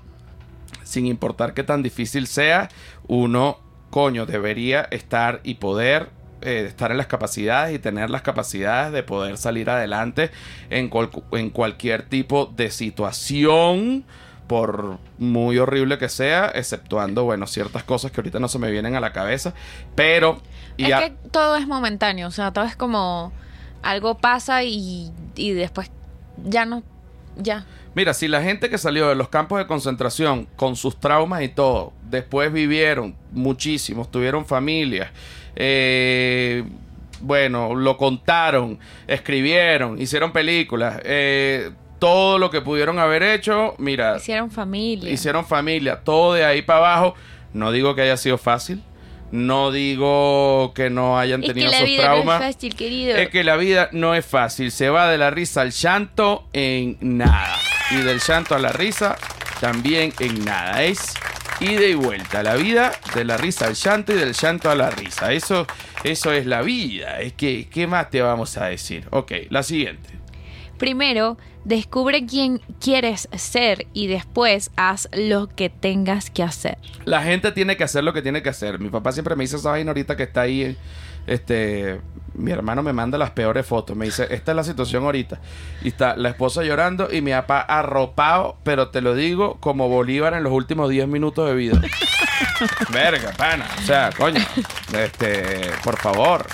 sin 0.84 1.06
importar 1.06 1.54
qué 1.54 1.64
tan 1.64 1.82
difícil 1.82 2.28
sea, 2.28 2.68
uno, 3.08 3.58
coño, 3.90 4.26
debería 4.26 4.82
estar 4.92 5.40
y 5.42 5.54
poder 5.54 6.10
eh, 6.42 6.64
estar 6.66 6.90
en 6.90 6.96
las 6.96 7.06
capacidades 7.06 7.74
y 7.74 7.78
tener 7.78 8.10
las 8.10 8.22
capacidades 8.22 8.92
de 8.92 9.02
poder 9.02 9.36
salir 9.38 9.70
adelante 9.70 10.30
en, 10.70 10.90
en 11.32 11.50
cualquier 11.50 12.02
tipo 12.02 12.46
de 12.46 12.70
situación 12.70 14.04
por 14.46 14.98
muy 15.18 15.58
horrible 15.58 15.98
que 15.98 16.08
sea, 16.08 16.46
exceptuando, 16.46 17.24
bueno, 17.24 17.46
ciertas 17.46 17.84
cosas 17.84 18.10
que 18.10 18.20
ahorita 18.20 18.40
no 18.40 18.48
se 18.48 18.58
me 18.58 18.70
vienen 18.70 18.96
a 18.96 19.00
la 19.00 19.12
cabeza, 19.12 19.52
pero... 19.94 20.40
es 20.78 20.88
que 20.88 21.14
todo 21.30 21.56
es 21.56 21.66
momentáneo, 21.66 22.28
o 22.28 22.30
sea, 22.30 22.52
todo 22.52 22.64
es 22.64 22.74
como 22.74 23.32
algo 23.82 24.16
pasa 24.16 24.64
y, 24.64 25.12
y 25.36 25.52
después 25.52 25.90
ya 26.44 26.64
no, 26.64 26.82
ya. 27.36 27.66
Mira, 27.98 28.14
si 28.14 28.28
la 28.28 28.40
gente 28.40 28.70
que 28.70 28.78
salió 28.78 29.08
de 29.08 29.16
los 29.16 29.28
campos 29.28 29.58
de 29.58 29.66
concentración 29.66 30.46
con 30.54 30.76
sus 30.76 31.00
traumas 31.00 31.42
y 31.42 31.48
todo, 31.48 31.92
después 32.08 32.52
vivieron 32.52 33.16
muchísimos, 33.32 34.08
tuvieron 34.08 34.46
familias, 34.46 35.10
eh, 35.56 36.62
bueno, 37.20 37.74
lo 37.74 37.96
contaron, 37.96 38.78
escribieron, 39.08 40.00
hicieron 40.00 40.30
películas, 40.30 41.00
eh, 41.02 41.72
todo 41.98 42.38
lo 42.38 42.52
que 42.52 42.60
pudieron 42.60 43.00
haber 43.00 43.24
hecho, 43.24 43.74
mira. 43.78 44.18
Hicieron 44.18 44.52
familia. 44.52 45.10
Hicieron 45.10 45.44
familia, 45.44 45.96
todo 45.96 46.34
de 46.34 46.44
ahí 46.44 46.62
para 46.62 46.78
abajo. 46.78 47.16
No 47.52 47.72
digo 47.72 47.96
que 47.96 48.02
haya 48.02 48.16
sido 48.16 48.38
fácil. 48.38 48.80
No 49.32 49.72
digo 49.72 50.72
que 50.72 50.88
no 50.88 51.18
hayan 51.18 51.42
tenido 51.42 51.72
sus 51.72 51.96
traumas. 51.96 52.42
es 52.42 52.54
fácil. 52.54 52.76
Es 53.10 53.28
que 53.30 53.42
la 53.42 53.56
vida 53.56 53.88
no 53.90 54.14
es 54.14 54.24
fácil. 54.24 54.70
Se 54.70 54.88
va 54.88 55.10
de 55.10 55.18
la 55.18 55.30
risa 55.30 55.62
al 55.62 55.72
llanto 55.72 56.46
en 56.52 56.96
nada. 57.00 57.58
Y 57.90 57.96
del 57.96 58.20
llanto 58.20 58.54
a 58.54 58.58
la 58.58 58.72
risa 58.72 59.16
también 59.60 60.12
en 60.20 60.44
nada. 60.44 60.82
Es 60.84 61.14
ida 61.60 61.86
y 61.86 61.94
vuelta. 61.94 62.42
La 62.42 62.54
vida 62.54 62.92
de 63.14 63.24
la 63.24 63.36
risa 63.36 63.66
al 63.66 63.74
llanto 63.74 64.12
y 64.12 64.16
del 64.16 64.34
llanto 64.34 64.70
a 64.70 64.74
la 64.74 64.90
risa. 64.90 65.32
Eso, 65.32 65.66
eso 66.04 66.32
es 66.32 66.46
la 66.46 66.62
vida. 66.62 67.20
Es 67.20 67.32
que, 67.32 67.68
¿qué 67.68 67.86
más 67.86 68.10
te 68.10 68.20
vamos 68.22 68.56
a 68.56 68.66
decir? 68.66 69.06
Ok, 69.10 69.32
la 69.50 69.62
siguiente. 69.62 70.10
Primero, 70.78 71.38
descubre 71.64 72.24
quién 72.24 72.60
quieres 72.80 73.28
ser 73.36 73.86
y 73.92 74.06
después 74.06 74.70
haz 74.76 75.08
lo 75.12 75.48
que 75.48 75.70
tengas 75.70 76.30
que 76.30 76.42
hacer. 76.42 76.78
La 77.04 77.22
gente 77.22 77.52
tiene 77.52 77.76
que 77.76 77.84
hacer 77.84 78.04
lo 78.04 78.12
que 78.12 78.22
tiene 78.22 78.42
que 78.42 78.48
hacer. 78.48 78.78
Mi 78.78 78.88
papá 78.88 79.12
siempre 79.12 79.34
me 79.34 79.44
dice 79.44 79.56
esa 79.56 79.70
vaina 79.70 79.90
ahorita 79.90 80.16
que 80.16 80.22
está 80.22 80.42
ahí 80.42 80.76
este, 81.26 82.00
mi 82.38 82.52
hermano 82.52 82.82
me 82.82 82.92
manda 82.92 83.18
las 83.18 83.30
peores 83.30 83.66
fotos. 83.66 83.96
Me 83.96 84.06
dice, 84.06 84.26
esta 84.30 84.52
es 84.52 84.56
la 84.56 84.64
situación 84.64 85.04
ahorita. 85.04 85.40
Y 85.82 85.88
está 85.88 86.16
la 86.16 86.30
esposa 86.30 86.62
llorando 86.62 87.12
y 87.12 87.20
mi 87.20 87.32
papá 87.32 87.60
arropado, 87.60 88.56
pero 88.62 88.88
te 88.88 89.00
lo 89.00 89.14
digo, 89.14 89.58
como 89.60 89.88
Bolívar 89.88 90.34
en 90.34 90.44
los 90.44 90.52
últimos 90.52 90.88
10 90.88 91.08
minutos 91.08 91.48
de 91.48 91.54
vida. 91.54 91.80
Verga, 92.92 93.32
pana. 93.36 93.66
O 93.78 93.82
sea, 93.82 94.10
coño. 94.16 94.40
Este, 94.92 95.70
por 95.82 95.98
favor. 95.98 96.46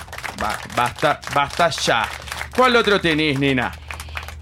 basta, 0.76 1.20
basta 1.34 1.70
ya. 1.70 2.08
¿Cuál 2.56 2.76
otro 2.76 3.00
tenéis, 3.00 3.38
Nina? 3.38 3.72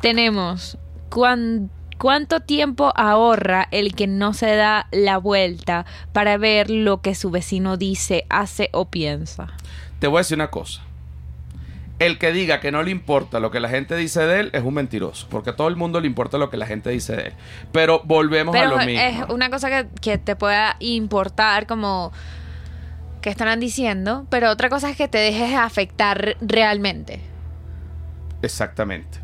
Tenemos. 0.01 0.79
¿Cuánto 1.09 2.41
tiempo 2.41 2.93
ahorra 2.97 3.69
el 3.71 3.95
que 3.95 4.07
no 4.07 4.33
se 4.33 4.55
da 4.57 4.89
la 4.91 5.19
vuelta 5.19 5.87
para 6.13 6.37
ver 6.37 6.71
lo 6.71 7.01
que 7.01 7.15
su 7.15 7.31
vecino 7.31 7.77
dice, 7.77 8.25
hace 8.29 8.71
o 8.73 8.91
piensa? 8.91 9.49
Te 9.99 10.07
voy 10.07 10.19
a 10.19 10.21
decir 10.21 10.37
una 10.37 10.51
cosa. 10.51 10.83
El 12.07 12.19
que 12.19 12.33
diga 12.33 12.61
que 12.61 12.73
no 12.73 12.83
le 12.83 12.91
importa 12.91 13.41
lo 13.41 13.51
que 13.51 13.61
la 13.61 13.69
gente 13.69 13.97
dice 13.97 14.27
de 14.27 14.41
él 14.41 14.51
es 14.53 14.63
un 14.63 14.75
mentiroso, 14.75 15.27
porque 15.31 15.51
a 15.51 15.57
todo 15.57 15.69
el 15.69 15.77
mundo 15.77 16.01
le 16.01 16.07
importa 16.07 16.39
lo 16.39 16.51
que 16.51 16.57
la 16.57 16.67
gente 16.67 16.91
dice 16.91 17.17
de 17.17 17.23
él. 17.29 17.33
Pero 17.73 18.03
volvemos 18.05 18.55
a 18.55 18.65
lo 18.65 18.79
mismo. 18.79 19.01
Es 19.01 19.29
una 19.29 19.51
cosa 19.51 19.71
que, 19.71 19.89
que 20.01 20.19
te 20.19 20.37
pueda 20.37 20.77
importar 20.81 21.67
como 21.67 22.13
que 23.21 23.31
estarán 23.31 23.61
diciendo, 23.61 24.27
pero 24.31 24.51
otra 24.51 24.69
cosa 24.69 24.91
es 24.91 24.97
que 24.97 25.09
te 25.09 25.19
dejes 25.19 25.55
afectar 25.55 26.37
realmente. 26.41 27.21
Exactamente. 28.43 29.21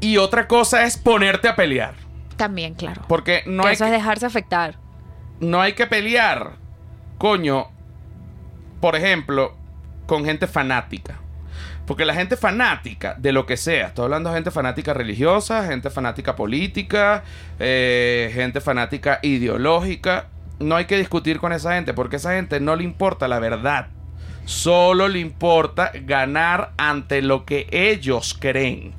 Y 0.00 0.16
otra 0.16 0.48
cosa 0.48 0.84
es 0.84 0.96
ponerte 0.96 1.48
a 1.48 1.56
pelear. 1.56 1.94
También, 2.36 2.74
claro. 2.74 3.02
Porque 3.08 3.42
no 3.46 3.66
hay 3.66 3.74
eso 3.74 3.84
es 3.84 3.90
dejarse 3.90 4.26
afectar. 4.26 4.76
No 5.40 5.60
hay 5.60 5.74
que 5.74 5.86
pelear. 5.86 6.56
Coño, 7.18 7.68
por 8.80 8.96
ejemplo, 8.96 9.56
con 10.06 10.24
gente 10.24 10.46
fanática. 10.46 11.20
Porque 11.86 12.04
la 12.04 12.14
gente 12.14 12.36
fanática 12.36 13.14
de 13.18 13.32
lo 13.32 13.44
que 13.44 13.56
sea, 13.56 13.88
estoy 13.88 14.04
hablando 14.04 14.30
de 14.30 14.36
gente 14.36 14.50
fanática 14.50 14.94
religiosa, 14.94 15.66
gente 15.66 15.90
fanática 15.90 16.36
política, 16.36 17.24
eh, 17.58 18.30
gente 18.32 18.60
fanática 18.60 19.18
ideológica, 19.22 20.28
no 20.60 20.76
hay 20.76 20.84
que 20.84 20.96
discutir 20.96 21.38
con 21.38 21.52
esa 21.52 21.74
gente 21.74 21.92
porque 21.92 22.16
a 22.16 22.18
esa 22.18 22.32
gente 22.34 22.60
no 22.60 22.76
le 22.76 22.84
importa 22.84 23.28
la 23.28 23.40
verdad. 23.40 23.88
Solo 24.44 25.08
le 25.08 25.20
importa 25.20 25.92
ganar 26.04 26.72
ante 26.76 27.22
lo 27.22 27.44
que 27.44 27.66
ellos 27.70 28.36
creen. 28.38 28.94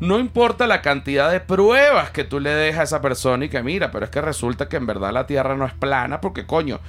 No 0.00 0.18
importa 0.18 0.66
la 0.66 0.82
cantidad 0.82 1.30
de 1.30 1.40
pruebas 1.40 2.10
que 2.10 2.24
tú 2.24 2.40
le 2.40 2.50
dejas 2.50 2.80
a 2.80 2.84
esa 2.84 3.02
persona 3.02 3.44
y 3.44 3.48
que 3.50 3.62
mira, 3.62 3.90
pero 3.90 4.06
es 4.06 4.10
que 4.10 4.20
resulta 4.20 4.68
que 4.68 4.76
en 4.76 4.86
verdad 4.86 5.12
la 5.12 5.26
Tierra 5.26 5.56
no 5.56 5.66
es 5.66 5.74
plana 5.74 6.20
porque 6.20 6.46
coño, 6.46 6.80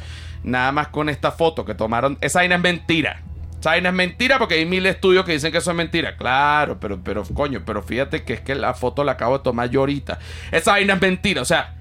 nada 0.44 0.72
más 0.72 0.88
con 0.88 1.10
esta 1.10 1.32
foto 1.32 1.66
que 1.66 1.76
tomaron. 1.76 2.18
Esa 2.22 2.40
vaina 2.40 2.56
es 2.56 2.62
mentira. 2.62 3.22
Esa 3.62 3.70
vaina 3.70 3.90
es 3.90 3.96
mentira 3.96 4.40
porque 4.40 4.56
hay 4.56 4.66
mil 4.66 4.88
estudios 4.88 5.24
que 5.24 5.34
dicen 5.34 5.52
que 5.52 5.60
eso 5.60 5.70
es 5.70 5.78
mentira. 5.78 6.18
Claro, 6.18 6.80
pero, 6.80 7.00
pero, 7.04 7.24
coño, 7.24 7.62
pero 7.64 7.84
fíjate 7.84 8.24
que 8.24 8.34
es 8.34 8.42
que 8.42 8.56
la 8.56 8.74
foto 8.74 9.04
la 9.04 9.12
acabo 9.12 9.38
de 9.38 9.44
tomar 9.44 9.70
yo 9.70 9.82
ahorita. 9.82 10.18
Esa 10.52 10.72
vaina 10.72 10.96
es 10.96 11.02
mentira. 11.02 11.44
O 11.44 11.46
sea, 11.46 11.76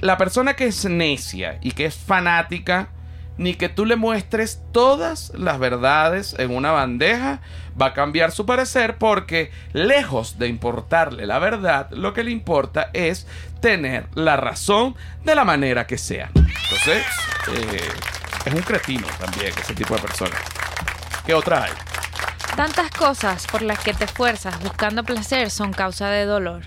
la 0.00 0.16
persona 0.16 0.54
que 0.54 0.66
es 0.66 0.84
necia 0.86 1.58
y 1.62 1.70
que 1.70 1.84
es 1.84 1.94
fanática 1.94 2.88
ni 3.36 3.54
que 3.54 3.68
tú 3.68 3.86
le 3.86 3.94
muestres 3.94 4.60
todas 4.72 5.32
las 5.36 5.60
verdades 5.60 6.34
en 6.36 6.50
una 6.50 6.72
bandeja, 6.72 7.40
va 7.80 7.86
a 7.86 7.94
cambiar 7.94 8.32
su 8.32 8.44
parecer 8.44 8.98
porque 8.98 9.52
lejos 9.72 10.36
de 10.36 10.48
importarle 10.48 11.26
la 11.26 11.38
verdad, 11.38 11.90
lo 11.92 12.12
que 12.12 12.24
le 12.24 12.32
importa 12.32 12.90
es 12.92 13.28
tener 13.60 14.08
la 14.14 14.36
razón 14.36 14.96
de 15.24 15.36
la 15.36 15.44
manera 15.44 15.86
que 15.86 15.96
sea. 15.96 16.28
Entonces, 16.34 17.06
eh, 17.54 17.88
es 18.46 18.52
un 18.52 18.62
cretino 18.62 19.06
también 19.20 19.52
ese 19.56 19.74
tipo 19.74 19.94
de 19.94 20.02
persona. 20.02 20.36
¿Qué 21.24 21.34
otra 21.34 21.64
hay? 21.64 21.72
Tantas 22.56 22.90
cosas 22.90 23.46
por 23.46 23.62
las 23.62 23.78
que 23.78 23.94
te 23.94 24.04
esfuerzas 24.04 24.62
buscando 24.62 25.04
placer 25.04 25.50
son 25.50 25.72
causa 25.72 26.08
de 26.08 26.24
dolor. 26.24 26.64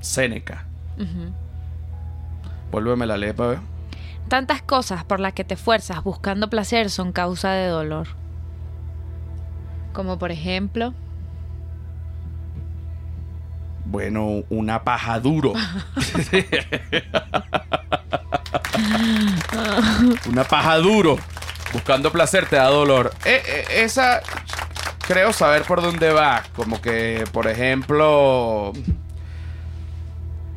Séneca. 0.00 0.64
Vuélveme 2.70 3.06
la 3.06 3.16
lepa. 3.16 3.60
Tantas 4.28 4.62
cosas 4.62 5.04
por 5.04 5.20
las 5.20 5.32
que 5.34 5.44
te 5.44 5.54
esfuerzas 5.54 6.02
buscando 6.02 6.48
placer 6.48 6.90
son 6.90 7.12
causa 7.12 7.50
de 7.50 7.66
dolor. 7.68 8.08
Como 9.92 10.18
por 10.18 10.30
ejemplo. 10.30 10.94
Bueno, 13.84 14.44
una 14.50 14.84
paja 14.84 15.18
duro. 15.18 15.52
una 20.28 20.44
paja 20.44 20.76
duro. 20.78 21.18
Buscando 21.72 22.10
placer 22.12 22.46
te 22.46 22.56
da 22.56 22.66
dolor. 22.68 23.12
Eh, 23.24 23.42
eh, 23.46 23.64
esa 23.84 24.20
creo 25.06 25.32
saber 25.32 25.62
por 25.62 25.82
dónde 25.82 26.12
va. 26.12 26.42
Como 26.56 26.80
que, 26.80 27.24
por 27.32 27.46
ejemplo... 27.46 28.72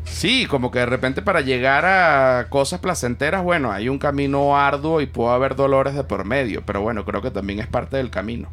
Sí, 0.05 0.45
como 0.45 0.71
que 0.71 0.79
de 0.79 0.85
repente 0.85 1.21
para 1.21 1.41
llegar 1.41 1.85
a 1.85 2.47
cosas 2.49 2.79
placenteras, 2.79 3.43
bueno, 3.43 3.71
hay 3.71 3.89
un 3.89 3.97
camino 3.99 4.55
arduo 4.57 5.01
y 5.01 5.05
puede 5.05 5.33
haber 5.33 5.55
dolores 5.55 5.95
de 5.95 6.03
por 6.03 6.23
medio, 6.23 6.63
pero 6.65 6.81
bueno, 6.81 7.03
creo 7.03 7.21
que 7.21 7.31
también 7.31 7.59
es 7.59 7.67
parte 7.67 7.97
del 7.97 8.09
camino. 8.09 8.47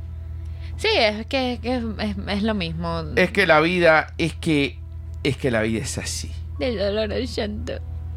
Sí, 0.79 0.89
es 0.97 1.27
que, 1.27 1.59
que 1.63 1.77
es, 1.77 1.85
es- 1.99 2.17
es 2.29 2.43
lo 2.43 2.55
mismo. 2.55 3.03
Es 3.15 3.31
que 3.31 3.47
la 3.47 3.61
vida, 3.61 4.15
es 4.19 4.35
que, 4.35 4.79
es 5.23 5.37
que 5.37 5.51
la 5.51 5.61
vida 5.63 5.81
es 5.83 5.99
así. 5.99 6.33
Del 6.59 6.79
dolor 6.79 7.13
al 7.13 7.27
llanto. 7.27 7.73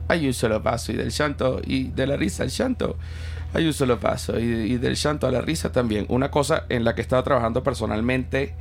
Hay 0.07 0.25
un 0.27 0.33
solo 0.33 0.63
paso 0.63 0.91
y 0.91 0.95
del 0.95 1.11
llanto 1.11 1.61
y 1.63 1.89
de 1.89 2.07
la 2.07 2.15
risa 2.15 2.43
al 2.43 2.49
llanto 2.49 2.97
hay 3.53 3.65
un 3.65 3.73
solo 3.73 3.99
paso 3.99 4.39
y, 4.39 4.43
y 4.43 4.77
del 4.77 4.95
llanto 4.95 5.27
a 5.27 5.31
la 5.31 5.41
risa 5.41 5.71
también. 5.71 6.05
Una 6.09 6.31
cosa 6.31 6.65
en 6.69 6.83
la 6.83 6.95
que 6.95 7.01
he 7.01 7.03
estado 7.03 7.23
trabajando 7.23 7.63
personalmente 7.63 8.55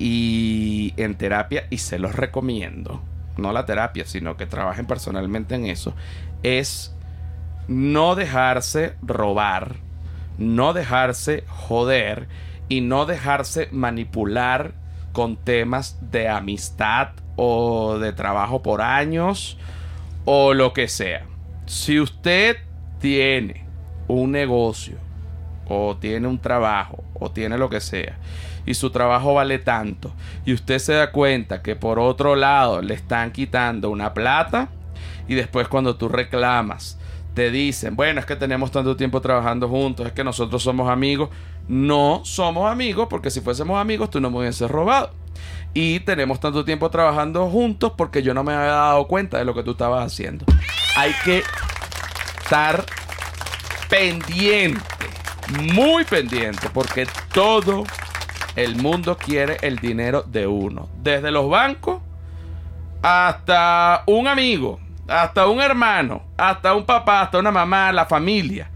y 0.00 0.94
en 0.96 1.14
terapia 1.14 1.66
y 1.68 1.78
se 1.78 1.98
los 1.98 2.14
recomiendo, 2.14 3.02
no 3.36 3.52
la 3.52 3.66
terapia, 3.66 4.06
sino 4.06 4.36
que 4.36 4.46
trabajen 4.46 4.86
personalmente 4.86 5.54
en 5.54 5.66
eso, 5.66 5.94
es 6.42 6.94
no 7.68 8.14
dejarse 8.14 8.94
robar, 9.02 9.76
no 10.38 10.72
dejarse 10.72 11.44
joder 11.48 12.28
y 12.70 12.80
no 12.80 13.04
dejarse 13.04 13.68
manipular 13.72 14.72
con 15.12 15.36
temas 15.36 15.98
de 16.10 16.28
amistad 16.28 17.10
o 17.36 17.98
de 17.98 18.12
trabajo 18.14 18.62
por 18.62 18.80
años 18.80 19.58
o 20.24 20.54
lo 20.54 20.72
que 20.72 20.88
sea. 20.88 21.26
Si 21.66 22.00
usted 22.00 22.56
tiene 23.00 23.66
un 24.12 24.32
negocio 24.32 24.96
o 25.68 25.96
tiene 25.96 26.26
un 26.26 26.38
trabajo 26.38 27.04
o 27.14 27.30
tiene 27.30 27.56
lo 27.56 27.70
que 27.70 27.80
sea 27.80 28.18
y 28.66 28.74
su 28.74 28.90
trabajo 28.90 29.34
vale 29.34 29.58
tanto 29.58 30.12
y 30.44 30.52
usted 30.52 30.78
se 30.78 30.94
da 30.94 31.12
cuenta 31.12 31.62
que 31.62 31.76
por 31.76 31.98
otro 31.98 32.36
lado 32.36 32.82
le 32.82 32.94
están 32.94 33.30
quitando 33.30 33.90
una 33.90 34.12
plata 34.12 34.68
y 35.28 35.34
después 35.34 35.68
cuando 35.68 35.96
tú 35.96 36.08
reclamas 36.08 36.98
te 37.34 37.50
dicen, 37.50 37.96
bueno, 37.96 38.20
es 38.20 38.26
que 38.26 38.36
tenemos 38.36 38.70
tanto 38.70 38.96
tiempo 38.96 39.20
trabajando 39.20 39.68
juntos, 39.68 40.06
es 40.06 40.12
que 40.12 40.24
nosotros 40.24 40.62
somos 40.62 40.90
amigos. 40.90 41.30
No 41.68 42.22
somos 42.24 42.70
amigos 42.70 43.06
porque 43.08 43.30
si 43.30 43.40
fuésemos 43.40 43.80
amigos 43.80 44.10
tú 44.10 44.20
no 44.20 44.30
me 44.30 44.38
hubieses 44.38 44.70
robado. 44.70 45.10
Y 45.72 46.00
tenemos 46.00 46.40
tanto 46.40 46.64
tiempo 46.64 46.90
trabajando 46.90 47.48
juntos 47.48 47.92
porque 47.96 48.22
yo 48.22 48.34
no 48.34 48.42
me 48.42 48.52
había 48.52 48.72
dado 48.72 49.06
cuenta 49.06 49.38
de 49.38 49.44
lo 49.44 49.54
que 49.54 49.62
tú 49.62 49.72
estabas 49.72 50.04
haciendo. 50.04 50.44
Hay 50.96 51.12
que 51.24 51.42
estar 52.42 52.84
pendiente, 53.90 54.80
muy 55.74 56.04
pendiente, 56.04 56.70
porque 56.72 57.06
todo 57.34 57.84
el 58.56 58.76
mundo 58.76 59.18
quiere 59.18 59.58
el 59.62 59.76
dinero 59.76 60.22
de 60.22 60.46
uno. 60.46 60.88
Desde 61.02 61.30
los 61.30 61.50
bancos 61.50 62.00
hasta 63.02 64.04
un 64.06 64.28
amigo, 64.28 64.80
hasta 65.08 65.48
un 65.48 65.60
hermano, 65.60 66.22
hasta 66.36 66.74
un 66.74 66.86
papá, 66.86 67.22
hasta 67.22 67.38
una 67.38 67.50
mamá, 67.50 67.92
la 67.92 68.06
familia. 68.06 68.70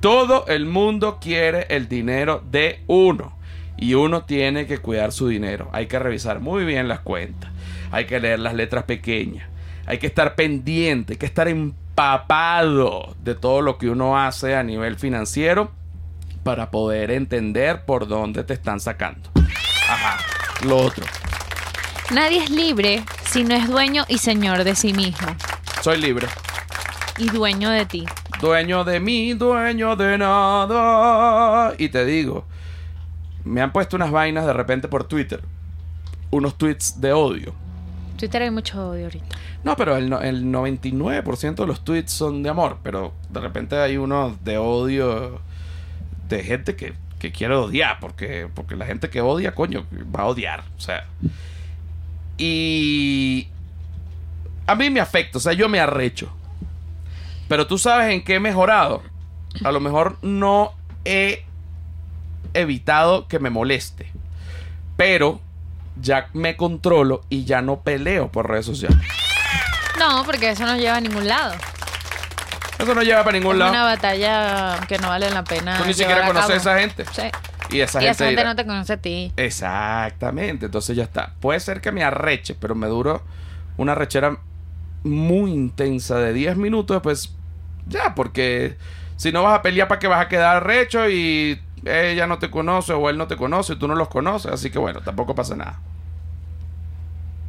Todo 0.00 0.46
el 0.48 0.66
mundo 0.66 1.18
quiere 1.20 1.66
el 1.70 1.88
dinero 1.88 2.42
de 2.50 2.82
uno. 2.86 3.36
Y 3.78 3.94
uno 3.94 4.24
tiene 4.24 4.66
que 4.66 4.78
cuidar 4.78 5.12
su 5.12 5.28
dinero. 5.28 5.68
Hay 5.72 5.86
que 5.86 5.98
revisar 5.98 6.40
muy 6.40 6.64
bien 6.64 6.88
las 6.88 7.00
cuentas. 7.00 7.50
Hay 7.90 8.06
que 8.06 8.18
leer 8.20 8.38
las 8.38 8.54
letras 8.54 8.84
pequeñas. 8.84 9.48
Hay 9.86 9.98
que 9.98 10.06
estar 10.06 10.34
pendiente, 10.34 11.12
hay 11.12 11.18
que 11.18 11.26
estar 11.26 11.46
empapado 11.96 13.16
de 13.24 13.34
todo 13.34 13.62
lo 13.62 13.78
que 13.78 13.88
uno 13.88 14.18
hace 14.18 14.54
a 14.54 14.62
nivel 14.62 14.96
financiero 14.96 15.70
para 16.42 16.70
poder 16.70 17.10
entender 17.10 17.86
por 17.86 18.06
dónde 18.06 18.44
te 18.44 18.52
están 18.52 18.80
sacando. 18.80 19.30
Ajá. 19.88 20.18
Lo 20.66 20.76
otro. 20.76 21.06
Nadie 22.10 22.44
es 22.44 22.50
libre 22.50 23.02
si 23.30 23.44
no 23.44 23.54
es 23.54 23.66
dueño 23.66 24.04
y 24.08 24.18
señor 24.18 24.62
de 24.64 24.76
sí 24.76 24.92
mismo. 24.92 25.26
Soy 25.80 25.98
libre. 25.98 26.26
Y 27.16 27.30
dueño 27.30 27.70
de 27.70 27.86
ti. 27.86 28.04
Dueño 28.42 28.84
de 28.84 29.00
mí, 29.00 29.32
dueño 29.32 29.96
de 29.96 30.18
nada. 30.18 31.72
Y 31.78 31.88
te 31.88 32.04
digo, 32.04 32.44
me 33.42 33.62
han 33.62 33.72
puesto 33.72 33.96
unas 33.96 34.10
vainas 34.10 34.44
de 34.44 34.52
repente 34.52 34.86
por 34.86 35.04
Twitter. 35.04 35.40
Unos 36.30 36.58
tweets 36.58 37.00
de 37.00 37.14
odio. 37.14 37.54
Twitter 38.16 38.42
hay 38.42 38.50
mucho 38.50 38.88
odio 38.88 39.04
ahorita. 39.04 39.36
No, 39.64 39.76
pero 39.76 39.96
el, 39.96 40.12
el 40.12 40.44
99% 40.46 41.54
de 41.54 41.66
los 41.66 41.84
tweets 41.84 42.12
son 42.12 42.42
de 42.42 42.50
amor. 42.50 42.78
Pero 42.82 43.12
de 43.28 43.40
repente 43.40 43.76
hay 43.76 43.96
unos 43.96 44.42
de 44.44 44.58
odio 44.58 45.40
de 46.28 46.42
gente 46.42 46.76
que, 46.76 46.94
que 47.18 47.32
quiere 47.32 47.54
odiar. 47.54 47.98
Porque, 48.00 48.48
porque 48.52 48.76
la 48.76 48.86
gente 48.86 49.10
que 49.10 49.20
odia, 49.20 49.54
coño, 49.54 49.86
va 50.14 50.22
a 50.22 50.26
odiar. 50.26 50.64
O 50.76 50.80
sea. 50.80 51.06
Y. 52.38 53.48
A 54.66 54.74
mí 54.74 54.90
me 54.90 55.00
afecta. 55.00 55.38
O 55.38 55.40
sea, 55.40 55.52
yo 55.52 55.68
me 55.68 55.80
arrecho. 55.80 56.32
Pero 57.48 57.66
tú 57.66 57.78
sabes 57.78 58.12
en 58.12 58.24
qué 58.24 58.36
he 58.36 58.40
mejorado. 58.40 59.02
A 59.64 59.72
lo 59.72 59.80
mejor 59.80 60.18
no 60.22 60.74
he 61.04 61.44
evitado 62.54 63.28
que 63.28 63.38
me 63.38 63.50
moleste. 63.50 64.06
Pero 64.96 65.40
ya 66.00 66.28
me 66.34 66.56
controlo 66.56 67.22
y 67.28 67.44
ya 67.44 67.62
no 67.62 67.80
peleo 67.80 68.30
por 68.30 68.48
redes 68.50 68.66
sociales. 68.66 68.98
No, 69.98 70.24
porque 70.24 70.50
eso 70.50 70.64
no 70.66 70.76
lleva 70.76 70.96
a 70.96 71.00
ningún 71.00 71.26
lado. 71.26 71.54
Eso 72.78 72.94
no 72.94 73.02
lleva 73.02 73.24
para 73.24 73.38
ningún 73.38 73.54
Es 73.54 73.58
lado. 73.60 73.70
una 73.72 73.82
batalla 73.84 74.78
que 74.86 74.98
no 74.98 75.08
vale 75.08 75.30
la 75.30 75.42
pena. 75.44 75.78
Tú 75.78 75.84
ni 75.86 75.94
siquiera 75.94 76.26
conoces 76.26 76.50
a 76.50 76.56
esa 76.56 76.78
gente. 76.78 77.04
Sí. 77.12 77.22
Y 77.70 77.80
esa 77.80 77.98
y 78.00 78.04
gente, 78.04 78.10
esa 78.10 78.24
gente 78.26 78.40
dirá- 78.42 78.44
no 78.50 78.56
te 78.56 78.66
conoce 78.66 78.92
a 78.92 78.96
ti. 78.98 79.32
Exactamente. 79.36 80.66
Entonces 80.66 80.94
ya 80.96 81.04
está. 81.04 81.32
Puede 81.40 81.58
ser 81.60 81.80
que 81.80 81.90
me 81.92 82.04
arreche, 82.04 82.54
pero 82.54 82.74
me 82.74 82.86
duró 82.86 83.22
una 83.78 83.94
rechera 83.94 84.36
muy 85.04 85.50
intensa 85.52 86.18
de 86.18 86.32
10 86.34 86.56
minutos. 86.58 87.00
Pues 87.02 87.34
ya, 87.86 88.14
porque 88.14 88.76
si 89.16 89.32
no 89.32 89.42
vas 89.42 89.58
a 89.58 89.62
pelear, 89.62 89.88
¿para 89.88 89.98
qué 89.98 90.06
vas 90.08 90.20
a 90.24 90.28
quedar 90.28 90.64
recho? 90.66 91.08
Y 91.08 91.60
ella 91.86 92.26
no 92.26 92.38
te 92.38 92.50
conoce 92.50 92.92
o 92.92 93.08
él 93.10 93.16
no 93.18 93.26
te 93.26 93.36
conoce 93.36 93.74
y 93.74 93.76
tú 93.76 93.88
no 93.88 93.94
los 93.94 94.08
conoces. 94.08 94.52
Así 94.52 94.70
que 94.70 94.78
bueno, 94.78 95.00
tampoco 95.00 95.34
pasa 95.34 95.56
nada. 95.56 95.80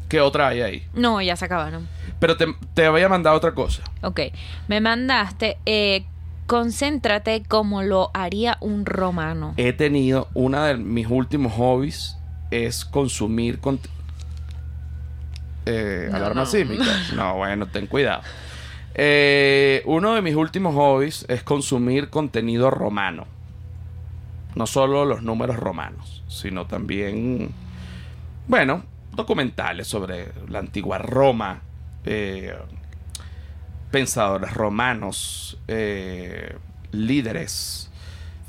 ¿Qué 0.09 0.21
otra 0.21 0.47
hay 0.49 0.61
ahí? 0.61 0.87
No, 0.93 1.21
ya 1.21 1.35
se 1.35 1.45
acabaron. 1.45 1.87
Pero 2.19 2.37
te, 2.37 2.45
te 2.73 2.85
había 2.85 3.09
mandado 3.09 3.35
otra 3.35 3.53
cosa. 3.53 3.83
Ok. 4.01 4.21
Me 4.67 4.79
mandaste. 4.79 5.57
Eh, 5.65 6.05
concéntrate 6.45 7.43
como 7.45 7.83
lo 7.83 8.09
haría 8.13 8.57
un 8.61 8.85
romano. 8.85 9.53
he 9.57 9.73
tenido 9.73 10.29
una 10.33 10.65
de 10.67 10.77
mis 10.77 11.07
últimos 11.09 11.51
hobbies 11.53 12.15
es 12.51 12.85
consumir 12.85 13.59
cont- 13.59 13.89
eh, 15.65 16.07
No, 16.09 16.15
alarma 16.17 16.41
no. 16.41 16.45
sísmica. 16.45 16.85
No, 17.15 17.35
bueno, 17.35 17.65
ten 17.67 17.87
cuidado. 17.87 18.21
Eh, 18.95 19.83
uno 19.85 20.15
de 20.15 20.21
mis 20.21 20.35
últimos 20.35 20.73
hobbies 20.73 21.25
es 21.27 21.43
consumir 21.43 22.09
contenido 22.09 22.71
romano. 22.71 23.27
No 24.57 24.65
solo 24.65 25.05
los 25.05 25.21
números 25.21 25.57
romanos, 25.57 26.23
sino 26.27 26.65
también, 26.65 27.51
bueno, 28.47 28.83
documentales 29.13 29.85
sobre 29.85 30.31
la 30.49 30.57
antigua 30.57 30.97
Roma, 30.97 31.61
eh, 32.05 32.57
pensadores 33.91 34.51
romanos, 34.55 35.59
eh, 35.67 36.55
líderes, 36.91 37.91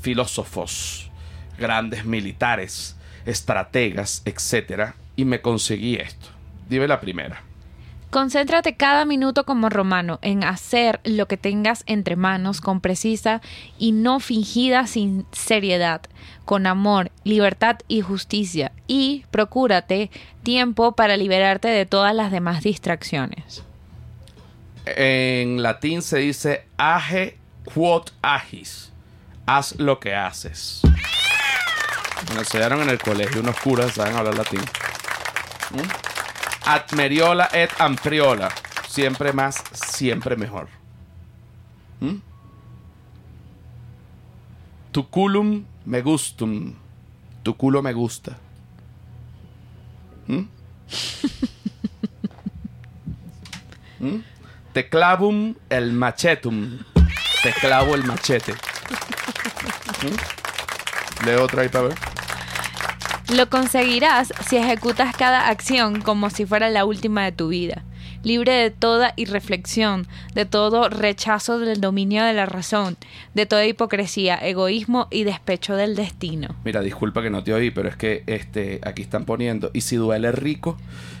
filósofos, 0.01 1.11
grandes 1.59 2.05
militares, 2.05 2.97
estrategas, 3.27 4.23
etc. 4.25 4.93
Y 5.15 5.25
me 5.25 5.41
conseguí 5.41 5.97
esto. 5.97 6.29
Dime 6.67 6.87
la 6.87 6.99
primera. 6.99 7.43
Concéntrate 8.09 8.75
cada 8.75 9.05
minuto 9.05 9.45
como 9.45 9.69
romano 9.69 10.17
en 10.23 10.43
hacer 10.43 10.99
lo 11.03 11.27
que 11.27 11.37
tengas 11.37 11.83
entre 11.85 12.15
manos 12.15 12.59
con 12.59 12.81
precisa 12.81 13.39
y 13.77 13.91
no 13.91 14.19
fingida 14.19 14.87
sinceridad, 14.87 16.01
con 16.43 16.65
amor, 16.65 17.11
libertad 17.23 17.77
y 17.87 18.01
justicia. 18.01 18.71
Y 18.87 19.25
procúrate 19.29 20.09
tiempo 20.41 20.93
para 20.93 21.17
liberarte 21.17 21.67
de 21.67 21.85
todas 21.85 22.15
las 22.15 22.31
demás 22.31 22.63
distracciones. 22.63 23.63
En 24.85 25.61
latín 25.61 26.01
se 26.01 26.17
dice 26.17 26.65
age 26.77 27.37
quod 27.63 28.09
agis. 28.23 28.91
Haz 29.45 29.75
lo 29.79 29.99
que 29.99 30.15
haces. 30.15 30.81
Me 32.33 32.39
enseñaron 32.39 32.81
en 32.81 32.89
el 32.89 32.99
colegio 32.99 33.41
unos 33.41 33.59
curas 33.59 33.93
saben 33.93 34.15
hablar 34.15 34.35
latín. 34.35 34.61
¿Mm? 35.71 36.08
Ad 36.69 36.93
meriola 36.95 37.49
et 37.51 37.71
ampriola. 37.79 38.51
Siempre 38.87 39.33
más, 39.33 39.63
siempre 39.73 40.35
mejor. 40.35 40.67
¿Mm? 41.99 42.17
Tu 44.91 45.09
culum 45.09 45.65
me 45.85 46.01
gustum. 46.01 46.75
Tu 47.41 47.55
culo 47.57 47.81
me 47.81 47.91
gusta. 47.91 48.37
¿Mm? 50.27 50.41
¿Mm? 53.99 54.17
Te 54.71 54.89
clavum 54.89 55.55
el 55.69 55.91
machetum. 55.93 56.83
Te 57.41 57.51
clavo 57.53 57.95
el 57.95 58.03
machete. 58.03 58.53
¿Mm? 60.03 61.25
Lee 61.25 61.35
otra 61.35 61.63
ahí 61.63 61.69
para 61.69 61.87
ver. 61.87 62.08
Lo 63.35 63.47
conseguirás 63.47 64.33
si 64.47 64.57
ejecutas 64.57 65.15
cada 65.15 65.49
acción 65.49 66.01
como 66.01 66.31
si 66.31 66.47
fuera 66.47 66.69
la 66.69 66.83
última 66.83 67.23
de 67.25 67.31
tu 67.31 67.49
vida, 67.49 67.83
libre 68.23 68.53
de 68.53 68.69
toda 68.71 69.13
irreflexión, 69.15 70.07
de 70.33 70.45
todo 70.45 70.89
rechazo 70.89 71.59
del 71.59 71.79
dominio 71.81 72.23
de 72.23 72.33
la 72.33 72.45
razón, 72.45 72.97
de 73.33 73.45
toda 73.45 73.65
hipocresía, 73.65 74.35
egoísmo 74.35 75.07
y 75.09 75.23
despecho 75.23 75.75
del 75.75 75.95
destino. 75.95 76.55
Mira, 76.65 76.81
disculpa 76.81 77.21
que 77.21 77.29
no 77.29 77.43
te 77.43 77.53
oí, 77.53 77.71
pero 77.71 77.89
es 77.89 77.95
que 77.95 78.23
este, 78.27 78.79
aquí 78.83 79.01
están 79.01 79.25
poniendo, 79.25 79.71
y 79.73 79.81
si 79.81 79.95
duele 79.95 80.31
rico, 80.31 80.77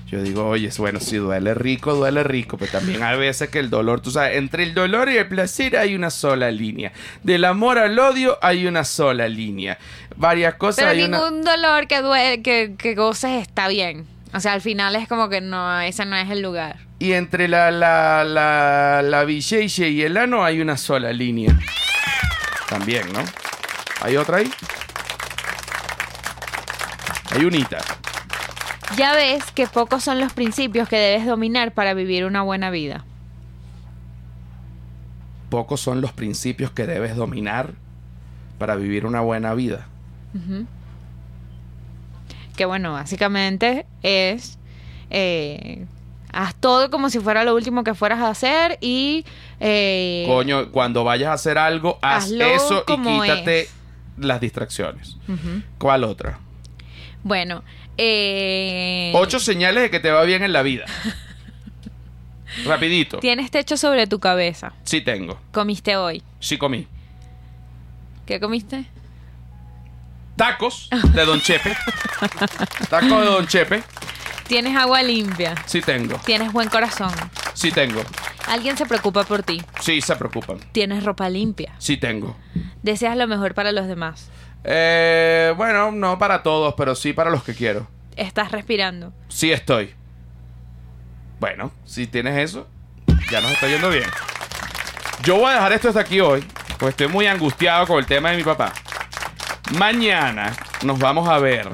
yo 0.07 0.23
digo, 0.23 0.47
oye, 0.47 0.69
bueno, 0.79 0.99
si 0.99 1.17
duele 1.17 1.53
rico, 1.53 1.93
duele 1.93 2.23
rico, 2.23 2.57
pero 2.57 2.71
también 2.71 3.03
hay 3.03 3.17
veces 3.19 3.49
que 3.49 3.59
el 3.59 3.69
dolor, 3.69 4.01
tú 4.01 4.09
sabes, 4.09 4.37
entre 4.37 4.63
el 4.63 4.73
dolor 4.73 5.07
y 5.09 5.17
el 5.17 5.27
placer 5.27 5.77
hay 5.77 5.93
una 5.93 6.09
sola 6.09 6.49
línea. 6.49 6.91
Del 7.21 7.45
amor 7.45 7.77
al 7.77 7.97
odio 7.99 8.39
hay 8.41 8.65
una 8.65 8.83
sola 8.85 9.27
línea. 9.27 9.77
Varias 10.15 10.55
cosas 10.55 10.85
Pero 10.85 10.89
hay 10.99 11.03
una... 11.03 11.19
ningún 11.19 11.43
dolor 11.43 11.85
que, 11.87 12.01
due- 12.01 12.41
que, 12.41 12.73
que 12.75 12.95
goces 12.95 13.39
está 13.41 13.67
bien. 13.67 14.07
O 14.33 14.39
sea, 14.39 14.53
al 14.53 14.61
final 14.61 14.95
es 14.95 15.07
como 15.07 15.29
que 15.29 15.41
no, 15.41 15.79
ese 15.81 16.05
no 16.05 16.15
es 16.15 16.29
el 16.31 16.41
lugar. 16.41 16.88
Y 17.01 17.13
entre 17.13 17.47
la, 17.47 17.71
la, 17.71 18.25
la, 18.25 19.01
la 19.01 19.23
villeye 19.23 19.89
y 19.89 20.01
el 20.01 20.17
ano 20.17 20.43
hay 20.43 20.59
una 20.59 20.75
sola 20.75 21.13
línea. 21.13 21.57
También, 22.67 23.11
¿no? 23.13 23.23
¿Hay 24.01 24.17
otra 24.17 24.37
ahí? 24.37 24.51
Hay 27.31 27.45
unita. 27.45 27.77
Ya 28.97 29.13
ves 29.13 29.49
que 29.51 29.65
pocos 29.67 30.03
son 30.03 30.19
los 30.19 30.33
principios 30.33 30.89
que 30.89 30.97
debes 30.97 31.25
dominar 31.25 31.71
para 31.71 31.93
vivir 31.93 32.25
una 32.25 32.41
buena 32.41 32.69
vida. 32.69 33.05
Pocos 35.49 35.79
son 35.79 36.01
los 36.01 36.11
principios 36.11 36.71
que 36.71 36.85
debes 36.85 37.15
dominar 37.15 37.71
para 38.57 38.75
vivir 38.75 39.05
una 39.05 39.21
buena 39.21 39.53
vida. 39.53 39.87
Que 42.57 42.65
bueno, 42.65 42.91
básicamente 42.91 43.85
es... 44.03 44.59
eh, 45.11 45.85
haz 46.31 46.55
todo 46.55 46.89
como 46.89 47.09
si 47.09 47.19
fuera 47.19 47.43
lo 47.43 47.55
último 47.55 47.83
que 47.83 47.93
fueras 47.95 48.19
a 48.19 48.29
hacer 48.29 48.77
y... 48.81 49.25
eh, 49.59 50.25
Coño, 50.27 50.71
cuando 50.71 51.03
vayas 51.03 51.29
a 51.29 51.33
hacer 51.33 51.57
algo, 51.57 51.99
haz 52.01 52.31
eso 52.31 52.83
y 52.87 52.97
quítate 53.01 53.61
es. 53.61 53.73
las 54.17 54.39
distracciones. 54.41 55.17
¿Cuál 55.77 56.03
otra? 56.03 56.39
Bueno, 57.23 57.63
eh, 57.97 59.11
Ocho 59.15 59.39
señales 59.39 59.83
de 59.83 59.89
que 59.89 59.99
te 59.99 60.11
va 60.11 60.23
bien 60.23 60.43
en 60.43 60.53
la 60.53 60.61
vida. 60.61 60.85
Rapidito. 62.65 63.19
Tienes 63.19 63.51
techo 63.51 63.77
sobre 63.77 64.07
tu 64.07 64.19
cabeza. 64.19 64.73
Sí 64.83 65.01
tengo. 65.01 65.39
Comiste 65.51 65.95
hoy. 65.97 66.23
Sí 66.39 66.57
comí. 66.57 66.87
¿Qué 68.25 68.39
comiste? 68.39 68.85
Tacos 70.35 70.89
de 71.13 71.25
Don 71.25 71.41
Chepe. 71.41 71.75
Tacos 72.89 73.09
de 73.21 73.25
Don 73.25 73.47
Chepe. 73.47 73.83
Tienes 74.49 74.75
agua 74.75 75.03
limpia. 75.03 75.53
Sí 75.67 75.79
tengo. 75.79 76.17
Tienes 76.25 76.51
buen 76.51 76.69
corazón. 76.69 77.11
Sí 77.53 77.71
tengo. 77.71 78.01
Alguien 78.47 78.75
se 78.77 78.87
preocupa 78.87 79.23
por 79.23 79.43
ti. 79.43 79.61
Sí 79.79 80.01
se 80.01 80.15
preocupan. 80.15 80.57
Tienes 80.71 81.03
ropa 81.03 81.29
limpia. 81.29 81.75
Sí 81.77 81.97
tengo. 81.97 82.35
Deseas 82.81 83.15
lo 83.15 83.27
mejor 83.27 83.53
para 83.53 83.71
los 83.71 83.85
demás. 83.85 84.31
Eh, 84.63 85.53
bueno, 85.55 85.91
no 85.91 86.17
para 86.17 86.41
todos, 86.41 86.73
pero 86.75 86.95
sí 86.95 87.13
para 87.13 87.29
los 87.29 87.43
que 87.43 87.53
quiero. 87.53 87.87
Estás 88.15 88.51
respirando. 88.51 89.13
Sí 89.27 89.51
estoy. 89.51 89.93
Bueno, 91.39 91.71
si 91.85 92.07
tienes 92.07 92.35
eso, 92.39 92.67
ya 93.29 93.41
nos 93.41 93.51
está 93.51 93.67
yendo 93.67 93.91
bien. 93.91 94.09
Yo 95.21 95.37
voy 95.37 95.51
a 95.51 95.53
dejar 95.53 95.73
esto 95.73 95.89
hasta 95.89 95.99
aquí 95.99 96.21
hoy, 96.21 96.43
pues 96.79 96.89
estoy 96.89 97.07
muy 97.07 97.27
angustiado 97.27 97.85
con 97.85 97.99
el 97.99 98.07
tema 98.07 98.31
de 98.31 98.37
mi 98.37 98.43
papá. 98.43 98.73
Mañana 99.77 100.53
nos 100.83 100.97
vamos 100.97 101.29
a 101.29 101.37
ver 101.37 101.69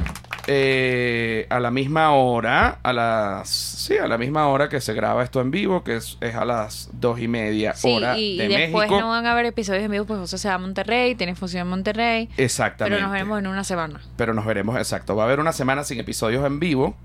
eh, 0.48 1.48
a 1.50 1.60
la 1.60 1.72
misma 1.72 2.12
hora, 2.14 2.80
a 2.84 2.94
las 2.94 3.50
sí, 3.50 3.98
a 3.98 4.08
la 4.08 4.18
misma 4.18 4.48
hora 4.48 4.70
que 4.70 4.80
se 4.82 4.94
graba 4.94 5.24
esto 5.24 5.42
en 5.42 5.52
vivo, 5.52 5.84
que 5.84 5.96
es, 5.98 6.18
es 6.22 6.36
a 6.36 6.46
las 6.46 6.90
dos 6.94 7.20
y 7.20 7.28
media 7.28 7.74
Sí, 7.74 7.94
hora 7.96 8.18
y, 8.18 8.38
de 8.38 8.46
y 8.46 8.48
después 8.48 8.90
México. 8.90 9.00
no 9.02 9.10
van 9.10 9.26
a 9.26 9.32
haber 9.32 9.46
episodios 9.46 9.84
en 9.84 9.92
vivo, 9.92 10.06
pues 10.06 10.20
José 10.20 10.38
se 10.38 10.48
va 10.48 10.56
a 10.56 10.58
Monterrey, 10.60 11.16
tiene 11.16 11.36
función 11.36 11.62
en 11.62 11.68
Monterrey. 11.68 12.30
Exactamente. 12.38 12.96
Pero 12.98 13.08
nos 13.08 13.14
vemos 13.14 13.40
en 13.40 13.48
una 13.48 13.64
semana. 13.64 14.00
pero 14.18 14.34
nos 14.34 14.46
veremos 14.46 14.78
exacto. 14.78 15.16
Va 15.16 15.24
a 15.24 15.26
haber 15.26 15.40
una 15.40 15.54
semana 15.54 15.84
sin 15.84 16.00
episodios 16.00 16.46
en 16.46 16.60
vivo. 16.60 16.96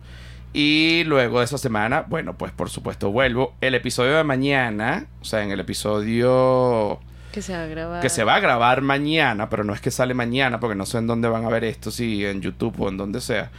Y 0.52 1.04
luego 1.04 1.38
de 1.38 1.44
esa 1.44 1.58
semana, 1.58 2.04
bueno, 2.08 2.36
pues 2.36 2.50
por 2.50 2.70
supuesto 2.70 3.12
vuelvo. 3.12 3.54
El 3.60 3.76
episodio 3.76 4.16
de 4.16 4.24
mañana, 4.24 5.06
o 5.20 5.24
sea, 5.24 5.44
en 5.44 5.52
el 5.52 5.60
episodio 5.60 6.98
Que 7.32 7.42
se 7.42 7.52
va 7.56 7.62
a 7.62 7.66
grabar. 7.66 8.02
que 8.02 8.08
se 8.08 8.24
va 8.24 8.34
a 8.34 8.40
grabar 8.40 8.82
mañana, 8.82 9.48
pero 9.48 9.64
no 9.64 9.72
es 9.72 9.80
que 9.80 9.90
sale 9.90 10.14
mañana, 10.14 10.58
porque 10.60 10.74
no 10.74 10.86
sé 10.86 10.98
en 10.98 11.06
dónde 11.06 11.28
van 11.28 11.44
a 11.44 11.48
ver 11.48 11.64
esto, 11.64 11.90
si 11.90 12.24
en 12.24 12.40
YouTube 12.40 12.80
o 12.80 12.88
en 12.88 12.96
donde 12.96 13.20
sea. 13.20 13.50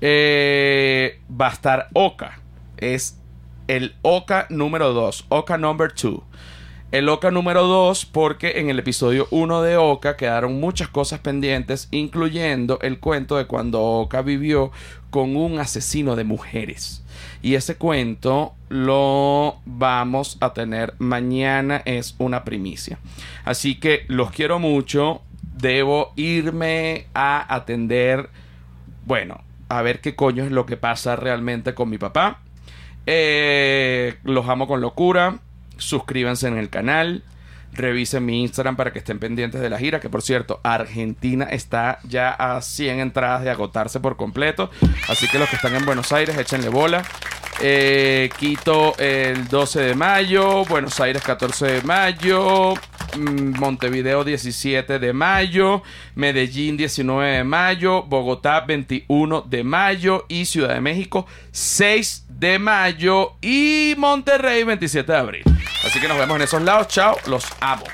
Eh, 0.00 1.20
va 1.40 1.48
a 1.48 1.52
estar 1.52 1.88
Oka. 1.92 2.40
Es 2.76 3.18
el 3.68 3.94
Oka 4.02 4.46
número 4.50 4.92
2, 4.92 5.26
Oka 5.28 5.56
number 5.56 5.92
2. 5.94 6.20
El 6.92 7.08
Oka 7.08 7.30
número 7.30 7.66
2 7.66 8.04
porque 8.04 8.60
en 8.60 8.68
el 8.68 8.78
episodio 8.78 9.26
1 9.30 9.62
de 9.62 9.78
Oka 9.78 10.18
quedaron 10.18 10.60
muchas 10.60 10.88
cosas 10.88 11.20
pendientes, 11.20 11.88
incluyendo 11.90 12.78
el 12.82 13.00
cuento 13.00 13.38
de 13.38 13.46
cuando 13.46 13.82
Oka 13.82 14.20
vivió 14.20 14.72
con 15.08 15.34
un 15.34 15.58
asesino 15.58 16.16
de 16.16 16.24
mujeres. 16.24 17.02
Y 17.40 17.54
ese 17.54 17.76
cuento 17.76 18.52
lo 18.68 19.56
vamos 19.64 20.36
a 20.42 20.52
tener 20.52 20.92
mañana, 20.98 21.80
es 21.86 22.14
una 22.18 22.44
primicia. 22.44 22.98
Así 23.46 23.80
que 23.80 24.04
los 24.08 24.30
quiero 24.30 24.58
mucho, 24.58 25.22
debo 25.40 26.12
irme 26.16 27.06
a 27.14 27.54
atender, 27.54 28.28
bueno, 29.06 29.40
a 29.70 29.80
ver 29.80 30.02
qué 30.02 30.14
coño 30.14 30.44
es 30.44 30.52
lo 30.52 30.66
que 30.66 30.76
pasa 30.76 31.16
realmente 31.16 31.72
con 31.72 31.88
mi 31.88 31.96
papá. 31.96 32.42
Eh, 33.06 34.16
los 34.24 34.46
amo 34.46 34.68
con 34.68 34.82
locura. 34.82 35.40
Suscríbanse 35.82 36.48
en 36.48 36.56
el 36.56 36.70
canal. 36.70 37.22
Revisen 37.72 38.24
mi 38.26 38.42
Instagram 38.42 38.76
para 38.76 38.92
que 38.92 38.98
estén 38.98 39.18
pendientes 39.18 39.60
de 39.60 39.70
la 39.70 39.78
gira. 39.78 40.00
Que 40.00 40.10
por 40.10 40.22
cierto, 40.22 40.60
Argentina 40.62 41.44
está 41.44 41.98
ya 42.04 42.30
a 42.30 42.60
100 42.60 43.00
entradas 43.00 43.42
de 43.42 43.50
agotarse 43.50 44.00
por 44.00 44.16
completo. 44.16 44.70
Así 45.08 45.28
que 45.28 45.38
los 45.38 45.48
que 45.48 45.56
están 45.56 45.74
en 45.74 45.84
Buenos 45.84 46.12
Aires, 46.12 46.36
échenle 46.36 46.68
bola. 46.68 47.02
Eh, 47.64 48.28
Quito 48.38 48.96
el 48.98 49.46
12 49.46 49.80
de 49.82 49.94
mayo. 49.94 50.64
Buenos 50.64 50.98
Aires 51.00 51.22
14 51.22 51.66
de 51.66 51.82
mayo. 51.82 52.74
mm, 53.16 53.58
Montevideo 53.60 54.24
17 54.24 54.98
de 54.98 55.12
mayo. 55.12 55.82
Medellín 56.16 56.76
19 56.76 57.36
de 57.38 57.44
mayo. 57.44 58.02
Bogotá 58.02 58.60
21 58.62 59.42
de 59.42 59.62
mayo. 59.62 60.24
Y 60.28 60.44
Ciudad 60.46 60.74
de 60.74 60.80
México 60.80 61.26
6 61.52 62.24
de 62.28 62.58
mayo. 62.58 63.34
Y 63.40 63.94
Monterrey 63.96 64.64
27 64.64 65.12
de 65.12 65.18
abril. 65.18 65.42
Así 65.86 66.00
que 66.00 66.08
nos 66.08 66.18
vemos 66.18 66.34
en 66.36 66.42
esos 66.42 66.62
lados. 66.62 66.88
Chao. 66.88 67.16
Los 67.26 67.44
amo. 67.60 67.84